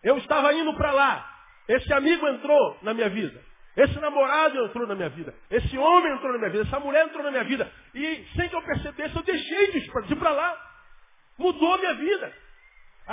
Eu 0.03 0.17
estava 0.17 0.51
indo 0.55 0.73
para 0.73 0.91
lá. 0.91 1.29
Esse 1.67 1.93
amigo 1.93 2.27
entrou 2.27 2.79
na 2.81 2.95
minha 2.95 3.09
vida. 3.09 3.39
Esse 3.75 3.99
namorado 3.99 4.65
entrou 4.65 4.87
na 4.87 4.95
minha 4.95 5.09
vida. 5.09 5.35
Esse 5.51 5.77
homem 5.77 6.13
entrou 6.13 6.31
na 6.31 6.39
minha 6.39 6.49
vida. 6.49 6.63
Essa 6.63 6.79
mulher 6.79 7.05
entrou 7.05 7.21
na 7.21 7.29
minha 7.29 7.43
vida. 7.43 7.71
E 7.93 8.25
sem 8.35 8.49
que 8.49 8.55
eu 8.55 8.61
percebesse, 8.63 9.15
eu 9.15 9.21
deixei 9.21 9.71
de 9.73 9.77
ir 9.77 10.15
para 10.15 10.31
lá. 10.31 10.57
Mudou 11.37 11.75
a 11.75 11.77
minha 11.77 11.93
vida. 11.93 12.46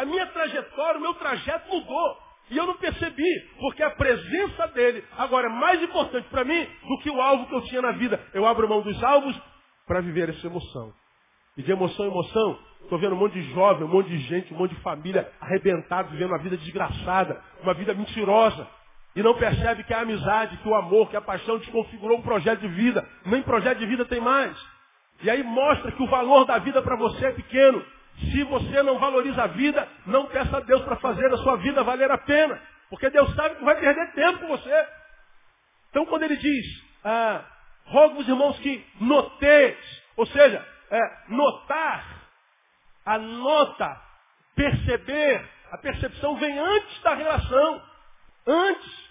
A 0.04 0.06
minha 0.06 0.26
trajetória, 0.26 0.98
o 0.98 1.02
meu 1.02 1.14
trajeto 1.14 1.66
mudou. 1.66 2.18
E 2.50 2.58
eu 2.58 2.66
não 2.66 2.76
percebi, 2.76 3.40
porque 3.58 3.82
a 3.82 3.88
presença 3.88 4.66
dele 4.68 5.02
agora 5.16 5.46
é 5.46 5.50
mais 5.50 5.82
importante 5.82 6.28
para 6.28 6.44
mim 6.44 6.68
do 6.86 6.98
que 6.98 7.08
o 7.08 7.22
alvo 7.22 7.46
que 7.46 7.54
eu 7.54 7.62
tinha 7.62 7.80
na 7.80 7.92
vida. 7.92 8.20
Eu 8.34 8.46
abro 8.46 8.68
mão 8.68 8.82
dos 8.82 9.02
alvos 9.02 9.34
para 9.86 10.02
viver 10.02 10.28
essa 10.28 10.46
emoção. 10.46 10.92
E 11.56 11.62
de 11.62 11.72
emoção 11.72 12.04
em 12.04 12.10
emoção, 12.10 12.58
estou 12.82 12.98
vendo 12.98 13.14
um 13.14 13.18
monte 13.18 13.32
de 13.32 13.50
jovem, 13.54 13.84
um 13.84 13.90
monte 13.90 14.10
de 14.10 14.18
gente, 14.18 14.52
um 14.52 14.58
monte 14.58 14.74
de 14.74 14.80
família 14.82 15.32
arrebentado, 15.40 16.10
vivendo 16.10 16.32
uma 16.32 16.42
vida 16.42 16.58
desgraçada, 16.58 17.42
uma 17.62 17.72
vida 17.72 17.94
mentirosa. 17.94 18.68
E 19.16 19.22
não 19.22 19.32
percebe 19.32 19.84
que 19.84 19.94
a 19.94 20.02
amizade, 20.02 20.58
que 20.58 20.68
o 20.68 20.74
amor, 20.74 21.08
que 21.08 21.16
a 21.16 21.22
paixão 21.22 21.56
desconfigurou 21.56 22.18
um 22.18 22.22
projeto 22.22 22.60
de 22.60 22.68
vida. 22.68 23.08
Nem 23.24 23.40
projeto 23.40 23.78
de 23.78 23.86
vida 23.86 24.04
tem 24.04 24.20
mais. 24.20 24.54
E 25.22 25.30
aí 25.30 25.42
mostra 25.42 25.92
que 25.92 26.02
o 26.02 26.08
valor 26.08 26.44
da 26.44 26.58
vida 26.58 26.82
para 26.82 26.94
você 26.94 27.24
é 27.24 27.32
pequeno. 27.32 27.82
Se 28.18 28.42
você 28.44 28.82
não 28.82 28.98
valoriza 28.98 29.42
a 29.42 29.48
vida, 29.48 29.88
não 30.06 30.26
peça 30.26 30.56
a 30.56 30.60
Deus 30.60 30.82
para 30.82 30.96
fazer 30.96 31.32
a 31.32 31.38
sua 31.38 31.56
vida 31.56 31.82
valer 31.82 32.10
a 32.10 32.18
pena. 32.18 32.60
Porque 32.88 33.10
Deus 33.10 33.34
sabe 33.34 33.56
que 33.56 33.64
vai 33.64 33.78
perder 33.78 34.12
tempo 34.12 34.38
com 34.40 34.48
você. 34.48 34.86
Então 35.90 36.06
quando 36.06 36.22
ele 36.22 36.36
diz, 36.36 36.66
ah, 37.04 37.44
Rogo-vos, 37.86 38.26
irmãos, 38.26 38.58
que 38.60 38.84
noteis, 39.00 40.02
ou 40.16 40.26
seja, 40.26 40.66
é, 40.90 40.98
notar, 41.28 42.22
a 43.04 43.18
nota, 43.18 44.00
perceber, 44.54 45.44
a 45.70 45.78
percepção 45.78 46.36
vem 46.36 46.58
antes 46.58 47.02
da 47.02 47.14
relação. 47.14 47.82
Antes. 48.46 49.04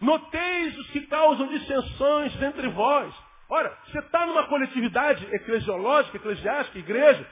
Noteis 0.00 0.76
os 0.78 0.90
que 0.90 1.06
causam 1.06 1.46
dissensões 1.46 2.42
entre 2.42 2.68
vós. 2.68 3.14
Ora, 3.48 3.76
você 3.86 3.98
está 4.00 4.26
numa 4.26 4.46
coletividade 4.46 5.24
eclesiológica, 5.34 6.16
eclesiástica, 6.16 6.78
igreja, 6.78 7.26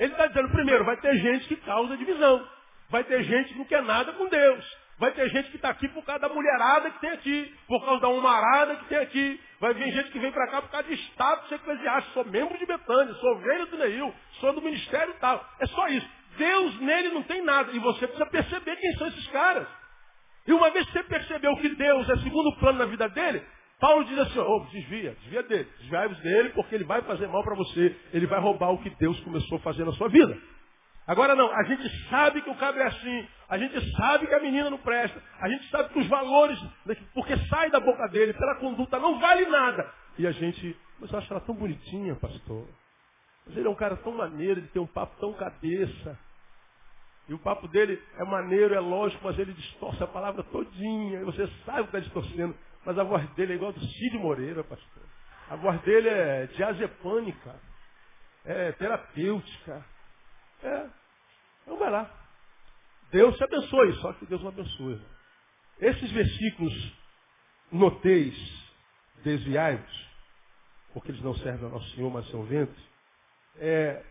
ele 0.00 0.12
está 0.12 0.26
dizendo, 0.28 0.48
primeiro, 0.48 0.82
vai 0.82 0.96
ter 0.96 1.14
gente 1.18 1.46
que 1.46 1.56
causa 1.56 1.94
divisão. 1.94 2.42
Vai 2.88 3.04
ter 3.04 3.22
gente 3.22 3.52
que 3.52 3.58
não 3.58 3.66
quer 3.66 3.82
nada 3.82 4.14
com 4.14 4.26
Deus. 4.28 4.64
Vai 4.98 5.12
ter 5.12 5.28
gente 5.28 5.50
que 5.50 5.56
está 5.56 5.68
aqui 5.68 5.88
por 5.88 6.02
causa 6.04 6.22
da 6.22 6.28
mulherada 6.30 6.90
que 6.90 7.00
tem 7.00 7.10
aqui, 7.10 7.54
por 7.68 7.84
causa 7.84 8.00
da 8.00 8.08
humarada 8.08 8.76
que 8.76 8.86
tem 8.86 8.96
aqui. 8.96 9.38
Vai 9.60 9.74
vir 9.74 9.92
gente 9.92 10.10
que 10.10 10.18
vem 10.18 10.32
para 10.32 10.46
cá 10.48 10.62
por 10.62 10.70
causa 10.70 10.88
de 10.88 10.94
status 10.94 11.52
eclesiástico. 11.52 12.14
Sou 12.14 12.24
membro 12.24 12.56
de 12.56 12.64
Betânia, 12.64 13.12
sou 13.12 13.32
ovelha 13.32 13.66
do 13.66 13.76
Neil, 13.76 14.14
sou 14.40 14.54
do 14.54 14.62
ministério 14.62 15.14
tal. 15.20 15.46
É 15.60 15.66
só 15.66 15.86
isso. 15.88 16.08
Deus 16.38 16.80
nele 16.80 17.10
não 17.10 17.22
tem 17.24 17.42
nada. 17.42 17.70
E 17.70 17.78
você 17.78 18.06
precisa 18.06 18.26
perceber 18.26 18.76
quem 18.76 18.92
são 18.96 19.06
esses 19.06 19.26
caras. 19.26 19.68
E 20.46 20.52
uma 20.54 20.70
vez 20.70 20.86
que 20.86 20.92
você 20.92 21.02
percebeu 21.02 21.54
que 21.58 21.68
Deus 21.68 22.08
é 22.08 22.16
segundo 22.16 22.56
plano 22.56 22.78
na 22.78 22.86
vida 22.86 23.06
dele, 23.10 23.46
Paulo 23.80 24.04
diz 24.04 24.18
assim, 24.18 24.38
oh, 24.38 24.60
desvia, 24.70 25.16
desvia 25.22 25.42
dele, 25.42 25.68
desviai-vos 25.78 26.18
dele, 26.20 26.50
porque 26.50 26.74
ele 26.74 26.84
vai 26.84 27.00
fazer 27.02 27.26
mal 27.28 27.42
para 27.42 27.54
você, 27.54 27.96
ele 28.12 28.26
vai 28.26 28.38
roubar 28.38 28.70
o 28.70 28.78
que 28.82 28.90
Deus 28.90 29.18
começou 29.20 29.56
a 29.56 29.60
fazer 29.62 29.84
na 29.84 29.92
sua 29.92 30.08
vida. 30.08 30.38
Agora 31.06 31.34
não, 31.34 31.50
a 31.50 31.62
gente 31.64 31.88
sabe 32.08 32.42
que 32.42 32.50
o 32.50 32.54
cabra 32.56 32.84
é 32.84 32.86
assim, 32.86 33.28
a 33.48 33.58
gente 33.58 33.96
sabe 33.96 34.26
que 34.26 34.34
a 34.34 34.40
menina 34.40 34.70
não 34.70 34.78
presta, 34.78 35.20
a 35.40 35.48
gente 35.48 35.68
sabe 35.70 35.88
que 35.88 35.98
os 35.98 36.06
valores, 36.08 36.58
porque 37.14 37.36
sai 37.48 37.70
da 37.70 37.80
boca 37.80 38.06
dele, 38.08 38.34
pela 38.34 38.56
conduta, 38.56 38.98
não 38.98 39.18
vale 39.18 39.46
nada. 39.46 39.90
E 40.18 40.26
a 40.26 40.30
gente, 40.30 40.76
mas 41.00 41.10
eu 41.10 41.18
acho 41.18 41.32
ela 41.32 41.40
tão 41.40 41.54
bonitinha, 41.54 42.14
pastor. 42.16 42.68
Mas 43.46 43.56
ele 43.56 43.66
é 43.66 43.70
um 43.70 43.74
cara 43.74 43.96
tão 43.96 44.12
maneiro, 44.12 44.60
ele 44.60 44.68
tem 44.68 44.82
um 44.82 44.86
papo 44.86 45.18
tão 45.18 45.32
cabeça. 45.32 46.18
E 47.28 47.34
o 47.34 47.38
papo 47.38 47.66
dele 47.68 48.00
é 48.18 48.24
maneiro, 48.24 48.74
é 48.74 48.80
lógico, 48.80 49.22
mas 49.24 49.38
ele 49.38 49.52
distorce 49.52 50.02
a 50.02 50.06
palavra 50.06 50.42
todinha. 50.44 51.20
E 51.20 51.24
você 51.24 51.48
sabe 51.64 51.82
que 51.82 51.96
está 51.96 52.00
distorcendo. 52.00 52.54
Mas 52.84 52.98
a 52.98 53.04
voz 53.04 53.28
dele 53.34 53.52
é 53.52 53.56
igual 53.56 53.72
do 53.72 53.80
Cid 53.80 54.18
Moreira, 54.18 54.64
pastor. 54.64 55.02
A 55.50 55.56
voz 55.56 55.80
dele 55.82 56.08
é 56.08 56.46
diazepânica. 56.46 57.54
É 58.44 58.72
terapêutica. 58.72 59.84
É. 60.62 60.86
Então 61.62 61.76
vai 61.78 61.90
lá. 61.90 62.10
Deus 63.10 63.36
te 63.36 63.44
abençoe, 63.44 63.92
só 64.00 64.12
que 64.14 64.26
Deus 64.26 64.40
não 64.42 64.48
abençoe. 64.48 65.00
Esses 65.80 66.10
versículos, 66.12 66.96
noteis, 67.72 68.36
desviados, 69.24 70.08
porque 70.92 71.10
eles 71.10 71.22
não 71.22 71.34
servem 71.36 71.64
ao 71.64 71.70
nosso 71.70 71.90
Senhor, 71.94 72.10
mas 72.10 72.28
são 72.30 72.44
ventos, 72.44 72.90
é, 73.56 74.04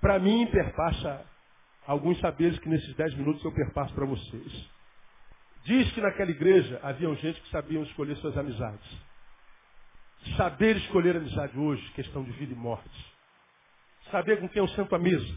para 0.00 0.18
mim 0.18 0.46
perpassa 0.46 1.24
alguns 1.86 2.18
saberes 2.20 2.58
que 2.58 2.68
nesses 2.68 2.94
dez 2.94 3.14
minutos 3.14 3.44
eu 3.44 3.52
perpasso 3.52 3.94
para 3.94 4.06
vocês. 4.06 4.75
Diz 5.66 5.92
que 5.92 6.00
naquela 6.00 6.30
igreja 6.30 6.78
haviam 6.80 7.16
gente 7.16 7.40
que 7.40 7.50
sabiam 7.50 7.82
escolher 7.82 8.16
suas 8.18 8.38
amizades. 8.38 8.88
Saber 10.36 10.76
escolher 10.76 11.16
amizade 11.16 11.58
hoje, 11.58 11.84
questão 11.90 12.22
de 12.22 12.30
vida 12.32 12.52
e 12.52 12.56
morte. 12.56 13.14
Saber 14.12 14.38
com 14.38 14.48
quem 14.48 14.62
eu 14.62 14.68
sento 14.68 14.94
à 14.94 14.98
mesa. 14.98 15.36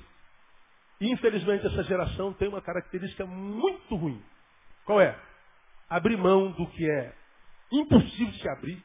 Infelizmente 1.02 1.66
essa 1.66 1.84
geração 1.84 2.32
tem 2.34 2.48
uma 2.48 2.62
característica 2.62 3.26
muito 3.26 3.96
ruim. 3.96 4.22
Qual 4.86 5.02
é? 5.02 5.18
Abrir 5.90 6.16
mão 6.16 6.52
do 6.52 6.68
que 6.68 6.88
é 6.88 7.12
impossível 7.72 8.34
se 8.34 8.50
abrir 8.50 8.84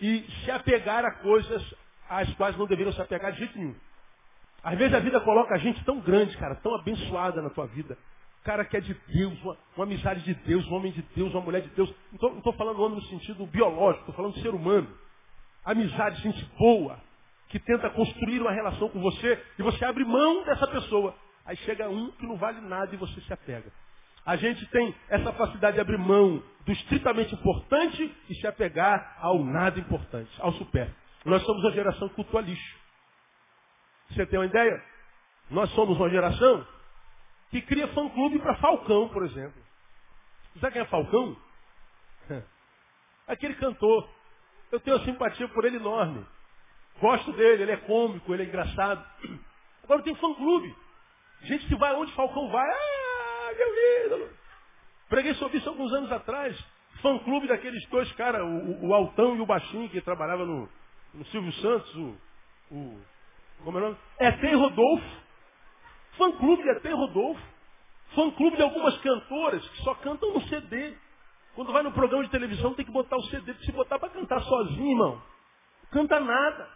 e 0.00 0.24
se 0.42 0.50
apegar 0.50 1.04
a 1.04 1.10
coisas 1.16 1.74
às 2.08 2.32
quais 2.34 2.56
não 2.56 2.66
deveriam 2.66 2.94
se 2.94 3.02
apegar 3.02 3.32
de 3.32 3.40
jeito 3.40 3.58
nenhum. 3.58 3.76
Às 4.62 4.78
vezes 4.78 4.94
a 4.94 5.00
vida 5.00 5.20
coloca 5.20 5.54
a 5.54 5.58
gente 5.58 5.84
tão 5.84 6.00
grande, 6.00 6.34
cara, 6.38 6.54
tão 6.56 6.74
abençoada 6.74 7.42
na 7.42 7.50
tua 7.50 7.66
vida, 7.66 7.98
cara 8.48 8.64
que 8.64 8.78
é 8.78 8.80
de 8.80 8.94
Deus, 9.08 9.38
uma, 9.42 9.58
uma 9.76 9.84
amizade 9.84 10.22
de 10.22 10.32
Deus, 10.32 10.66
um 10.68 10.74
homem 10.74 10.90
de 10.90 11.02
Deus, 11.14 11.34
uma 11.34 11.42
mulher 11.42 11.60
de 11.60 11.68
Deus. 11.68 11.94
Não 12.18 12.38
estou 12.38 12.54
falando 12.54 12.80
homem 12.80 12.96
no 12.98 13.04
sentido 13.04 13.44
biológico, 13.44 14.08
estou 14.08 14.14
falando 14.14 14.40
ser 14.40 14.54
humano. 14.54 14.88
Amizade, 15.62 16.22
gente 16.22 16.42
boa, 16.58 16.98
que 17.50 17.58
tenta 17.58 17.90
construir 17.90 18.40
uma 18.40 18.50
relação 18.50 18.88
com 18.88 19.02
você 19.02 19.38
e 19.58 19.62
você 19.62 19.84
abre 19.84 20.02
mão 20.02 20.44
dessa 20.44 20.66
pessoa. 20.66 21.14
Aí 21.44 21.56
chega 21.58 21.90
um 21.90 22.10
que 22.12 22.26
não 22.26 22.38
vale 22.38 22.62
nada 22.62 22.94
e 22.94 22.96
você 22.96 23.20
se 23.20 23.30
apega. 23.30 23.70
A 24.24 24.36
gente 24.36 24.64
tem 24.68 24.94
essa 25.10 25.30
facilidade 25.34 25.74
de 25.74 25.82
abrir 25.82 25.98
mão 25.98 26.42
do 26.64 26.72
estritamente 26.72 27.34
importante 27.34 28.16
e 28.30 28.34
se 28.34 28.46
apegar 28.46 29.18
ao 29.20 29.44
nada 29.44 29.78
importante, 29.78 30.30
ao 30.40 30.52
super. 30.54 30.90
Nós 31.22 31.42
somos 31.42 31.66
a 31.66 31.70
geração 31.72 32.08
culto 32.08 32.38
lixo. 32.40 32.78
Você 34.08 34.24
tem 34.24 34.38
uma 34.38 34.46
ideia? 34.46 34.82
Nós 35.50 35.68
somos 35.72 35.98
uma 35.98 36.08
geração 36.08 36.66
que 37.50 37.62
cria 37.62 37.88
fã-clube 37.88 38.38
para 38.40 38.56
Falcão, 38.56 39.08
por 39.08 39.24
exemplo. 39.24 39.62
Sabe 40.60 40.72
quem 40.72 40.82
é 40.82 40.86
Falcão? 40.86 41.36
Aquele 43.26 43.54
cantor. 43.54 44.08
Eu 44.70 44.80
tenho 44.80 44.96
uma 44.96 45.04
simpatia 45.04 45.48
por 45.48 45.64
ele 45.64 45.76
enorme. 45.76 46.26
Gosto 47.00 47.32
dele, 47.32 47.62
ele 47.62 47.72
é 47.72 47.76
cômico, 47.76 48.34
ele 48.34 48.42
é 48.42 48.46
engraçado. 48.46 49.04
Agora 49.84 50.02
tem 50.02 50.14
fã-clube. 50.16 50.74
Gente 51.42 51.66
que 51.66 51.76
vai 51.76 51.94
onde 51.94 52.12
Falcão 52.12 52.50
vai. 52.50 52.68
Ah, 52.68 53.54
meu 53.56 54.06
ídolo. 54.06 54.30
Preguei 55.08 55.34
sobre 55.34 55.58
isso 55.58 55.68
alguns 55.68 55.92
anos 55.92 56.12
atrás. 56.12 56.58
Fã-clube 57.00 57.46
daqueles 57.46 57.86
dois 57.88 58.10
caras, 58.12 58.42
o, 58.42 58.86
o, 58.86 58.94
Altão 58.94 59.36
e 59.36 59.40
o 59.40 59.46
Baixinho, 59.46 59.88
que 59.88 60.00
trabalhava 60.00 60.44
no, 60.44 60.68
no 61.14 61.24
Silvio 61.26 61.52
Santos, 61.54 61.94
o, 61.94 62.16
o. 62.72 63.00
Como 63.62 63.78
é 63.78 63.80
o 63.80 63.84
nome? 63.84 63.96
É 64.18 64.54
Rodolfo. 64.54 65.27
Fã-clube 66.18 66.62
de 66.62 66.68
Etem 66.70 66.94
Rodolfo. 66.94 67.40
Fã-clube 68.14 68.56
de 68.56 68.62
algumas 68.62 68.96
cantoras 68.98 69.66
que 69.68 69.82
só 69.82 69.94
cantam 69.94 70.34
no 70.34 70.42
CD. 70.48 70.94
Quando 71.54 71.72
vai 71.72 71.82
no 71.82 71.92
programa 71.92 72.24
de 72.24 72.30
televisão 72.30 72.74
tem 72.74 72.84
que 72.84 72.92
botar 72.92 73.16
o 73.16 73.22
CD, 73.24 73.54
se 73.54 73.72
botar 73.72 73.98
para 73.98 74.10
cantar 74.10 74.40
sozinho, 74.42 74.90
irmão. 74.90 75.22
Canta 75.90 76.20
nada. 76.20 76.68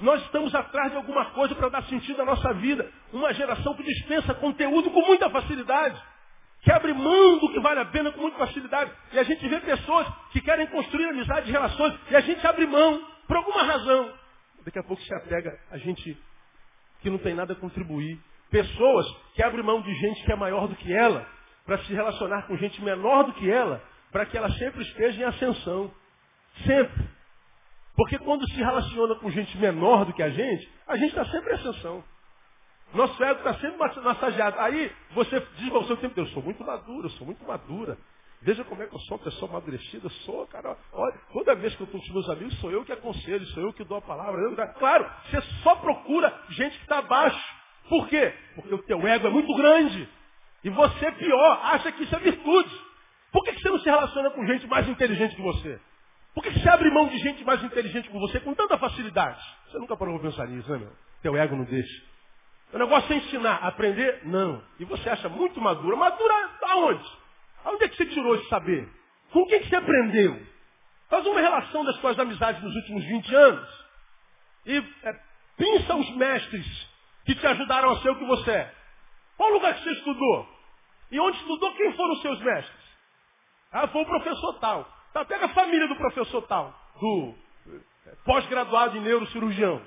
Nós 0.00 0.22
estamos 0.22 0.54
atrás 0.54 0.90
de 0.90 0.96
alguma 0.96 1.26
coisa 1.32 1.54
para 1.54 1.68
dar 1.68 1.82
sentido 1.84 2.22
à 2.22 2.24
nossa 2.24 2.52
vida. 2.54 2.90
Uma 3.12 3.32
geração 3.34 3.74
que 3.74 3.82
dispensa 3.82 4.34
conteúdo 4.34 4.90
com 4.90 5.02
muita 5.02 5.28
facilidade. 5.28 6.00
Que 6.62 6.72
abre 6.72 6.92
mão 6.92 7.38
do 7.38 7.52
que 7.52 7.60
vale 7.60 7.80
a 7.80 7.84
pena 7.86 8.12
com 8.12 8.20
muita 8.20 8.38
facilidade. 8.38 8.92
E 9.12 9.18
a 9.18 9.22
gente 9.22 9.46
vê 9.48 9.60
pessoas 9.60 10.06
que 10.32 10.40
querem 10.40 10.66
construir 10.68 11.08
amizades 11.08 11.48
e 11.48 11.52
relações. 11.52 11.94
E 12.10 12.16
a 12.16 12.20
gente 12.20 12.46
abre 12.46 12.66
mão 12.66 13.04
por 13.26 13.36
alguma 13.36 13.62
razão. 13.64 14.12
Daqui 14.64 14.78
a 14.78 14.84
pouco 14.84 15.02
se 15.02 15.14
apega 15.14 15.58
a 15.70 15.78
gente 15.78 16.16
que 17.00 17.10
não 17.10 17.18
tem 17.18 17.34
nada 17.34 17.52
a 17.52 17.56
contribuir 17.56 18.20
Pessoas 18.50 19.06
que 19.34 19.42
abrem 19.42 19.64
mão 19.64 19.80
de 19.82 19.94
gente 19.94 20.24
que 20.24 20.32
é 20.32 20.36
maior 20.36 20.66
do 20.66 20.76
que 20.76 20.92
ela, 20.92 21.26
para 21.66 21.78
se 21.84 21.92
relacionar 21.92 22.46
com 22.46 22.56
gente 22.56 22.82
menor 22.82 23.24
do 23.24 23.32
que 23.34 23.50
ela, 23.50 23.82
para 24.10 24.24
que 24.26 24.36
ela 24.36 24.50
sempre 24.52 24.82
esteja 24.82 25.20
em 25.20 25.24
ascensão. 25.24 25.90
Sempre. 26.64 27.08
Porque 27.94 28.18
quando 28.18 28.48
se 28.48 28.56
relaciona 28.56 29.16
com 29.16 29.30
gente 29.30 29.56
menor 29.58 30.04
do 30.04 30.12
que 30.12 30.22
a 30.22 30.30
gente, 30.30 30.70
a 30.86 30.96
gente 30.96 31.08
está 31.08 31.24
sempre 31.26 31.50
em 31.50 31.54
ascensão. 31.54 32.04
Nosso 32.94 33.22
ego 33.22 33.38
está 33.38 33.54
sempre 33.54 33.76
massageado. 34.02 34.58
Aí 34.60 34.90
você 35.12 35.40
diz 35.56 35.68
para 35.68 35.78
o 35.78 35.86
seu 35.86 35.96
tempo, 35.98 36.18
eu 36.18 36.26
sou 36.28 36.42
muito 36.42 36.64
maduro, 36.64 37.06
eu 37.06 37.10
sou 37.10 37.26
muito 37.26 37.44
madura. 37.44 37.98
Veja 38.40 38.64
como 38.64 38.82
é 38.82 38.86
que 38.86 38.94
eu 38.94 39.00
sou 39.00 39.16
uma 39.16 39.24
pessoa 39.24 39.50
amadurecida, 39.50 40.06
eu 40.06 40.10
sou, 40.10 40.46
cara, 40.46 40.76
olha, 40.92 41.20
toda 41.32 41.56
vez 41.56 41.74
que 41.74 41.82
eu 41.82 41.86
estou 41.86 42.00
com 42.00 42.06
os 42.06 42.12
meus 42.12 42.30
amigos, 42.30 42.58
sou 42.60 42.70
eu 42.70 42.84
que 42.84 42.92
aconselho, 42.92 43.44
sou 43.46 43.64
eu 43.64 43.72
que 43.72 43.84
dou 43.84 43.98
a 43.98 44.02
palavra. 44.02 44.40
Eu, 44.40 44.54
claro, 44.74 45.10
você 45.24 45.40
só 45.62 45.74
procura 45.76 46.32
gente 46.50 46.76
que 46.76 46.84
está 46.84 46.98
abaixo. 46.98 47.57
Por 47.88 48.08
quê? 48.08 48.34
Porque 48.54 48.74
o 48.74 48.82
teu 48.82 49.06
ego 49.06 49.26
é 49.26 49.30
muito 49.30 49.54
grande. 49.54 50.08
E 50.64 50.70
você, 50.70 51.12
pior, 51.12 51.60
acha 51.64 51.92
que 51.92 52.04
isso 52.04 52.14
é 52.14 52.18
virtude. 52.18 52.70
Por 53.32 53.44
que 53.44 53.52
você 53.52 53.68
não 53.68 53.78
se 53.78 53.84
relaciona 53.84 54.30
com 54.30 54.46
gente 54.46 54.66
mais 54.66 54.88
inteligente 54.88 55.36
que 55.36 55.42
você? 55.42 55.80
Por 56.34 56.42
que 56.42 56.50
você 56.50 56.68
abre 56.68 56.90
mão 56.90 57.08
de 57.08 57.18
gente 57.18 57.44
mais 57.44 57.62
inteligente 57.62 58.08
que 58.08 58.18
você 58.18 58.40
com 58.40 58.54
tanta 58.54 58.78
facilidade? 58.78 59.40
Você 59.66 59.78
nunca 59.78 59.96
parou 59.96 60.18
para 60.18 60.30
pensar 60.30 60.46
nisso, 60.46 60.70
né, 60.70 60.78
meu? 60.78 60.92
Teu 61.22 61.36
ego 61.36 61.56
não 61.56 61.64
deixa. 61.64 62.02
O 62.72 62.78
negócio 62.78 63.12
é 63.12 63.16
ensinar, 63.16 63.56
aprender? 63.56 64.20
Não. 64.24 64.62
E 64.78 64.84
você 64.84 65.08
acha 65.08 65.28
muito 65.28 65.60
madura. 65.60 65.96
Madura 65.96 66.50
aonde? 66.62 67.04
Aonde 67.64 67.84
é 67.84 67.88
que 67.88 67.96
você 67.96 68.06
tirou 68.06 68.34
esse 68.36 68.48
saber? 68.48 68.88
Com 69.32 69.46
quem 69.46 69.60
que 69.60 69.68
você 69.68 69.76
aprendeu? 69.76 70.40
Faz 71.08 71.26
uma 71.26 71.40
relação 71.40 71.84
das 71.84 71.96
suas 71.96 72.18
amizades 72.18 72.62
nos 72.62 72.74
últimos 72.74 73.04
20 73.04 73.34
anos. 73.34 73.86
E 74.66 74.76
é, 74.76 75.20
pinça 75.56 75.96
os 75.96 76.10
mestres 76.16 76.87
que 77.28 77.34
te 77.34 77.46
ajudaram 77.46 77.90
a 77.90 78.00
ser 78.00 78.08
o 78.08 78.16
que 78.16 78.24
você 78.24 78.50
é? 78.50 78.74
Qual 79.36 79.50
lugar 79.50 79.74
que 79.74 79.82
você 79.82 79.90
estudou? 79.90 80.48
E 81.10 81.20
onde 81.20 81.36
estudou, 81.36 81.74
quem 81.74 81.92
foram 81.92 82.14
os 82.14 82.22
seus 82.22 82.40
mestres? 82.40 82.88
Ah, 83.70 83.86
foi 83.88 84.00
o 84.00 84.06
professor 84.06 84.58
tal. 84.60 84.90
Tá, 85.12 85.26
pega 85.26 85.44
a 85.44 85.50
família 85.50 85.86
do 85.88 85.96
professor 85.96 86.40
tal, 86.46 86.74
do 86.98 87.34
eh, 87.66 88.16
pós-graduado 88.24 88.96
em 88.96 89.02
neurocirurgião. 89.02 89.82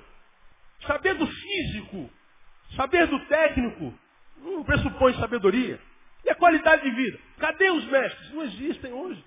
Saber 0.86 1.14
do 1.14 1.26
físico, 1.26 2.08
saber 2.76 3.08
do 3.08 3.18
técnico, 3.26 3.92
não 4.36 4.62
pressupõe 4.62 5.12
sabedoria. 5.14 5.80
E 6.24 6.30
a 6.30 6.36
qualidade 6.36 6.82
de 6.82 6.90
vida? 6.90 7.18
Cadê 7.38 7.70
os 7.72 7.84
mestres? 7.86 8.32
Não 8.32 8.42
existem 8.44 8.92
hoje. 8.92 9.24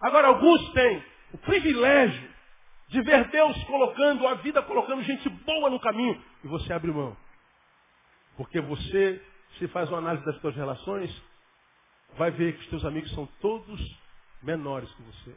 Agora, 0.00 0.26
alguns 0.26 0.72
têm 0.72 1.04
o 1.32 1.38
privilégio 1.38 2.28
De 2.90 3.00
ver 3.02 3.28
Deus 3.28 3.64
colocando 3.64 4.26
a 4.26 4.34
vida, 4.34 4.62
colocando 4.62 5.02
gente 5.02 5.28
boa 5.28 5.70
no 5.70 5.78
caminho. 5.78 6.20
E 6.44 6.48
você 6.48 6.72
abre 6.72 6.90
mão. 6.90 7.16
Porque 8.36 8.60
você, 8.60 9.22
se 9.58 9.68
faz 9.68 9.88
uma 9.88 9.98
análise 9.98 10.24
das 10.24 10.40
suas 10.40 10.56
relações, 10.56 11.22
vai 12.16 12.30
ver 12.32 12.54
que 12.54 12.62
os 12.62 12.66
teus 12.68 12.84
amigos 12.84 13.10
são 13.14 13.26
todos 13.40 13.80
menores 14.42 14.92
que 14.94 15.02
você. 15.02 15.36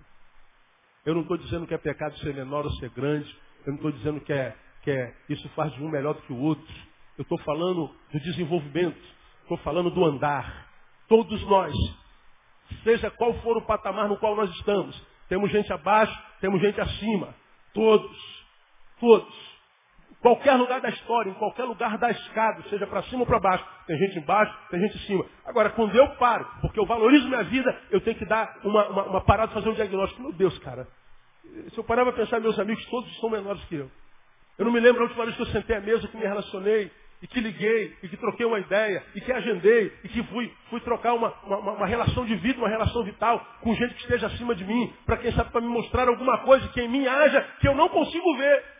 Eu 1.05 1.13
não 1.13 1.21
estou 1.21 1.37
dizendo 1.37 1.67
que 1.67 1.73
é 1.73 1.77
pecado 1.77 2.17
ser 2.19 2.33
menor 2.33 2.65
ou 2.65 2.71
ser 2.73 2.89
grande. 2.89 3.29
Eu 3.65 3.73
não 3.73 3.75
estou 3.75 3.91
dizendo 3.91 4.21
que, 4.21 4.33
é, 4.33 4.55
que 4.81 4.89
é, 4.89 5.13
isso 5.29 5.47
faz 5.49 5.71
de 5.73 5.83
um 5.83 5.89
melhor 5.89 6.15
do 6.15 6.21
que 6.23 6.33
o 6.33 6.39
outro. 6.39 6.73
Eu 7.17 7.21
estou 7.21 7.37
falando 7.39 7.93
do 8.11 8.19
desenvolvimento. 8.19 8.99
Estou 9.43 9.57
falando 9.57 9.91
do 9.91 10.03
andar. 10.03 10.69
Todos 11.07 11.41
nós, 11.43 11.75
seja 12.83 13.11
qual 13.11 13.33
for 13.41 13.57
o 13.57 13.65
patamar 13.65 14.07
no 14.07 14.17
qual 14.17 14.35
nós 14.35 14.49
estamos, 14.55 14.99
temos 15.27 15.51
gente 15.51 15.71
abaixo, 15.71 16.17
temos 16.39 16.61
gente 16.61 16.79
acima. 16.79 17.35
Todos. 17.73 18.45
Todos. 18.99 19.53
Qualquer 20.21 20.53
lugar 20.53 20.79
da 20.79 20.89
história, 20.89 21.29
em 21.29 21.33
qualquer 21.33 21.65
lugar 21.65 21.97
da 21.97 22.09
escada, 22.09 22.63
seja 22.69 22.87
para 22.87 23.03
cima 23.03 23.21
ou 23.21 23.25
para 23.25 23.41
baixo, 23.41 23.65
tem 23.85 23.97
gente 23.97 24.19
embaixo, 24.19 24.57
tem 24.69 24.79
gente 24.79 24.95
em 24.95 25.01
cima. 25.01 25.25
Agora, 25.45 25.69
quando 25.71 25.93
eu 25.95 26.15
paro, 26.15 26.47
porque 26.61 26.79
eu 26.79 26.85
valorizo 26.85 27.27
minha 27.27 27.43
vida, 27.43 27.77
eu 27.91 27.99
tenho 27.99 28.17
que 28.17 28.25
dar 28.25 28.57
uma, 28.63 28.87
uma, 28.87 29.03
uma 29.03 29.21
parada, 29.21 29.51
fazer 29.51 29.67
um 29.67 29.73
diagnóstico. 29.73 30.21
Meu 30.21 30.31
Deus, 30.31 30.57
cara, 30.59 30.87
se 31.43 31.77
eu 31.77 31.83
parar 31.83 32.03
para 32.03 32.13
pensar, 32.13 32.39
meus 32.39 32.57
amigos 32.57 32.85
todos 32.85 33.19
são 33.19 33.29
menores 33.29 33.61
que 33.65 33.75
eu. 33.75 33.91
Eu 34.57 34.63
não 34.63 34.71
me 34.71 34.79
lembro 34.79 35.01
a 35.01 35.05
última 35.05 35.25
vez 35.25 35.35
que 35.35 35.41
eu 35.41 35.47
sentei 35.47 35.75
à 35.75 35.81
mesa, 35.81 36.07
que 36.07 36.15
me 36.15 36.23
relacionei, 36.23 36.89
e 37.23 37.27
que 37.27 37.39
liguei, 37.39 37.97
e 38.03 38.09
que 38.09 38.17
troquei 38.17 38.45
uma 38.45 38.59
ideia, 38.59 39.01
e 39.15 39.21
que 39.21 39.31
agendei, 39.31 39.97
e 40.03 40.09
que 40.09 40.21
fui, 40.23 40.53
fui 40.69 40.81
trocar 40.81 41.13
uma, 41.13 41.33
uma, 41.45 41.71
uma 41.71 41.87
relação 41.87 42.25
de 42.25 42.35
vida, 42.35 42.59
uma 42.59 42.67
relação 42.67 43.01
vital, 43.05 43.39
com 43.61 43.73
gente 43.75 43.93
que 43.93 44.01
esteja 44.01 44.27
acima 44.27 44.53
de 44.53 44.65
mim, 44.65 44.93
para 45.05 45.15
quem 45.15 45.31
sabe 45.31 45.49
para 45.49 45.61
me 45.61 45.69
mostrar 45.69 46.09
alguma 46.09 46.39
coisa 46.39 46.67
que 46.67 46.81
em 46.81 46.89
mim 46.89 47.07
haja 47.07 47.41
que 47.61 47.67
eu 47.69 47.75
não 47.75 47.87
consigo 47.87 48.35
ver. 48.35 48.73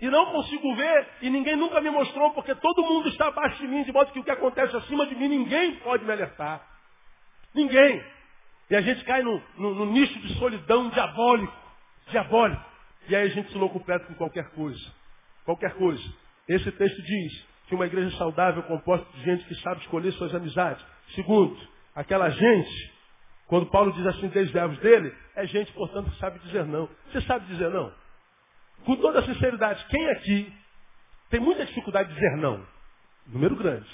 E 0.00 0.08
não 0.08 0.32
consigo 0.32 0.74
ver, 0.76 1.08
e 1.20 1.28
ninguém 1.28 1.56
nunca 1.56 1.78
me 1.82 1.90
mostrou, 1.90 2.30
porque 2.30 2.54
todo 2.54 2.82
mundo 2.82 3.10
está 3.10 3.26
abaixo 3.26 3.58
de 3.58 3.68
mim, 3.68 3.82
de 3.82 3.92
modo 3.92 4.10
que 4.12 4.18
o 4.18 4.24
que 4.24 4.30
acontece 4.30 4.74
acima 4.74 5.04
de 5.04 5.14
mim, 5.14 5.28
ninguém 5.28 5.76
pode 5.80 6.02
me 6.02 6.10
alertar. 6.10 6.66
Ninguém. 7.54 8.02
E 8.70 8.76
a 8.76 8.80
gente 8.80 9.04
cai 9.04 9.22
no, 9.22 9.42
no, 9.58 9.74
no 9.74 9.92
nicho 9.92 10.18
de 10.20 10.38
solidão 10.38 10.88
diabólico. 10.88 11.54
Diabólico. 12.08 12.64
E 13.10 13.14
aí 13.14 13.26
a 13.26 13.34
gente 13.34 13.52
se 13.52 13.58
loucupleta 13.58 14.06
com 14.06 14.14
qualquer 14.14 14.48
coisa. 14.52 14.80
Qualquer 15.44 15.74
coisa. 15.74 16.02
Esse 16.48 16.72
texto 16.72 17.02
diz 17.02 17.49
que 17.70 17.74
uma 17.76 17.86
igreja 17.86 18.14
saudável 18.18 18.64
composta 18.64 19.06
de 19.14 19.22
gente 19.22 19.44
que 19.44 19.54
sabe 19.60 19.80
escolher 19.82 20.10
suas 20.14 20.34
amizades. 20.34 20.84
Segundo, 21.14 21.56
aquela 21.94 22.28
gente, 22.28 22.92
quando 23.46 23.66
Paulo 23.66 23.92
diz 23.92 24.04
assim, 24.08 24.26
desde 24.26 24.52
verbos 24.52 24.76
dele, 24.80 25.14
é 25.36 25.46
gente, 25.46 25.72
portanto, 25.72 26.10
que 26.10 26.18
sabe 26.18 26.40
dizer 26.40 26.66
não. 26.66 26.88
Você 27.06 27.20
sabe 27.22 27.46
dizer 27.46 27.70
não? 27.70 27.92
Com 28.84 28.96
toda 28.96 29.22
sinceridade, 29.22 29.86
quem 29.88 30.10
aqui 30.10 30.52
tem 31.30 31.38
muita 31.38 31.64
dificuldade 31.64 32.08
de 32.08 32.14
dizer 32.16 32.36
não? 32.38 32.66
Número 33.28 33.54
grande. 33.54 33.88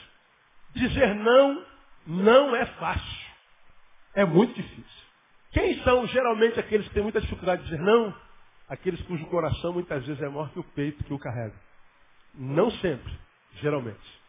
Dizer 0.75 1.15
não 1.15 1.63
não 2.07 2.57
é 2.57 2.65
fácil. 2.65 3.27
É 4.15 4.25
muito 4.25 4.55
difícil. 4.55 5.07
Quem 5.53 5.83
são 5.83 6.07
geralmente 6.07 6.59
aqueles 6.59 6.89
que 6.89 6.95
têm 6.95 7.03
muita 7.03 7.21
dificuldade 7.21 7.63
de 7.63 7.69
dizer 7.69 7.83
não? 7.83 8.15
Aqueles 8.71 9.03
cujo 9.03 9.27
coração 9.27 9.75
muitas 9.75 10.07
vezes 10.07 10.23
é 10.23 10.29
maior 10.31 10.49
que 10.51 10.61
o 10.61 10.65
peito 10.65 11.05
que 11.05 11.13
o 11.13 11.19
carrega. 11.19 11.55
Não 12.35 12.71
sempre, 12.71 13.13
geralmente. 13.61 14.21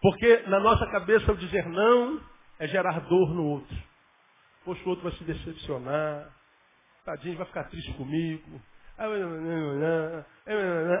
Porque 0.00 0.44
na 0.48 0.60
nossa 0.60 0.86
cabeça 0.86 1.30
o 1.30 1.36
dizer 1.36 1.66
não 1.66 2.20
é 2.58 2.66
gerar 2.68 3.00
dor 3.00 3.34
no 3.34 3.44
outro. 3.44 3.76
Poxa, 4.64 4.82
o 4.84 4.88
outro 4.90 5.04
vai 5.08 5.18
se 5.18 5.24
decepcionar. 5.24 6.30
Tadinho, 7.04 7.36
vai 7.36 7.46
ficar 7.46 7.64
triste 7.64 7.92
comigo. 7.94 8.60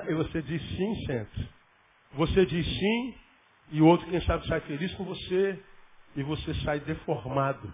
E 0.08 0.14
você 0.14 0.42
diz 0.42 0.62
sim 0.62 0.94
sempre. 1.06 1.48
Você 2.14 2.46
diz 2.46 2.66
sim 2.66 3.14
e 3.72 3.80
o 3.80 3.86
outro, 3.86 4.08
quem 4.08 4.20
sabe, 4.22 4.46
sai 4.46 4.60
feliz 4.62 4.92
com 4.94 5.04
você 5.04 5.62
e 6.16 6.22
você 6.22 6.54
sai 6.64 6.80
deformado. 6.80 7.72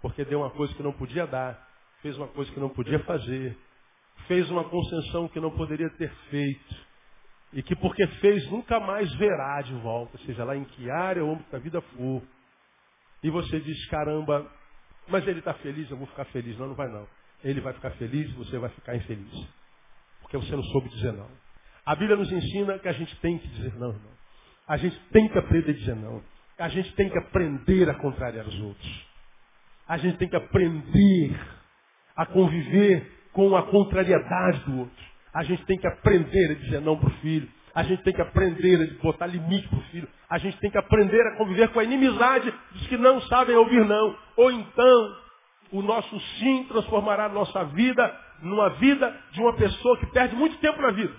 Porque 0.00 0.24
deu 0.24 0.40
uma 0.40 0.50
coisa 0.50 0.74
que 0.74 0.82
não 0.82 0.92
podia 0.92 1.26
dar, 1.26 1.68
fez 2.00 2.16
uma 2.16 2.28
coisa 2.28 2.50
que 2.52 2.60
não 2.60 2.68
podia 2.70 2.98
fazer, 3.00 3.56
fez 4.26 4.48
uma 4.50 4.64
concessão 4.64 5.28
que 5.28 5.40
não 5.40 5.50
poderia 5.50 5.90
ter 5.90 6.10
feito. 6.30 6.86
E 7.52 7.62
que 7.62 7.74
porque 7.76 8.06
fez 8.20 8.50
nunca 8.50 8.80
mais 8.80 9.12
verá 9.14 9.62
de 9.62 9.72
volta, 9.74 10.18
seja 10.18 10.44
lá 10.44 10.56
em 10.56 10.64
que 10.64 10.90
área 10.90 11.24
ou 11.24 11.32
âmbito 11.32 11.50
da 11.50 11.58
vida 11.58 11.80
for. 11.80 12.22
E 13.22 13.30
você 13.30 13.60
diz, 13.60 13.86
caramba, 13.88 14.46
mas 15.08 15.26
ele 15.26 15.38
está 15.38 15.54
feliz, 15.54 15.90
eu 15.90 15.96
vou 15.96 16.06
ficar 16.06 16.24
feliz. 16.26 16.58
Não, 16.58 16.68
não 16.68 16.74
vai 16.74 16.88
não. 16.88 17.06
Ele 17.42 17.60
vai 17.60 17.72
ficar 17.72 17.90
feliz, 17.92 18.32
você 18.34 18.58
vai 18.58 18.70
ficar 18.70 18.96
infeliz. 18.96 19.48
Porque 20.20 20.36
você 20.36 20.54
não 20.54 20.62
soube 20.64 20.88
dizer 20.88 21.12
não. 21.12 21.28
A 21.84 21.94
Bíblia 21.94 22.16
nos 22.16 22.30
ensina 22.30 22.78
que 22.78 22.88
a 22.88 22.92
gente 22.92 23.14
tem 23.20 23.38
que 23.38 23.46
dizer 23.48 23.74
não, 23.74 23.90
irmão. 23.90 24.12
A 24.66 24.76
gente 24.76 24.98
tem 25.12 25.28
que 25.28 25.38
aprender 25.38 25.70
a 25.70 25.74
dizer 25.74 25.94
não. 25.94 26.22
A 26.58 26.68
gente 26.68 26.92
tem 26.94 27.08
que 27.08 27.18
aprender 27.18 27.88
a 27.88 27.94
contrariar 27.94 28.46
os 28.46 28.60
outros. 28.60 29.06
A 29.86 29.96
gente 29.96 30.18
tem 30.18 30.28
que 30.28 30.36
aprender 30.36 31.38
a 32.16 32.26
conviver 32.26 33.12
com 33.32 33.54
a 33.54 33.62
contrariedade 33.70 34.60
do 34.64 34.80
outro. 34.80 35.04
A 35.36 35.42
gente 35.42 35.66
tem 35.66 35.76
que 35.76 35.86
aprender 35.86 36.52
a 36.52 36.54
dizer 36.54 36.80
não 36.80 36.96
para 36.96 37.10
o 37.10 37.12
filho. 37.20 37.46
A 37.74 37.82
gente 37.82 38.02
tem 38.02 38.14
que 38.14 38.22
aprender 38.22 38.80
a 38.98 39.02
botar 39.02 39.26
limite 39.26 39.68
para 39.68 39.78
o 39.78 39.82
filho. 39.82 40.08
A 40.30 40.38
gente 40.38 40.58
tem 40.60 40.70
que 40.70 40.78
aprender 40.78 41.20
a 41.26 41.36
conviver 41.36 41.68
com 41.68 41.78
a 41.78 41.84
inimizade 41.84 42.50
dos 42.72 42.86
que 42.86 42.96
não 42.96 43.20
sabem 43.20 43.54
ouvir 43.54 43.84
não. 43.84 44.16
Ou 44.34 44.50
então, 44.50 45.16
o 45.72 45.82
nosso 45.82 46.18
sim 46.38 46.64
transformará 46.70 47.26
a 47.26 47.28
nossa 47.28 47.64
vida 47.66 48.18
numa 48.40 48.70
vida 48.70 49.14
de 49.32 49.42
uma 49.42 49.52
pessoa 49.52 49.98
que 49.98 50.06
perde 50.06 50.34
muito 50.34 50.56
tempo 50.56 50.80
na 50.80 50.90
vida. 50.92 51.12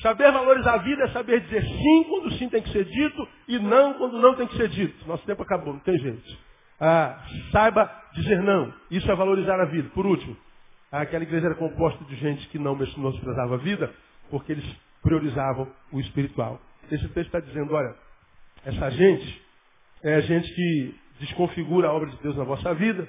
Saber 0.00 0.32
valorizar 0.32 0.76
a 0.76 0.78
vida 0.78 1.04
é 1.04 1.08
saber 1.08 1.40
dizer 1.40 1.62
sim 1.62 2.04
quando 2.04 2.32
sim 2.38 2.48
tem 2.48 2.62
que 2.62 2.72
ser 2.72 2.86
dito 2.86 3.28
e 3.46 3.58
não 3.58 3.92
quando 3.92 4.18
não 4.18 4.34
tem 4.36 4.46
que 4.46 4.56
ser 4.56 4.68
dito. 4.68 5.06
Nosso 5.06 5.26
tempo 5.26 5.42
acabou, 5.42 5.74
não 5.74 5.80
tem 5.80 5.98
jeito. 5.98 6.38
Ah, 6.80 7.22
saiba 7.52 7.92
dizer 8.14 8.42
não. 8.42 8.72
Isso 8.90 9.10
é 9.10 9.14
valorizar 9.14 9.60
a 9.60 9.66
vida. 9.66 9.90
Por 9.90 10.06
último, 10.06 10.34
aquela 10.98 11.22
igreja 11.22 11.46
era 11.46 11.54
composta 11.54 12.04
de 12.04 12.16
gente 12.16 12.46
que 12.48 12.58
não 12.58 12.74
menosprezava 12.74 13.54
a 13.54 13.58
vida 13.58 13.92
porque 14.28 14.52
eles 14.52 14.76
priorizavam 15.02 15.70
o 15.92 16.00
espiritual. 16.00 16.60
Esse 16.90 17.06
texto 17.08 17.26
está 17.26 17.40
dizendo, 17.40 17.74
olha, 17.74 17.94
essa 18.64 18.90
gente 18.90 19.42
é 20.02 20.20
gente 20.22 20.52
que 20.52 21.00
desconfigura 21.20 21.88
a 21.88 21.92
obra 21.92 22.10
de 22.10 22.16
Deus 22.18 22.36
na 22.36 22.44
vossa 22.44 22.74
vida, 22.74 23.06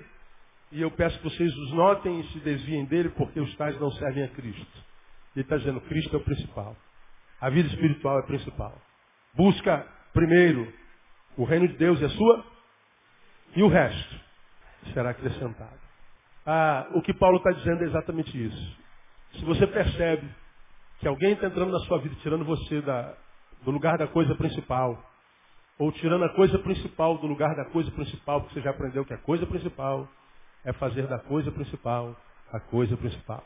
e 0.72 0.82
eu 0.82 0.92
peço 0.92 1.18
que 1.18 1.24
vocês 1.24 1.54
os 1.56 1.72
notem 1.74 2.22
e 2.22 2.28
se 2.32 2.40
desviem 2.40 2.86
dele, 2.86 3.10
porque 3.10 3.40
os 3.40 3.56
tais 3.56 3.80
não 3.80 3.92
servem 3.92 4.24
a 4.24 4.28
Cristo. 4.30 4.84
Ele 5.36 5.44
está 5.44 5.58
dizendo, 5.58 5.82
Cristo 5.82 6.16
é 6.16 6.20
o 6.20 6.24
principal. 6.24 6.76
A 7.40 7.50
vida 7.50 7.68
espiritual 7.70 8.18
é 8.18 8.20
a 8.22 8.26
principal. 8.26 8.82
Busca 9.34 9.86
primeiro 10.14 10.72
o 11.38 11.44
reino 11.44 11.68
de 11.68 11.78
Deus 11.78 12.00
e 12.00 12.06
a 12.06 12.10
sua, 12.10 12.46
e 13.56 13.64
o 13.64 13.68
resto 13.68 14.20
será 14.94 15.10
acrescentado. 15.10 15.91
Ah, 16.46 16.88
o 16.94 17.02
que 17.02 17.14
Paulo 17.14 17.38
está 17.38 17.52
dizendo 17.52 17.84
é 17.84 17.88
exatamente 17.88 18.44
isso. 18.44 18.78
Se 19.34 19.46
você 19.46 19.68
percebe 19.68 20.28
que 21.00 21.08
alguém 21.08 21.34
está 21.34 21.48
entrando 21.48 21.72
na 21.72 21.80
sua 21.80 22.00
vida, 22.00 22.16
tirando 22.22 22.46
você 22.46 22.82
da, 22.82 23.16
do 23.64 23.72
lugar 23.72 23.98
da 23.98 24.08
coisa 24.08 24.36
principal, 24.36 25.04
ou 25.78 25.92
tirando 25.92 26.26
a 26.26 26.30
coisa 26.30 26.60
principal 26.60 27.18
do 27.18 27.28
lugar 27.28 27.56
da 27.56 27.66
coisa 27.66 27.90
principal, 27.92 28.42
porque 28.42 28.56
você 28.56 28.62
já 28.62 28.70
aprendeu 28.70 29.04
que 29.04 29.14
a 29.14 29.18
coisa 29.18 29.46
principal 29.48 30.08
é 30.64 30.72
fazer 30.74 31.08
da 31.08 31.18
coisa 31.18 31.52
principal 31.52 32.16
a 32.52 32.60
coisa 32.60 32.96
principal. 32.98 33.44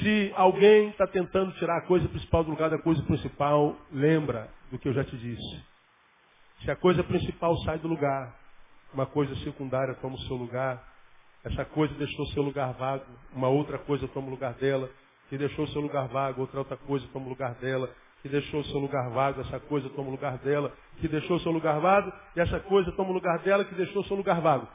Se 0.00 0.32
alguém 0.36 0.90
está 0.90 1.06
tentando 1.06 1.52
tirar 1.52 1.78
a 1.78 1.86
coisa 1.86 2.08
principal 2.08 2.44
do 2.44 2.50
lugar 2.50 2.70
da 2.70 2.78
coisa 2.78 3.02
principal, 3.02 3.76
lembra 3.90 4.48
do 4.70 4.78
que 4.78 4.88
eu 4.88 4.92
já 4.92 5.02
te 5.02 5.16
disse. 5.16 5.64
Se 6.62 6.70
a 6.70 6.76
coisa 6.76 7.02
principal 7.02 7.56
sai 7.58 7.78
do 7.78 7.88
lugar, 7.88 8.34
uma 8.92 9.06
coisa 9.06 9.34
secundária 9.36 9.94
toma 9.94 10.16
o 10.16 10.20
seu 10.22 10.36
lugar, 10.36 10.82
essa 11.48 11.64
coisa 11.64 11.92
deixou 11.94 12.26
seu 12.28 12.42
lugar 12.42 12.72
vago, 12.74 13.04
uma 13.34 13.48
outra 13.48 13.78
coisa 13.78 14.06
toma 14.08 14.28
o 14.28 14.30
lugar 14.30 14.54
dela, 14.54 14.88
que 15.28 15.36
deixou 15.36 15.66
seu 15.68 15.80
lugar 15.80 16.08
vago, 16.08 16.42
outra 16.42 16.58
outra 16.58 16.76
coisa 16.76 17.06
toma 17.12 17.26
o 17.26 17.28
lugar 17.30 17.54
dela, 17.54 17.90
que 18.22 18.28
deixou 18.28 18.62
seu 18.64 18.78
lugar 18.78 19.10
vago, 19.10 19.40
essa 19.40 19.60
coisa 19.60 19.88
toma 19.90 20.08
o 20.08 20.12
lugar 20.12 20.38
dela, 20.38 20.72
que 20.98 21.08
deixou 21.08 21.38
seu 21.40 21.52
lugar 21.52 21.80
vago, 21.80 22.12
e 22.36 22.40
essa 22.40 22.60
coisa 22.60 22.92
toma 22.92 23.10
o 23.10 23.12
lugar 23.12 23.38
dela, 23.40 23.64
que 23.64 23.74
deixou 23.74 24.04
seu 24.04 24.16
lugar 24.16 24.40
vago. 24.40 24.68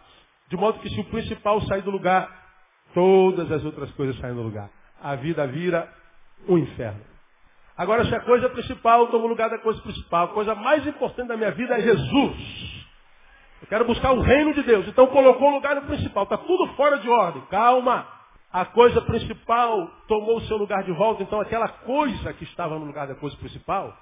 De 0.49 0.57
modo 0.57 0.80
que 0.80 0.89
se 0.89 0.99
o 0.99 1.05
principal 1.05 1.61
sair 1.61 1.82
do 1.82 1.91
lugar, 1.91 2.30
todas 2.93 3.51
as 3.51 3.63
outras 3.63 3.91
coisas 3.91 4.17
saem 4.19 4.36
do 4.36 4.41
lugar. 4.41 4.69
A 5.01 5.15
vida 5.15 5.45
vira 5.47 5.91
um 6.47 6.57
inferno. 6.57 7.01
Agora, 7.76 8.05
se 8.05 8.13
a 8.13 8.19
coisa 8.21 8.49
principal 8.49 9.07
toma 9.07 9.26
o 9.26 9.28
lugar 9.28 9.49
da 9.49 9.57
coisa 9.57 9.82
principal, 9.82 10.26
a 10.26 10.34
coisa 10.34 10.55
mais 10.55 10.86
importante 10.86 11.28
da 11.28 11.38
minha 11.38 11.51
vida 11.51 11.78
é 11.78 11.82
Jesus. 11.82 12.83
Eu 13.64 13.68
quero 13.68 13.86
buscar 13.86 14.11
o 14.11 14.20
reino 14.20 14.53
de 14.53 14.61
Deus. 14.61 14.86
Então 14.89 15.07
colocou 15.07 15.49
o 15.49 15.53
lugar 15.53 15.74
no 15.76 15.84
principal. 15.84 16.24
Está 16.26 16.38
tudo 16.38 16.68
fora 16.76 16.99
de 16.99 17.09
ordem. 17.09 17.41
Calma. 17.43 18.05
A 18.51 18.66
coisa 18.66 19.01
principal 19.01 19.88
tomou 20.05 20.38
o 20.38 20.41
seu 20.41 20.57
lugar 20.57 20.84
de 20.84 20.91
volta. 20.91 21.24
Então 21.24 21.39
aquela 21.39 21.70
coisa 21.70 22.34
que 22.34 22.43
estava 22.43 22.78
no 22.78 22.84
lugar 22.84 23.07
da 23.07 23.16
coisa 23.16 23.38
principal 23.38 23.97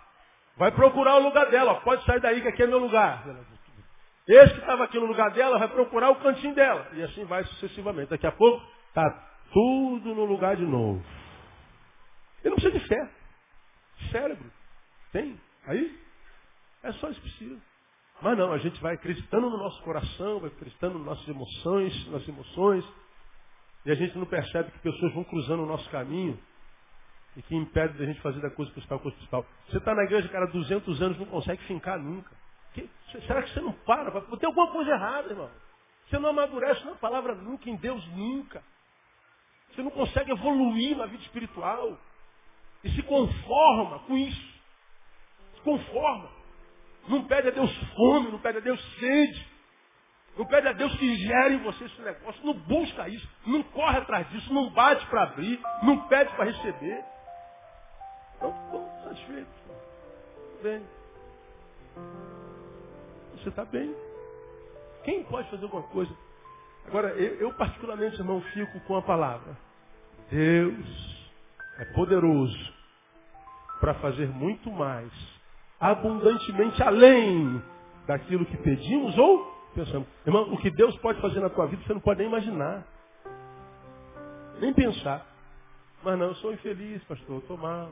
vai 0.57 0.71
procurar 0.71 1.17
o 1.17 1.23
lugar 1.23 1.51
dela. 1.51 1.75
Pode 1.81 2.03
sair 2.05 2.19
daí 2.19 2.41
que 2.41 2.47
aqui 2.47 2.63
é 2.63 2.67
meu 2.67 2.79
lugar. 2.79 3.23
Esse 4.27 4.55
que 4.55 4.61
estava 4.61 4.83
aqui 4.83 4.99
no 4.99 5.05
lugar 5.05 5.29
dela 5.29 5.59
vai 5.59 5.67
procurar 5.67 6.09
o 6.09 6.15
cantinho 6.15 6.55
dela. 6.55 6.87
E 6.93 7.03
assim 7.03 7.23
vai 7.25 7.43
sucessivamente. 7.43 8.09
Daqui 8.09 8.25
a 8.25 8.31
pouco 8.31 8.65
está 8.87 9.11
tudo 9.53 10.15
no 10.15 10.25
lugar 10.25 10.55
de 10.55 10.65
novo. 10.65 11.03
Ele 12.43 12.49
não 12.49 12.55
precisa 12.55 12.79
de 12.79 12.87
fé. 12.87 13.09
Cérebro. 14.11 14.51
Tem? 15.11 15.39
Aí? 15.67 15.99
É 16.81 16.91
só 16.93 17.09
isso 17.09 17.21
que 17.21 17.29
precisa. 17.29 17.70
Mas 18.21 18.37
não, 18.37 18.51
a 18.51 18.57
gente 18.59 18.79
vai 18.81 18.93
acreditando 18.93 19.49
no 19.49 19.57
nosso 19.57 19.81
coração, 19.81 20.39
vai 20.39 20.49
acreditando 20.49 20.99
nas 20.99 21.07
nossas 21.07 21.27
emoções, 21.27 22.07
nas 22.11 22.27
emoções, 22.27 22.85
e 23.85 23.91
a 23.91 23.95
gente 23.95 24.17
não 24.17 24.25
percebe 24.25 24.71
que 24.71 24.79
pessoas 24.79 25.13
vão 25.13 25.23
cruzando 25.23 25.63
o 25.63 25.65
nosso 25.65 25.89
caminho 25.89 26.37
e 27.35 27.41
que 27.41 27.55
impede 27.55 27.97
da 27.97 28.05
gente 28.05 28.21
fazer 28.21 28.39
da 28.39 28.51
coisa 28.51 28.71
principal 28.71 28.99
coisa 28.99 29.17
principal. 29.17 29.45
Você 29.69 29.77
está 29.77 29.95
na 29.95 30.03
igreja, 30.03 30.27
cara, 30.29 30.45
200 30.47 31.01
anos, 31.01 31.17
não 31.17 31.25
consegue 31.25 31.63
fincar 31.63 31.97
nunca. 31.97 32.29
Que, 32.73 32.87
será 33.25 33.41
que 33.41 33.53
você 33.53 33.61
não 33.61 33.73
para? 33.73 34.21
Tem 34.21 34.47
alguma 34.47 34.71
coisa 34.71 34.91
errada, 34.91 35.29
irmão. 35.29 35.49
Você 36.07 36.19
não 36.19 36.29
amadurece 36.29 36.85
na 36.85 36.95
palavra 36.95 37.33
nunca, 37.35 37.69
em 37.69 37.75
Deus 37.75 38.05
nunca. 38.09 38.61
Você 39.73 39.81
não 39.81 39.91
consegue 39.91 40.31
evoluir 40.31 40.95
na 40.97 41.05
vida 41.05 41.23
espiritual. 41.23 41.97
E 42.83 42.89
se 42.91 43.01
conforma 43.03 43.99
com 43.99 44.17
isso. 44.17 44.53
Se 45.55 45.61
conforma. 45.61 46.40
Não 47.07 47.23
pede 47.25 47.49
a 47.49 47.51
Deus 47.51 47.71
fome, 47.95 48.31
não 48.31 48.39
pede 48.39 48.59
a 48.59 48.61
Deus 48.61 48.81
sede. 48.99 49.51
Não 50.37 50.45
pede 50.45 50.67
a 50.67 50.73
Deus 50.73 50.95
que 50.95 51.15
gere 51.15 51.55
em 51.55 51.63
você 51.63 51.83
esse 51.83 52.01
negócio. 52.01 52.45
Não 52.45 52.53
busca 52.53 53.07
isso. 53.09 53.27
Não 53.45 53.61
corre 53.63 53.97
atrás 53.97 54.29
disso. 54.29 54.53
Não 54.53 54.69
bate 54.69 55.05
para 55.07 55.23
abrir. 55.23 55.59
Não 55.83 56.07
pede 56.07 56.33
para 56.35 56.45
receber. 56.45 57.03
Então, 58.37 58.55
estou 58.65 58.89
satisfeito. 59.03 59.49
Bem. 60.63 60.85
Você 63.33 63.49
está 63.49 63.65
bem. 63.65 63.93
Quem 65.03 65.23
pode 65.23 65.49
fazer 65.49 65.63
alguma 65.63 65.83
coisa? 65.83 66.15
Agora, 66.87 67.09
eu, 67.09 67.35
eu 67.35 67.53
particularmente, 67.53 68.17
irmão, 68.17 68.41
fico 68.53 68.79
com 68.81 68.95
a 68.95 69.01
palavra. 69.01 69.57
Deus 70.29 71.29
é 71.79 71.85
poderoso 71.93 72.73
para 73.79 73.95
fazer 73.95 74.27
muito 74.27 74.71
mais, 74.71 75.11
abundantemente 75.81 76.81
além 76.83 77.61
daquilo 78.05 78.45
que 78.45 78.55
pedimos 78.57 79.17
ou 79.17 79.51
pensamos. 79.73 80.07
Irmão, 80.25 80.53
o 80.53 80.57
que 80.57 80.69
Deus 80.69 80.95
pode 80.97 81.19
fazer 81.19 81.39
na 81.39 81.49
tua 81.49 81.65
vida, 81.65 81.81
você 81.83 81.93
não 81.93 81.99
pode 81.99 82.19
nem 82.19 82.27
imaginar. 82.27 82.85
Nem 84.59 84.71
pensar. 84.73 85.25
Mas 86.03 86.19
não, 86.19 86.27
eu 86.27 86.35
sou 86.35 86.53
infeliz, 86.53 87.03
pastor, 87.05 87.39
estou 87.39 87.57
mal. 87.57 87.89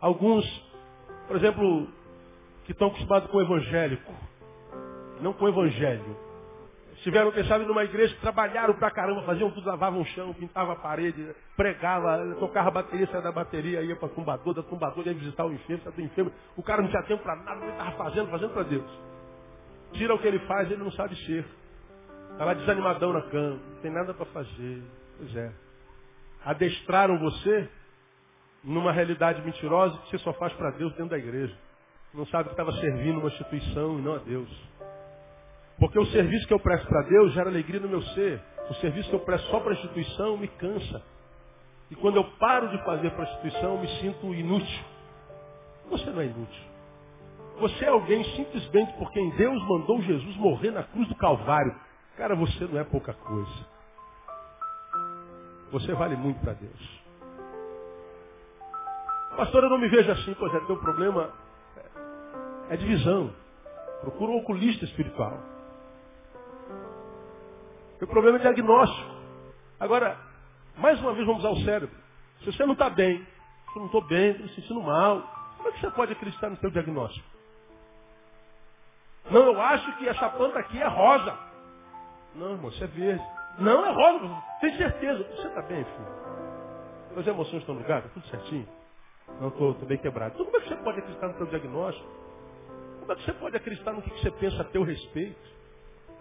Alguns, 0.00 0.44
por 1.28 1.36
exemplo, 1.36 1.86
que 2.64 2.72
estão 2.72 2.88
acostumados 2.88 3.30
com 3.30 3.38
o 3.38 3.40
evangélico, 3.40 4.12
não 5.20 5.32
com 5.32 5.44
o 5.44 5.48
evangelho. 5.48 6.16
Tiveram, 7.02 7.32
quem 7.32 7.44
sabe, 7.44 7.64
numa 7.64 7.82
igreja, 7.82 8.16
trabalharam 8.20 8.74
pra 8.74 8.90
caramba, 8.90 9.22
faziam 9.22 9.50
tudo, 9.50 9.66
lavavam 9.66 10.02
o 10.02 10.04
chão, 10.06 10.32
pintavam 10.34 10.72
a 10.72 10.76
parede, 10.76 11.34
pregava, 11.56 12.36
tocava 12.38 12.68
a 12.68 12.70
bateria, 12.70 13.08
saia 13.08 13.22
da 13.22 13.32
bateria, 13.32 13.82
ia 13.82 13.96
para 13.96 14.08
tumbador, 14.08 14.54
da 14.54 14.62
tumbador 14.62 15.04
ia 15.04 15.12
visitar 15.12 15.44
o 15.44 15.52
enfermo, 15.52 15.82
saia 15.82 15.96
do 15.96 16.02
enfermo. 16.02 16.32
O 16.56 16.62
cara 16.62 16.80
não 16.80 16.88
tinha 16.88 17.02
tempo 17.02 17.22
para 17.24 17.34
nada, 17.36 17.60
ele 17.60 17.72
estava 17.72 17.90
fazendo, 17.92 18.30
fazendo 18.30 18.52
para 18.52 18.62
Deus. 18.62 18.88
Tira 19.94 20.14
o 20.14 20.18
que 20.18 20.28
ele 20.28 20.38
faz, 20.40 20.70
ele 20.70 20.82
não 20.82 20.92
sabe 20.92 21.16
ser. 21.26 21.44
Está 22.30 22.44
lá 22.44 22.54
desanimadão 22.54 23.12
na 23.12 23.22
cama, 23.22 23.58
não 23.74 23.80
tem 23.82 23.90
nada 23.90 24.14
para 24.14 24.26
fazer. 24.26 24.82
Pois 25.18 25.36
é. 25.36 25.52
Adestraram 26.44 27.18
você 27.18 27.68
numa 28.62 28.92
realidade 28.92 29.42
mentirosa 29.42 29.98
que 29.98 30.10
você 30.10 30.18
só 30.18 30.32
faz 30.34 30.52
para 30.52 30.70
Deus 30.70 30.92
dentro 30.92 31.10
da 31.10 31.18
igreja. 31.18 31.56
Não 32.14 32.26
sabe 32.26 32.44
que 32.44 32.52
estava 32.52 32.72
servindo 32.72 33.18
uma 33.18 33.28
instituição 33.28 33.98
e 33.98 34.02
não 34.02 34.14
a 34.14 34.18
Deus. 34.18 34.48
Porque 35.82 35.98
o 35.98 36.06
serviço 36.06 36.46
que 36.46 36.54
eu 36.54 36.60
presto 36.60 36.86
para 36.86 37.02
Deus 37.02 37.32
gera 37.32 37.50
alegria 37.50 37.80
no 37.80 37.88
meu 37.88 38.00
ser. 38.02 38.40
O 38.70 38.74
serviço 38.74 39.08
que 39.10 39.16
eu 39.16 39.20
presto 39.24 39.50
só 39.50 39.58
para 39.58 39.72
a 39.72 39.74
instituição 39.74 40.36
me 40.36 40.46
cansa. 40.46 41.02
E 41.90 41.96
quando 41.96 42.18
eu 42.18 42.24
paro 42.38 42.68
de 42.68 42.78
fazer 42.84 43.10
para 43.10 43.24
a 43.24 43.28
instituição, 43.28 43.74
eu 43.74 43.80
me 43.80 43.88
sinto 43.98 44.32
inútil. 44.32 44.84
Você 45.90 46.08
não 46.10 46.20
é 46.20 46.26
inútil. 46.26 46.62
Você 47.58 47.84
é 47.84 47.88
alguém 47.88 48.22
simplesmente 48.36 48.92
porque 48.92 49.18
em 49.18 49.30
Deus 49.30 49.60
mandou 49.66 50.00
Jesus 50.02 50.36
morrer 50.36 50.70
na 50.70 50.84
cruz 50.84 51.08
do 51.08 51.16
Calvário. 51.16 51.74
Cara, 52.16 52.36
você 52.36 52.64
não 52.64 52.78
é 52.78 52.84
pouca 52.84 53.12
coisa. 53.12 53.66
Você 55.72 55.92
vale 55.94 56.14
muito 56.14 56.38
para 56.42 56.52
Deus. 56.52 57.02
Pastor, 59.36 59.64
eu 59.64 59.70
não 59.70 59.78
me 59.78 59.88
vejo 59.88 60.12
assim. 60.12 60.32
Pois 60.38 60.54
é, 60.54 60.60
teu 60.60 60.76
problema 60.76 61.32
é 62.70 62.76
divisão. 62.76 63.34
Procura 64.00 64.30
um 64.30 64.36
oculista 64.36 64.84
espiritual. 64.84 65.51
Teu 68.02 68.08
problema 68.08 68.36
é 68.36 68.40
diagnóstico. 68.40 69.14
Agora, 69.78 70.18
mais 70.76 71.00
uma 71.00 71.12
vez 71.12 71.24
vamos 71.24 71.44
ao 71.44 71.54
cérebro. 71.58 71.96
Se 72.40 72.46
você 72.46 72.66
não 72.66 72.72
está 72.72 72.90
bem, 72.90 73.18
se 73.18 73.76
eu 73.76 73.78
não 73.78 73.86
estou 73.86 74.00
bem, 74.08 74.30
estou 74.30 74.44
me 74.44 74.54
sentindo 74.54 74.82
mal, 74.82 75.22
como 75.56 75.68
é 75.68 75.72
que 75.72 75.80
você 75.80 75.90
pode 75.92 76.12
acreditar 76.12 76.50
no 76.50 76.56
seu 76.56 76.68
diagnóstico? 76.68 77.24
Não, 79.30 79.44
eu 79.44 79.60
acho 79.60 79.98
que 79.98 80.08
essa 80.08 80.28
planta 80.30 80.58
aqui 80.58 80.82
é 80.82 80.88
rosa. 80.88 81.38
Não, 82.34 82.50
irmão, 82.50 82.70
isso 82.70 82.82
é 82.82 82.88
verde. 82.88 83.24
Não, 83.60 83.86
é 83.86 83.92
rosa. 83.92 84.42
Tem 84.60 84.76
certeza. 84.76 85.22
Você 85.36 85.46
está 85.46 85.62
bem, 85.62 85.84
filho? 85.84 87.20
As 87.20 87.24
emoções 87.24 87.60
estão? 87.60 87.80
Está 87.80 88.00
tudo 88.00 88.26
certinho? 88.26 88.68
Não, 89.40 89.46
estou 89.46 89.74
bem 89.74 89.98
quebrado. 89.98 90.34
Então 90.34 90.44
como 90.44 90.56
é 90.56 90.60
que 90.60 90.70
você 90.70 90.76
pode 90.82 90.98
acreditar 90.98 91.28
no 91.28 91.36
seu 91.36 91.46
diagnóstico? 91.46 92.08
Como 92.98 93.12
é 93.12 93.14
que 93.14 93.24
você 93.24 93.32
pode 93.34 93.56
acreditar 93.56 93.92
no 93.92 94.02
que 94.02 94.10
você 94.10 94.30
pensa 94.32 94.62
a 94.62 94.64
teu 94.64 94.82
respeito? 94.82 95.61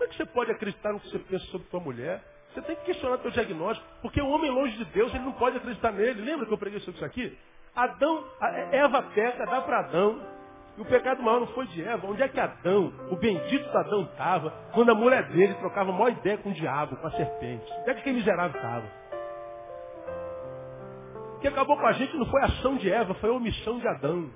Como 0.02 0.10
é 0.10 0.16
que 0.16 0.18
você 0.18 0.26
pode 0.26 0.52
acreditar 0.52 0.92
no 0.94 1.00
que 1.00 1.12
você 1.12 1.20
pensa 1.20 1.46
sobre 1.52 1.68
tua 1.68 1.80
mulher? 1.80 2.24
Você 2.52 2.62
tem 2.64 2.76
que 2.76 2.86
questionar 2.86 3.20
teu 3.20 3.30
diagnóstico, 3.30 3.88
porque 4.02 4.20
o 4.20 4.30
homem 4.30 4.50
longe 4.50 4.76
de 4.76 4.86
Deus, 4.86 5.14
ele 5.14 5.24
não 5.24 5.34
pode 5.34 5.58
acreditar 5.58 5.92
nele. 5.92 6.24
Lembra 6.24 6.48
que 6.48 6.52
eu 6.52 6.58
preguei 6.58 6.80
sobre 6.80 6.96
isso 6.96 7.06
aqui? 7.06 7.38
Adão, 7.76 8.26
Eva 8.72 9.04
peca, 9.14 9.46
dá 9.46 9.62
para 9.62 9.82
Adão. 9.82 10.20
E 10.76 10.82
o 10.82 10.86
pecado 10.86 11.22
maior 11.22 11.42
não 11.42 11.48
foi 11.50 11.68
de 11.68 11.84
Eva. 11.84 12.08
Onde 12.08 12.24
é 12.24 12.28
que 12.28 12.40
Adão, 12.40 12.92
o 13.12 13.16
bendito 13.16 13.78
Adão 13.78 14.02
estava, 14.06 14.50
quando 14.74 14.90
a 14.90 14.96
mulher 14.96 15.30
dele 15.30 15.54
trocava 15.54 15.92
a 15.92 15.94
maior 15.94 16.10
ideia 16.10 16.40
com 16.40 16.50
o 16.50 16.54
diabo, 16.54 16.96
com 16.96 17.06
a 17.06 17.12
serpente? 17.12 17.72
Onde 17.82 17.92
é 17.92 17.94
que 17.94 18.00
aquele 18.00 18.18
miserável 18.18 18.60
estava? 18.60 18.88
O 21.36 21.40
que 21.42 21.48
acabou 21.48 21.78
com 21.78 21.86
a 21.86 21.92
gente 21.92 22.18
não 22.18 22.26
foi 22.26 22.42
a 22.42 22.46
ação 22.46 22.76
de 22.76 22.92
Eva, 22.92 23.14
foi 23.14 23.30
a 23.30 23.34
omissão 23.34 23.78
de 23.78 23.88
Adão. 23.88 24.32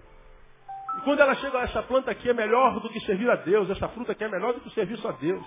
E 0.97 1.01
quando 1.01 1.19
ela 1.19 1.35
chega, 1.35 1.59
essa 1.59 1.83
planta 1.83 2.11
aqui 2.11 2.29
é 2.29 2.33
melhor 2.33 2.79
do 2.79 2.89
que 2.89 2.99
servir 3.01 3.29
a 3.29 3.35
Deus, 3.35 3.69
essa 3.69 3.87
fruta 3.89 4.13
aqui 4.13 4.23
é 4.23 4.29
melhor 4.29 4.53
do 4.53 4.61
que 4.61 4.67
o 4.67 4.71
serviço 4.71 5.07
a 5.07 5.11
Deus. 5.11 5.43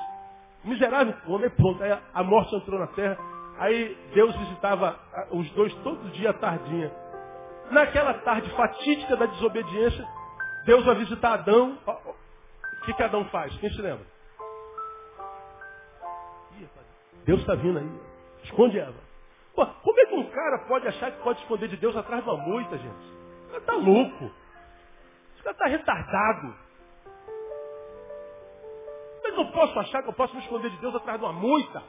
Miserável 0.64 1.14
homem, 1.26 1.50
pronto, 1.50 1.82
aí 1.82 1.98
a 2.12 2.22
morte 2.22 2.54
entrou 2.54 2.78
na 2.78 2.88
terra. 2.88 3.18
Aí 3.58 3.96
Deus 4.14 4.34
visitava 4.36 4.98
os 5.30 5.50
dois 5.50 5.74
todo 5.76 6.10
dia 6.12 6.30
à 6.30 6.34
tardinha. 6.34 6.92
Naquela 7.70 8.14
tarde 8.14 8.48
fatídica 8.50 9.16
da 9.16 9.26
desobediência, 9.26 10.06
Deus 10.64 10.84
vai 10.84 10.94
visitar 10.96 11.34
Adão. 11.34 11.78
O 11.86 12.84
que, 12.84 12.92
que 12.92 13.02
Adão 13.02 13.24
faz? 13.26 13.54
Quem 13.56 13.70
se 13.70 13.82
lembra? 13.82 14.06
Deus 17.24 17.40
está 17.40 17.54
vindo 17.54 17.78
aí. 17.78 17.90
Esconde 18.44 18.78
Eva. 18.78 18.94
Pô, 19.54 19.66
como 19.66 20.00
é 20.00 20.06
que 20.06 20.14
um 20.14 20.30
cara 20.30 20.58
pode 20.66 20.88
achar 20.88 21.10
que 21.10 21.22
pode 21.22 21.40
esconder 21.40 21.68
de 21.68 21.76
Deus 21.76 21.94
atrás 21.94 22.24
de 22.24 22.30
uma 22.30 22.38
moita, 22.38 22.78
gente? 22.78 23.12
Cara 23.48 23.58
está 23.58 23.74
louco. 23.74 24.30
Esse 25.38 25.44
cara 25.44 25.52
está 25.52 25.66
retardado. 25.66 26.54
Mas 29.22 29.36
não 29.36 29.50
posso 29.52 29.78
achar 29.78 30.02
que 30.02 30.08
eu 30.08 30.12
posso 30.12 30.34
me 30.34 30.42
esconder 30.42 30.70
de 30.70 30.76
Deus 30.78 30.94
atrás 30.96 31.18
de 31.18 31.24
uma 31.24 31.32
moita. 31.32 31.82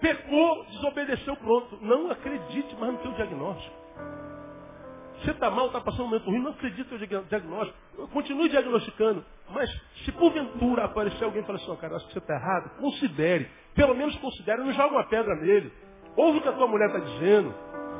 Pecou, 0.00 0.64
desobedeceu, 0.64 1.36
pronto. 1.36 1.78
Não 1.82 2.10
acredite 2.10 2.74
mais 2.76 2.94
no 2.94 2.98
teu 3.00 3.12
diagnóstico. 3.12 3.76
Você 5.20 5.30
está 5.30 5.50
mal, 5.50 5.66
está 5.66 5.80
passando 5.80 6.04
um 6.04 6.08
momento 6.08 6.24
ruim, 6.24 6.40
não 6.40 6.50
acredita 6.50 6.96
no 6.96 7.24
diagnóstico. 7.26 7.78
Continue 8.08 8.48
diagnosticando. 8.48 9.24
Mas 9.50 9.70
se 10.04 10.10
porventura 10.12 10.84
aparecer 10.84 11.24
alguém 11.24 11.42
e 11.42 11.46
falar 11.46 11.58
assim, 11.58 11.70
oh, 11.70 11.76
cara, 11.76 11.96
acho 11.96 12.06
que 12.06 12.14
você 12.14 12.18
está 12.18 12.34
errado, 12.34 12.70
considere. 12.80 13.48
Pelo 13.74 13.94
menos 13.94 14.16
considere, 14.16 14.62
não 14.62 14.72
joga 14.72 14.94
uma 14.94 15.04
pedra 15.04 15.34
nele. 15.36 15.72
Ouve 16.16 16.38
o 16.38 16.42
que 16.42 16.48
a 16.48 16.52
tua 16.52 16.66
mulher 16.66 16.86
está 16.86 16.98
dizendo. 16.98 17.54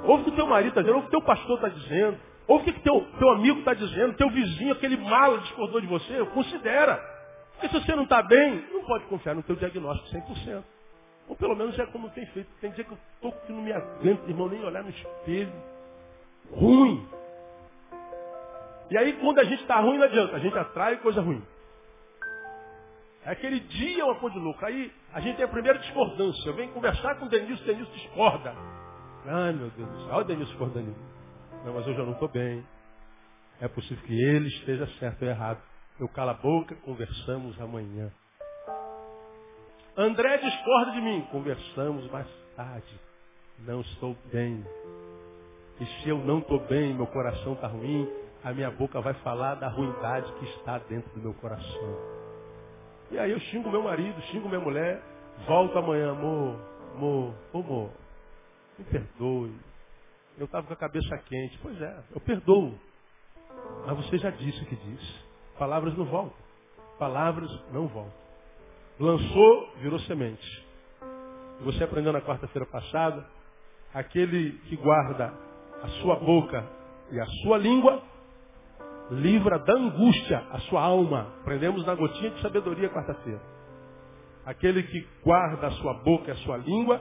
Ouve 0.05 0.23
o 0.23 0.25
que 0.25 0.31
o 0.31 0.37
teu 0.37 0.47
marido 0.47 0.71
está 0.71 0.81
dizendo. 0.81 0.97
Ouve 0.97 1.07
o 1.07 1.11
que 1.11 1.17
o 1.17 1.21
teu 1.21 1.27
pastor 1.27 1.57
está 1.57 1.69
dizendo. 1.69 2.32
Ouve 2.47 2.71
o 2.71 2.75
que 2.75 2.81
teu, 2.81 3.07
teu 3.19 3.31
amigo 3.31 3.61
está 3.61 3.75
dizendo. 3.75 4.15
Teu 4.15 4.31
vizinho, 4.31 4.73
aquele 4.73 4.97
mala 4.97 5.39
discordou 5.39 5.81
de 5.81 5.87
você. 5.87 6.25
Considera. 6.27 6.97
Porque 7.53 7.69
se 7.69 7.81
você 7.81 7.95
não 7.95 8.05
está 8.05 8.23
bem, 8.23 8.65
não 8.73 8.85
pode 8.85 9.05
confiar 9.05 9.35
no 9.35 9.43
teu 9.43 9.57
diagnóstico 9.57 10.09
100%. 10.09 10.63
Ou 11.29 11.37
pelo 11.37 11.55
menos 11.55 11.79
é 11.79 11.87
como 11.87 12.11
tem 12.11 12.27
feito. 12.27 12.49
Tem 12.61 12.71
dia 12.73 12.85
que 12.85 12.91
eu 12.91 12.99
estou 13.15 13.33
que 13.47 13.53
não 13.53 13.63
me 13.63 13.73
aguento, 13.73 14.29
irmão, 14.29 14.49
nem 14.49 14.65
olhar 14.65 14.83
no 14.83 14.91
espelho 14.91 15.53
ruim. 16.51 17.07
E 18.91 18.99
aí 18.99 19.13
quando 19.15 19.39
a 19.39 19.45
gente 19.45 19.63
está 19.63 19.81
ruim 19.81 19.97
não 19.97 20.05
adianta, 20.05 20.37
a 20.37 20.39
gente 20.39 20.57
atrai 20.59 20.97
coisa 20.99 21.21
ruim. 21.21 21.43
É 23.25 23.31
aquele 23.31 23.61
dia 23.61 24.05
uma 24.05 24.17
coisa 24.17 24.37
de 24.37 24.43
louco. 24.45 24.65
Aí 24.65 24.93
a 25.13 25.21
gente 25.21 25.37
tem 25.37 25.45
a 25.45 25.49
primeira 25.49 25.79
discordância. 25.79 26.49
Eu 26.49 26.55
venho 26.55 26.73
conversar 26.73 27.15
com 27.17 27.27
o 27.27 27.29
Denilson, 27.29 27.63
o 27.63 27.67
Denilson 27.67 27.93
discorda. 27.93 28.55
Ai 29.25 29.53
meu 29.53 29.71
Deus 29.71 29.89
do 29.89 29.99
céu, 30.01 30.09
olha 30.11 30.21
o 30.21 30.25
Denilson 30.25 30.51
discordando. 30.51 31.12
Não, 31.65 31.75
mas 31.75 31.87
eu 31.87 31.95
não 32.05 32.13
estou 32.13 32.29
bem. 32.29 32.65
É 33.61 33.69
possível 33.69 34.05
que 34.05 34.13
ele 34.13 34.49
esteja 34.49 34.87
certo 34.99 35.23
ou 35.23 35.29
errado. 35.29 35.63
Eu 36.01 36.09
calo 36.09 36.31
a 36.31 36.35
boca, 36.35 36.75
conversamos 36.77 37.61
amanhã. 37.61 38.11
André 39.97 40.39
discorda 40.39 40.93
de 40.93 41.01
mim. 41.01 41.23
Conversamos 41.31 42.11
mais 42.11 42.27
tarde. 42.57 43.01
Não 43.61 43.81
estou 43.83 44.17
bem. 44.33 44.65
E 45.81 45.87
se 45.87 46.09
eu 46.09 46.19
não 46.19 46.39
estou 46.39 46.61
bem, 46.67 46.95
meu 46.95 47.07
coração 47.07 47.55
está 47.55 47.67
ruim, 47.67 48.09
a 48.45 48.53
minha 48.53 48.71
boca 48.71 49.01
vai 49.01 49.15
falar 49.15 49.55
da 49.57 49.69
ruindade 49.69 50.33
que 50.35 50.45
está 50.47 50.79
dentro 50.79 51.11
do 51.15 51.21
meu 51.21 51.35
coração. 51.35 51.97
E 53.11 53.19
aí 53.19 53.31
eu 53.31 53.39
xingo 53.41 53.71
meu 53.71 53.83
marido, 53.83 54.21
xingo 54.23 54.49
minha 54.49 54.61
mulher, 54.61 55.03
volto 55.47 55.79
amanhã, 55.79 56.13
amor, 56.13 56.57
amor, 56.95 57.35
amor, 57.55 57.91
me 58.79 58.85
perdoe. 58.85 59.55
Eu 60.39 60.47
estava 60.47 60.67
com 60.67 60.73
a 60.73 60.77
cabeça 60.77 61.17
quente. 61.19 61.59
Pois 61.63 61.81
é, 61.81 62.03
eu 62.15 62.21
perdoo. 62.21 62.75
Mas 63.87 63.97
você 63.97 64.19
já 64.19 64.31
disse 64.31 64.63
o 64.63 64.67
que 64.67 64.77
disse. 64.77 65.15
Palavras 65.59 65.97
não 65.97 66.05
voltam. 66.05 66.37
Palavras 66.99 67.51
não 67.73 67.87
voltam. 67.87 68.23
Lançou, 68.99 69.73
virou 69.79 69.99
semente. 70.01 70.67
Você 71.61 71.85
aprendeu 71.85 72.13
na 72.13 72.21
quarta-feira 72.21 72.67
passada, 72.67 73.25
aquele 73.95 74.53
que 74.69 74.77
guarda 74.77 75.33
a 75.83 75.89
sua 76.01 76.17
boca 76.17 76.65
e 77.11 77.21
a 77.21 77.27
sua 77.43 77.59
língua, 77.59 78.03
livra 79.11 79.59
da 79.59 79.75
angústia 79.75 80.39
a 80.51 80.59
sua 80.61 80.83
alma. 80.83 81.33
Aprendemos 81.41 81.85
na 81.87 81.95
gotinha 81.95 82.31
de 82.31 82.41
sabedoria 82.41 82.89
quarta-feira. 82.89 83.41
Aquele 84.45 84.83
que 84.83 85.07
guarda 85.23 85.69
a 85.69 85.71
sua 85.73 85.95
boca 85.95 86.29
e 86.29 86.31
a 86.33 86.37
sua 86.37 86.57
língua, 86.57 87.01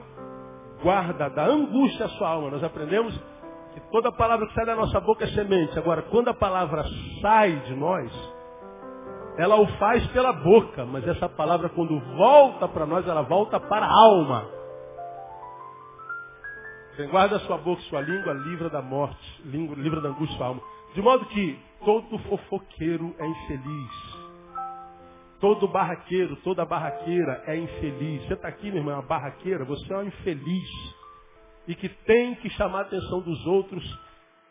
guarda 0.81 1.29
da 1.29 1.45
angústia 1.45 2.05
a 2.05 2.09
sua 2.09 2.29
alma. 2.29 2.51
Nós 2.51 2.63
aprendemos 2.63 3.17
que 3.73 3.79
toda 3.91 4.11
palavra 4.11 4.47
que 4.47 4.53
sai 4.53 4.65
da 4.65 4.75
nossa 4.75 4.99
boca 4.99 5.23
é 5.23 5.27
semente. 5.27 5.77
Agora, 5.77 6.01
quando 6.03 6.29
a 6.29 6.33
palavra 6.33 6.83
sai 7.21 7.55
de 7.61 7.75
nós, 7.75 8.11
ela 9.37 9.55
o 9.55 9.67
faz 9.77 10.05
pela 10.07 10.33
boca, 10.33 10.85
mas 10.85 11.07
essa 11.07 11.29
palavra 11.29 11.69
quando 11.69 11.99
volta 12.15 12.67
para 12.67 12.85
nós, 12.85 13.07
ela 13.07 13.21
volta 13.21 13.59
para 13.59 13.85
a 13.85 13.91
alma. 13.91 14.45
Quem 16.95 17.07
guarda 17.07 17.37
a 17.37 17.39
sua 17.41 17.57
boca 17.57 17.81
e 17.81 17.85
sua 17.85 18.01
língua, 18.01 18.33
livra 18.33 18.69
da 18.69 18.81
morte, 18.81 19.41
livra 19.45 20.01
da 20.01 20.09
angústia 20.09 20.37
sua 20.37 20.47
alma. 20.47 20.61
De 20.93 21.01
modo 21.01 21.25
que 21.25 21.57
todo 21.85 22.19
fofoqueiro 22.19 23.15
é 23.17 23.27
infeliz. 23.27 24.10
Todo 25.41 25.67
barraqueiro, 25.67 26.35
toda 26.37 26.63
barraqueira 26.63 27.43
é 27.47 27.57
infeliz. 27.57 28.23
Você 28.27 28.35
está 28.35 28.47
aqui, 28.47 28.69
minha 28.69 28.77
irmã, 28.77 28.93
uma 28.93 29.01
barraqueira, 29.01 29.65
você 29.65 29.91
é 29.91 29.97
um 29.97 30.03
infeliz. 30.03 30.69
E 31.67 31.73
que 31.73 31.89
tem 31.89 32.35
que 32.35 32.49
chamar 32.51 32.79
a 32.79 32.81
atenção 32.83 33.21
dos 33.21 33.43
outros 33.47 33.83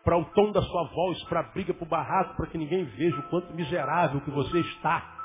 para 0.02 0.18
o 0.18 0.24
tom 0.24 0.50
da 0.50 0.60
sua 0.60 0.84
voz, 0.88 1.22
para 1.24 1.40
a 1.40 1.42
briga, 1.44 1.72
para 1.72 1.84
o 1.84 1.88
barraco, 1.88 2.36
para 2.36 2.48
que 2.48 2.58
ninguém 2.58 2.84
veja 2.84 3.16
o 3.20 3.22
quanto 3.28 3.54
miserável 3.54 4.20
que 4.22 4.30
você 4.32 4.58
está. 4.58 5.16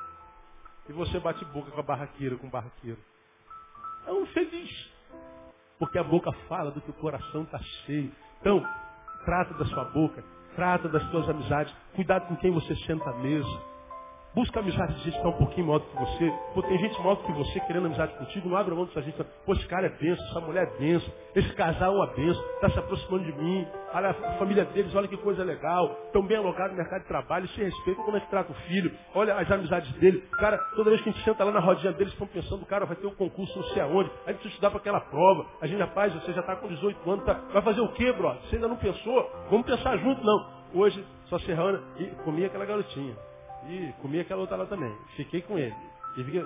E 0.87 0.93
você 0.93 1.19
bate 1.19 1.43
boca 1.45 1.71
com 1.71 1.79
a 1.79 1.83
barraqueira, 1.83 2.35
com 2.35 2.45
o 2.45 2.49
barraqueiro. 2.51 2.99
É 4.05 4.11
um 4.11 4.25
feliz. 4.27 4.69
Porque 5.79 5.97
a 5.97 6.03
boca 6.03 6.31
fala 6.47 6.69
do 6.69 6.79
que 6.79 6.91
o 6.91 6.93
coração 6.93 7.41
está 7.41 7.57
cheio. 7.85 8.11
Então, 8.39 8.63
trata 9.25 9.55
da 9.55 9.65
sua 9.65 9.85
boca, 9.85 10.23
trata 10.55 10.87
das 10.87 11.01
suas 11.09 11.27
amizades, 11.27 11.73
cuidado 11.95 12.27
com 12.27 12.35
quem 12.35 12.51
você 12.51 12.75
senta 12.85 13.09
à 13.09 13.13
mesa. 13.15 13.74
Busca 14.35 14.59
amizade 14.59 14.93
de 14.95 14.99
gente 14.99 15.11
que 15.13 15.17
está 15.17 15.29
um 15.29 15.37
pouquinho 15.37 15.67
maior 15.67 15.79
do 15.79 15.85
que 15.85 15.95
você. 15.97 16.33
Pô, 16.53 16.61
tem 16.61 16.77
gente 16.77 16.99
maior 16.99 17.15
do 17.15 17.23
que 17.23 17.31
você 17.31 17.57
querendo 17.61 17.85
amizade 17.85 18.17
contigo. 18.17 18.49
Não 18.49 18.57
abra 18.57 18.75
mão 18.75 18.83
dessa 18.83 19.01
gente. 19.01 19.15
Pô, 19.45 19.53
esse 19.53 19.65
cara 19.65 19.87
é 19.87 19.89
benção, 19.89 20.25
essa 20.25 20.41
mulher 20.41 20.67
é 20.67 20.77
benção. 20.77 21.09
Esse 21.33 21.53
casal 21.53 21.93
é 21.93 21.95
uma 21.95 22.07
benção. 22.07 22.43
Está 22.55 22.69
se 22.69 22.79
aproximando 22.79 23.23
de 23.23 23.31
mim. 23.31 23.65
Olha 23.93 24.09
a 24.09 24.33
família 24.33 24.65
deles, 24.65 24.93
olha 24.93 25.07
que 25.07 25.15
coisa 25.15 25.41
legal. 25.41 25.89
Estão 26.07 26.21
bem 26.21 26.35
alocados 26.35 26.71
no 26.71 26.77
mercado 26.77 27.03
de 27.03 27.07
trabalho. 27.07 27.47
Se 27.47 27.63
respeitam 27.63 28.03
como 28.03 28.17
é 28.17 28.19
que 28.19 28.29
trata 28.29 28.51
o 28.51 28.55
filho. 28.67 28.91
Olha 29.13 29.35
as 29.35 29.49
amizades 29.49 29.89
dele. 29.93 30.21
Cara, 30.37 30.57
toda 30.75 30.89
vez 30.89 31.01
que 31.01 31.07
a 31.07 31.11
gente 31.13 31.23
senta 31.23 31.41
lá 31.45 31.51
na 31.53 31.61
rodinha 31.61 31.93
deles, 31.93 32.11
estão 32.11 32.27
pensando, 32.27 32.65
cara, 32.65 32.85
vai 32.85 32.97
ter 32.97 33.07
um 33.07 33.15
concurso 33.15 33.57
não 33.57 33.65
sei 33.69 33.83
aonde. 33.83 34.11
A 34.25 34.31
gente 34.33 34.41
precisa 34.41 34.49
estudar 34.49 34.69
para 34.69 34.79
aquela 34.79 34.99
prova. 34.99 35.45
A 35.61 35.65
gente, 35.65 35.79
rapaz, 35.79 36.13
você 36.13 36.33
já 36.33 36.41
está 36.41 36.57
com 36.57 36.67
18 36.67 37.09
anos. 37.09 37.23
Tá... 37.23 37.35
Vai 37.53 37.61
fazer 37.61 37.79
o 37.79 37.87
quê, 37.93 38.11
bro? 38.11 38.33
Você 38.41 38.57
ainda 38.57 38.67
não 38.67 38.75
pensou? 38.75 39.31
Vamos 39.49 39.65
pensar 39.65 39.95
junto, 39.95 40.21
não. 40.21 40.55
Hoje, 40.73 41.01
só 41.27 41.39
serrana 41.39 41.81
e 41.99 42.07
comia 42.25 42.47
aquela 42.47 42.65
garotinha. 42.65 43.15
E 43.67 43.93
comi 44.01 44.19
aquela 44.19 44.41
outra 44.41 44.55
lá 44.55 44.65
também. 44.65 44.95
Fiquei 45.15 45.41
com 45.41 45.57
ele. 45.57 45.75
E 46.17 46.23
fiquei... 46.23 46.45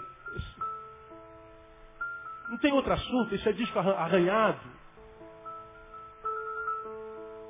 Não 2.49 2.57
tem 2.57 2.73
outro 2.73 2.93
assunto, 2.93 3.35
isso 3.35 3.47
é 3.47 3.51
disco 3.51 3.77
arranhado. 3.77 4.59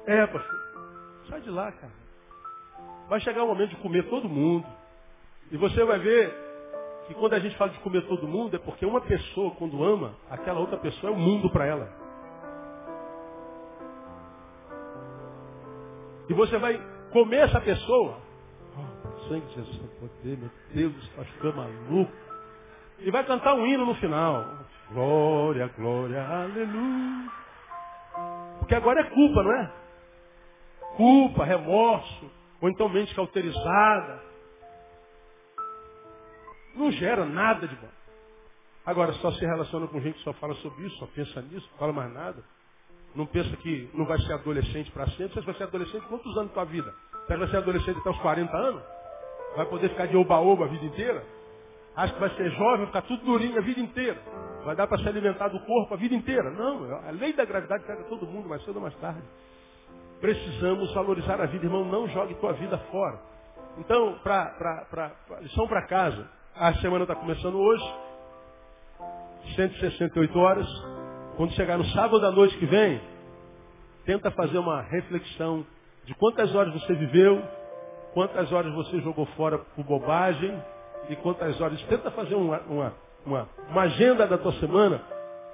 É, 0.05 0.27
pastor. 0.27 0.59
Sai 1.29 1.41
de 1.41 1.49
lá, 1.49 1.71
cara. 1.71 1.93
Vai 3.07 3.19
chegar 3.21 3.43
o 3.43 3.47
momento 3.47 3.69
de 3.69 3.75
comer 3.77 4.09
todo 4.09 4.27
mundo. 4.27 4.67
E 5.51 5.57
você 5.57 5.83
vai 5.83 5.99
ver 5.99 6.33
que 7.07 7.13
quando 7.13 7.33
a 7.33 7.39
gente 7.39 7.55
fala 7.57 7.71
de 7.71 7.79
comer 7.79 8.05
todo 8.07 8.27
mundo, 8.27 8.55
é 8.55 8.59
porque 8.59 8.85
uma 8.85 9.01
pessoa, 9.01 9.51
quando 9.51 9.83
ama, 9.83 10.15
aquela 10.29 10.59
outra 10.59 10.77
pessoa 10.77 11.11
é 11.11 11.15
o 11.15 11.17
um 11.17 11.19
mundo 11.19 11.49
para 11.49 11.65
ela. 11.65 11.89
E 16.27 16.33
você 16.33 16.57
vai 16.57 16.79
comer 17.11 17.47
essa 17.47 17.61
pessoa 17.61 18.28
sangue 19.29 19.45
de 19.45 19.53
Jesus 19.53 19.77
tem 19.77 19.87
poder, 19.87 20.37
meu 20.37 20.49
Deus, 20.73 21.07
pastor 21.09 21.53
é 21.53 21.55
maluco. 21.55 22.11
E 22.99 23.11
vai 23.11 23.23
cantar 23.25 23.53
um 23.53 23.65
hino 23.65 23.85
no 23.85 23.95
final. 23.95 24.45
Glória, 24.91 25.67
glória, 25.77 26.21
aleluia. 26.21 27.31
Porque 28.59 28.75
agora 28.75 29.01
é 29.01 29.09
culpa, 29.11 29.43
não 29.43 29.53
é? 29.53 29.73
Culpa, 30.97 31.45
remorso, 31.45 32.31
ou 32.59 32.69
então 32.69 32.89
mente 32.89 33.15
cauterizada. 33.15 34.21
Não 36.75 36.91
gera 36.91 37.23
nada 37.25 37.67
de 37.67 37.75
bom. 37.75 37.87
Agora, 38.85 39.13
só 39.13 39.31
se 39.33 39.45
relaciona 39.45 39.87
com 39.87 40.01
gente 40.01 40.17
que 40.17 40.23
só 40.23 40.33
fala 40.33 40.55
sobre 40.55 40.85
isso, 40.85 40.97
só 40.97 41.05
pensa 41.07 41.41
nisso, 41.43 41.69
fala 41.77 41.93
mais 41.93 42.11
nada. 42.11 42.43
Não 43.15 43.25
pensa 43.25 43.55
que 43.57 43.89
não 43.93 44.05
vai 44.05 44.19
ser 44.19 44.33
adolescente 44.33 44.91
para 44.91 45.07
sempre. 45.11 45.33
Você 45.33 45.41
vai 45.41 45.55
ser 45.55 45.63
adolescente 45.63 46.05
quantos 46.07 46.37
anos 46.37 46.49
da 46.49 46.53
tua 46.53 46.65
vida? 46.65 46.93
Você 47.27 47.37
vai 47.37 47.47
ser 47.47 47.57
adolescente 47.57 47.99
até 47.99 48.09
os 48.09 48.19
40 48.19 48.57
anos? 48.57 48.98
Vai 49.55 49.65
poder 49.65 49.89
ficar 49.89 50.07
de 50.07 50.15
oba-oba 50.15 50.65
a 50.65 50.67
vida 50.67 50.85
inteira? 50.85 51.23
Acha 51.95 52.13
que 52.13 52.19
vai 52.19 52.29
ser 52.35 52.49
jovem, 52.51 52.77
vai 52.77 52.85
ficar 52.87 53.01
tudo 53.01 53.25
durinho 53.25 53.57
a 53.57 53.61
vida 53.61 53.79
inteira. 53.79 54.21
Vai 54.63 54.75
dar 54.75 54.87
para 54.87 54.97
se 54.99 55.07
alimentar 55.07 55.47
do 55.49 55.59
corpo 55.61 55.93
a 55.93 55.97
vida 55.97 56.15
inteira. 56.15 56.49
Não, 56.51 56.85
a 57.07 57.11
lei 57.11 57.33
da 57.33 57.45
gravidade 57.45 57.83
pega 57.83 58.03
todo 58.03 58.25
mundo, 58.27 58.47
mais 58.47 58.63
cedo 58.63 58.75
ou 58.75 58.81
mais 58.81 58.95
tarde. 58.95 59.21
Precisamos 60.21 60.93
valorizar 60.93 61.41
a 61.41 61.45
vida, 61.45 61.65
irmão. 61.65 61.85
Não 61.85 62.07
jogue 62.09 62.35
tua 62.35 62.53
vida 62.53 62.77
fora. 62.91 63.19
Então, 63.77 64.19
para 64.23 65.11
lição 65.41 65.67
para 65.67 65.87
casa. 65.87 66.29
A 66.55 66.73
semana 66.75 67.03
está 67.03 67.15
começando 67.15 67.55
hoje. 67.55 67.83
168 69.55 70.39
horas. 70.39 70.67
Quando 71.37 71.53
chegar 71.53 71.77
no 71.77 71.85
sábado 71.85 72.25
à 72.25 72.31
noite 72.31 72.57
que 72.57 72.65
vem, 72.65 73.01
tenta 74.05 74.29
fazer 74.31 74.57
uma 74.57 74.81
reflexão 74.81 75.65
de 76.03 76.13
quantas 76.15 76.53
horas 76.53 76.73
você 76.73 76.93
viveu, 76.95 77.41
quantas 78.13 78.51
horas 78.51 78.73
você 78.73 78.99
jogou 79.01 79.25
fora 79.37 79.57
por 79.57 79.83
bobagem 79.83 80.61
e 81.09 81.15
quantas 81.17 81.59
horas. 81.59 81.81
Tenta 81.83 82.11
fazer 82.11 82.35
uma, 82.35 82.59
uma, 82.61 82.93
uma, 83.25 83.49
uma 83.69 83.81
agenda 83.81 84.27
da 84.27 84.37
tua 84.37 84.53
semana 84.53 85.01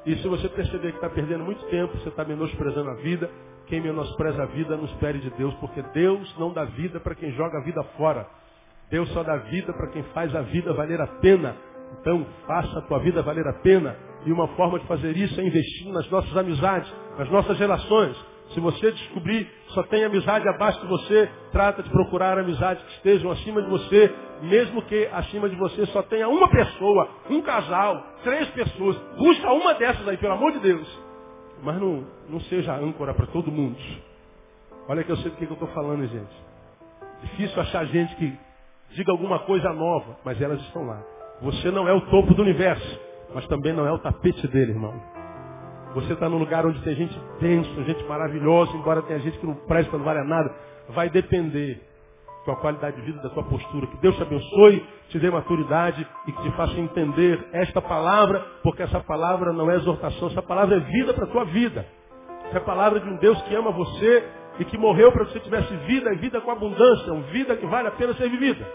e 0.06 0.16
se 0.18 0.28
você 0.28 0.48
perceber 0.48 0.92
que 0.92 0.98
está 0.98 1.10
perdendo 1.10 1.44
muito 1.44 1.66
tempo, 1.66 1.98
você 1.98 2.10
está 2.10 2.24
menosprezando 2.24 2.92
a 2.92 2.94
vida, 2.94 3.28
quem 3.66 3.82
menospreza 3.82 4.44
a 4.44 4.46
vida 4.46 4.78
não 4.78 4.86
espere 4.86 5.18
de 5.18 5.32
Deus, 5.32 5.52
porque 5.56 5.82
Deus 5.94 6.38
não 6.38 6.54
dá 6.54 6.64
vida 6.64 7.00
para 7.00 7.16
quem 7.16 7.32
joga 7.32 7.58
a 7.58 7.64
vida 7.64 7.84
fora. 7.98 8.28
Deus 8.92 9.10
só 9.10 9.24
dá 9.24 9.36
vida 9.38 9.74
para 9.74 9.88
quem 9.88 10.04
faz 10.14 10.36
a 10.36 10.42
vida 10.42 10.72
valer 10.74 11.02
a 11.02 11.08
pena. 11.08 11.56
Então, 12.00 12.24
faça 12.46 12.78
a 12.78 12.82
tua 12.84 13.00
vida 13.00 13.24
valer 13.24 13.48
a 13.48 13.54
pena. 13.54 13.96
E 14.28 14.32
uma 14.32 14.48
forma 14.50 14.80
de 14.80 14.86
fazer 14.86 15.18
isso 15.18 15.40
é 15.42 15.44
investindo 15.44 15.94
nas 15.94 16.08
nossas 16.12 16.38
amizades, 16.38 16.94
nas 17.18 17.30
nossas 17.32 17.58
relações. 17.58 18.16
Se 18.50 18.60
você 18.60 18.92
descobrir 18.92 19.50
só 19.70 19.84
tem 19.84 20.06
amizade 20.06 20.48
abaixo 20.48 20.80
de 20.80 20.88
você, 20.88 21.30
trata 21.52 21.84
de 21.84 21.90
procurar 21.90 22.38
amizades 22.38 22.84
que 22.84 22.92
estejam 22.94 23.32
acima 23.32 23.62
de 23.62 23.70
você, 23.70 24.14
mesmo 24.44 24.82
que 24.84 25.08
acima 25.12 25.50
de 25.50 25.56
você 25.56 25.86
só 25.88 26.02
tenha 26.04 26.30
uma 26.30 26.48
pessoa, 26.50 27.10
um 27.30 27.42
casal, 27.42 28.02
três 28.24 28.48
pessoas. 28.50 28.96
Busca 29.18 29.52
uma 29.52 29.74
dessas 29.74 30.08
aí, 30.08 30.18
pelo 30.18 30.34
amor 30.34 30.52
de 30.54 30.60
Deus. 30.60 31.06
Mas 31.64 31.80
não, 31.80 32.06
não 32.30 32.40
seja 32.42 32.76
âncora 32.76 33.14
para 33.14 33.26
todo 33.28 33.52
mundo. 33.52 33.78
Olha 34.88 35.04
que 35.04 35.12
eu 35.12 35.18
sei 35.18 35.32
do 35.32 35.38
que, 35.38 35.46
que 35.46 35.52
eu 35.52 35.56
estou 35.56 35.70
falando, 35.70 36.08
gente. 36.08 36.46
Difícil 37.24 37.60
achar 37.60 37.86
gente 37.86 38.16
que 38.16 38.38
diga 38.92 39.12
alguma 39.12 39.40
coisa 39.40 39.74
nova, 39.74 40.18
mas 40.24 40.40
elas 40.40 40.62
estão 40.62 40.86
lá. 40.86 41.02
Você 41.42 41.72
não 41.72 41.88
é 41.88 41.94
o 41.94 42.02
topo 42.02 42.34
do 42.34 42.42
universo, 42.42 43.00
mas 43.34 43.48
também 43.48 43.74
não 43.74 43.86
é 43.86 43.92
o 43.92 44.00
tapete 44.00 44.48
dele, 44.48 44.72
irmão. 44.72 45.15
Você 45.96 46.12
está 46.12 46.28
num 46.28 46.38
lugar 46.38 46.66
onde 46.66 46.82
tem 46.82 46.94
gente 46.94 47.18
densa, 47.40 47.84
gente 47.84 48.04
maravilhosa, 48.04 48.76
embora 48.76 49.02
tenha 49.04 49.20
gente 49.20 49.40
que 49.40 49.46
não 49.46 49.56
presta, 49.56 49.98
não 49.98 50.04
vale 50.04 50.28
nada. 50.28 50.54
Vai 50.90 51.10
depender 51.10 51.82
da 52.40 52.44
tua 52.44 52.56
qualidade 52.58 52.98
de 52.98 53.02
vida, 53.04 53.22
da 53.22 53.30
tua 53.30 53.44
postura. 53.44 53.88
Que 53.88 53.98
Deus 53.98 54.14
te 54.18 54.22
abençoe, 54.22 54.86
te 55.08 55.18
dê 55.18 55.32
maturidade 55.32 56.06
e 56.28 56.32
que 56.34 56.42
te 56.44 56.52
faça 56.52 56.74
entender 56.74 57.40
esta 57.54 57.82
palavra, 57.82 58.46
porque 58.62 58.84
essa 58.84 59.00
palavra 59.00 59.54
não 59.54 59.72
é 59.72 59.76
exortação, 59.76 60.28
essa 60.28 60.42
palavra 60.42 60.76
é 60.76 60.80
vida 60.82 61.14
para 61.14 61.24
a 61.24 61.28
tua 61.28 61.46
vida. 61.46 61.86
Essa 62.48 62.58
é 62.58 62.62
a 62.62 62.66
palavra 62.66 63.00
de 63.00 63.10
um 63.10 63.16
Deus 63.16 63.42
que 63.44 63.56
ama 63.56 63.72
você 63.72 64.28
e 64.60 64.66
que 64.66 64.78
morreu 64.78 65.14
para 65.14 65.26
que 65.26 65.32
você 65.32 65.40
tivesse 65.40 65.74
vida 65.88 66.12
e 66.12 66.18
vida 66.18 66.42
com 66.42 66.52
abundância, 66.52 67.14
uma 67.14 67.24
vida 67.28 67.56
que 67.56 67.66
vale 67.68 67.88
a 67.88 67.92
pena 67.92 68.14
ser 68.16 68.30
vivida. 68.30 68.68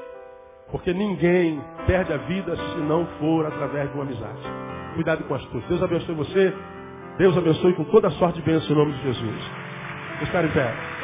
Porque 0.71 0.95
ninguém 0.95 1.63
perde 1.87 2.15
a 2.15 2.17
vida 2.17 2.57
se 2.57 2.79
não 2.79 3.05
for 3.19 3.45
através 3.45 3.91
de 3.91 3.95
uma 3.95 4.05
amizade. 4.05 4.41
Cuidado 4.95 5.23
com 5.25 5.35
as 5.35 5.45
tuas. 5.47 5.65
Deus 5.65 5.83
abençoe 5.83 6.15
você. 6.15 6.55
Deus 7.21 7.37
abençoe 7.37 7.75
com 7.75 7.85
toda 7.85 8.09
a 8.09 8.11
sorte 8.13 8.41
de 8.41 8.47
bênção 8.47 8.71
em 8.71 8.79
nome 8.79 8.95
de 8.95 9.03
Jesus. 9.03 9.51
Estar 10.23 10.43
em 10.43 10.49
pé. 10.53 11.00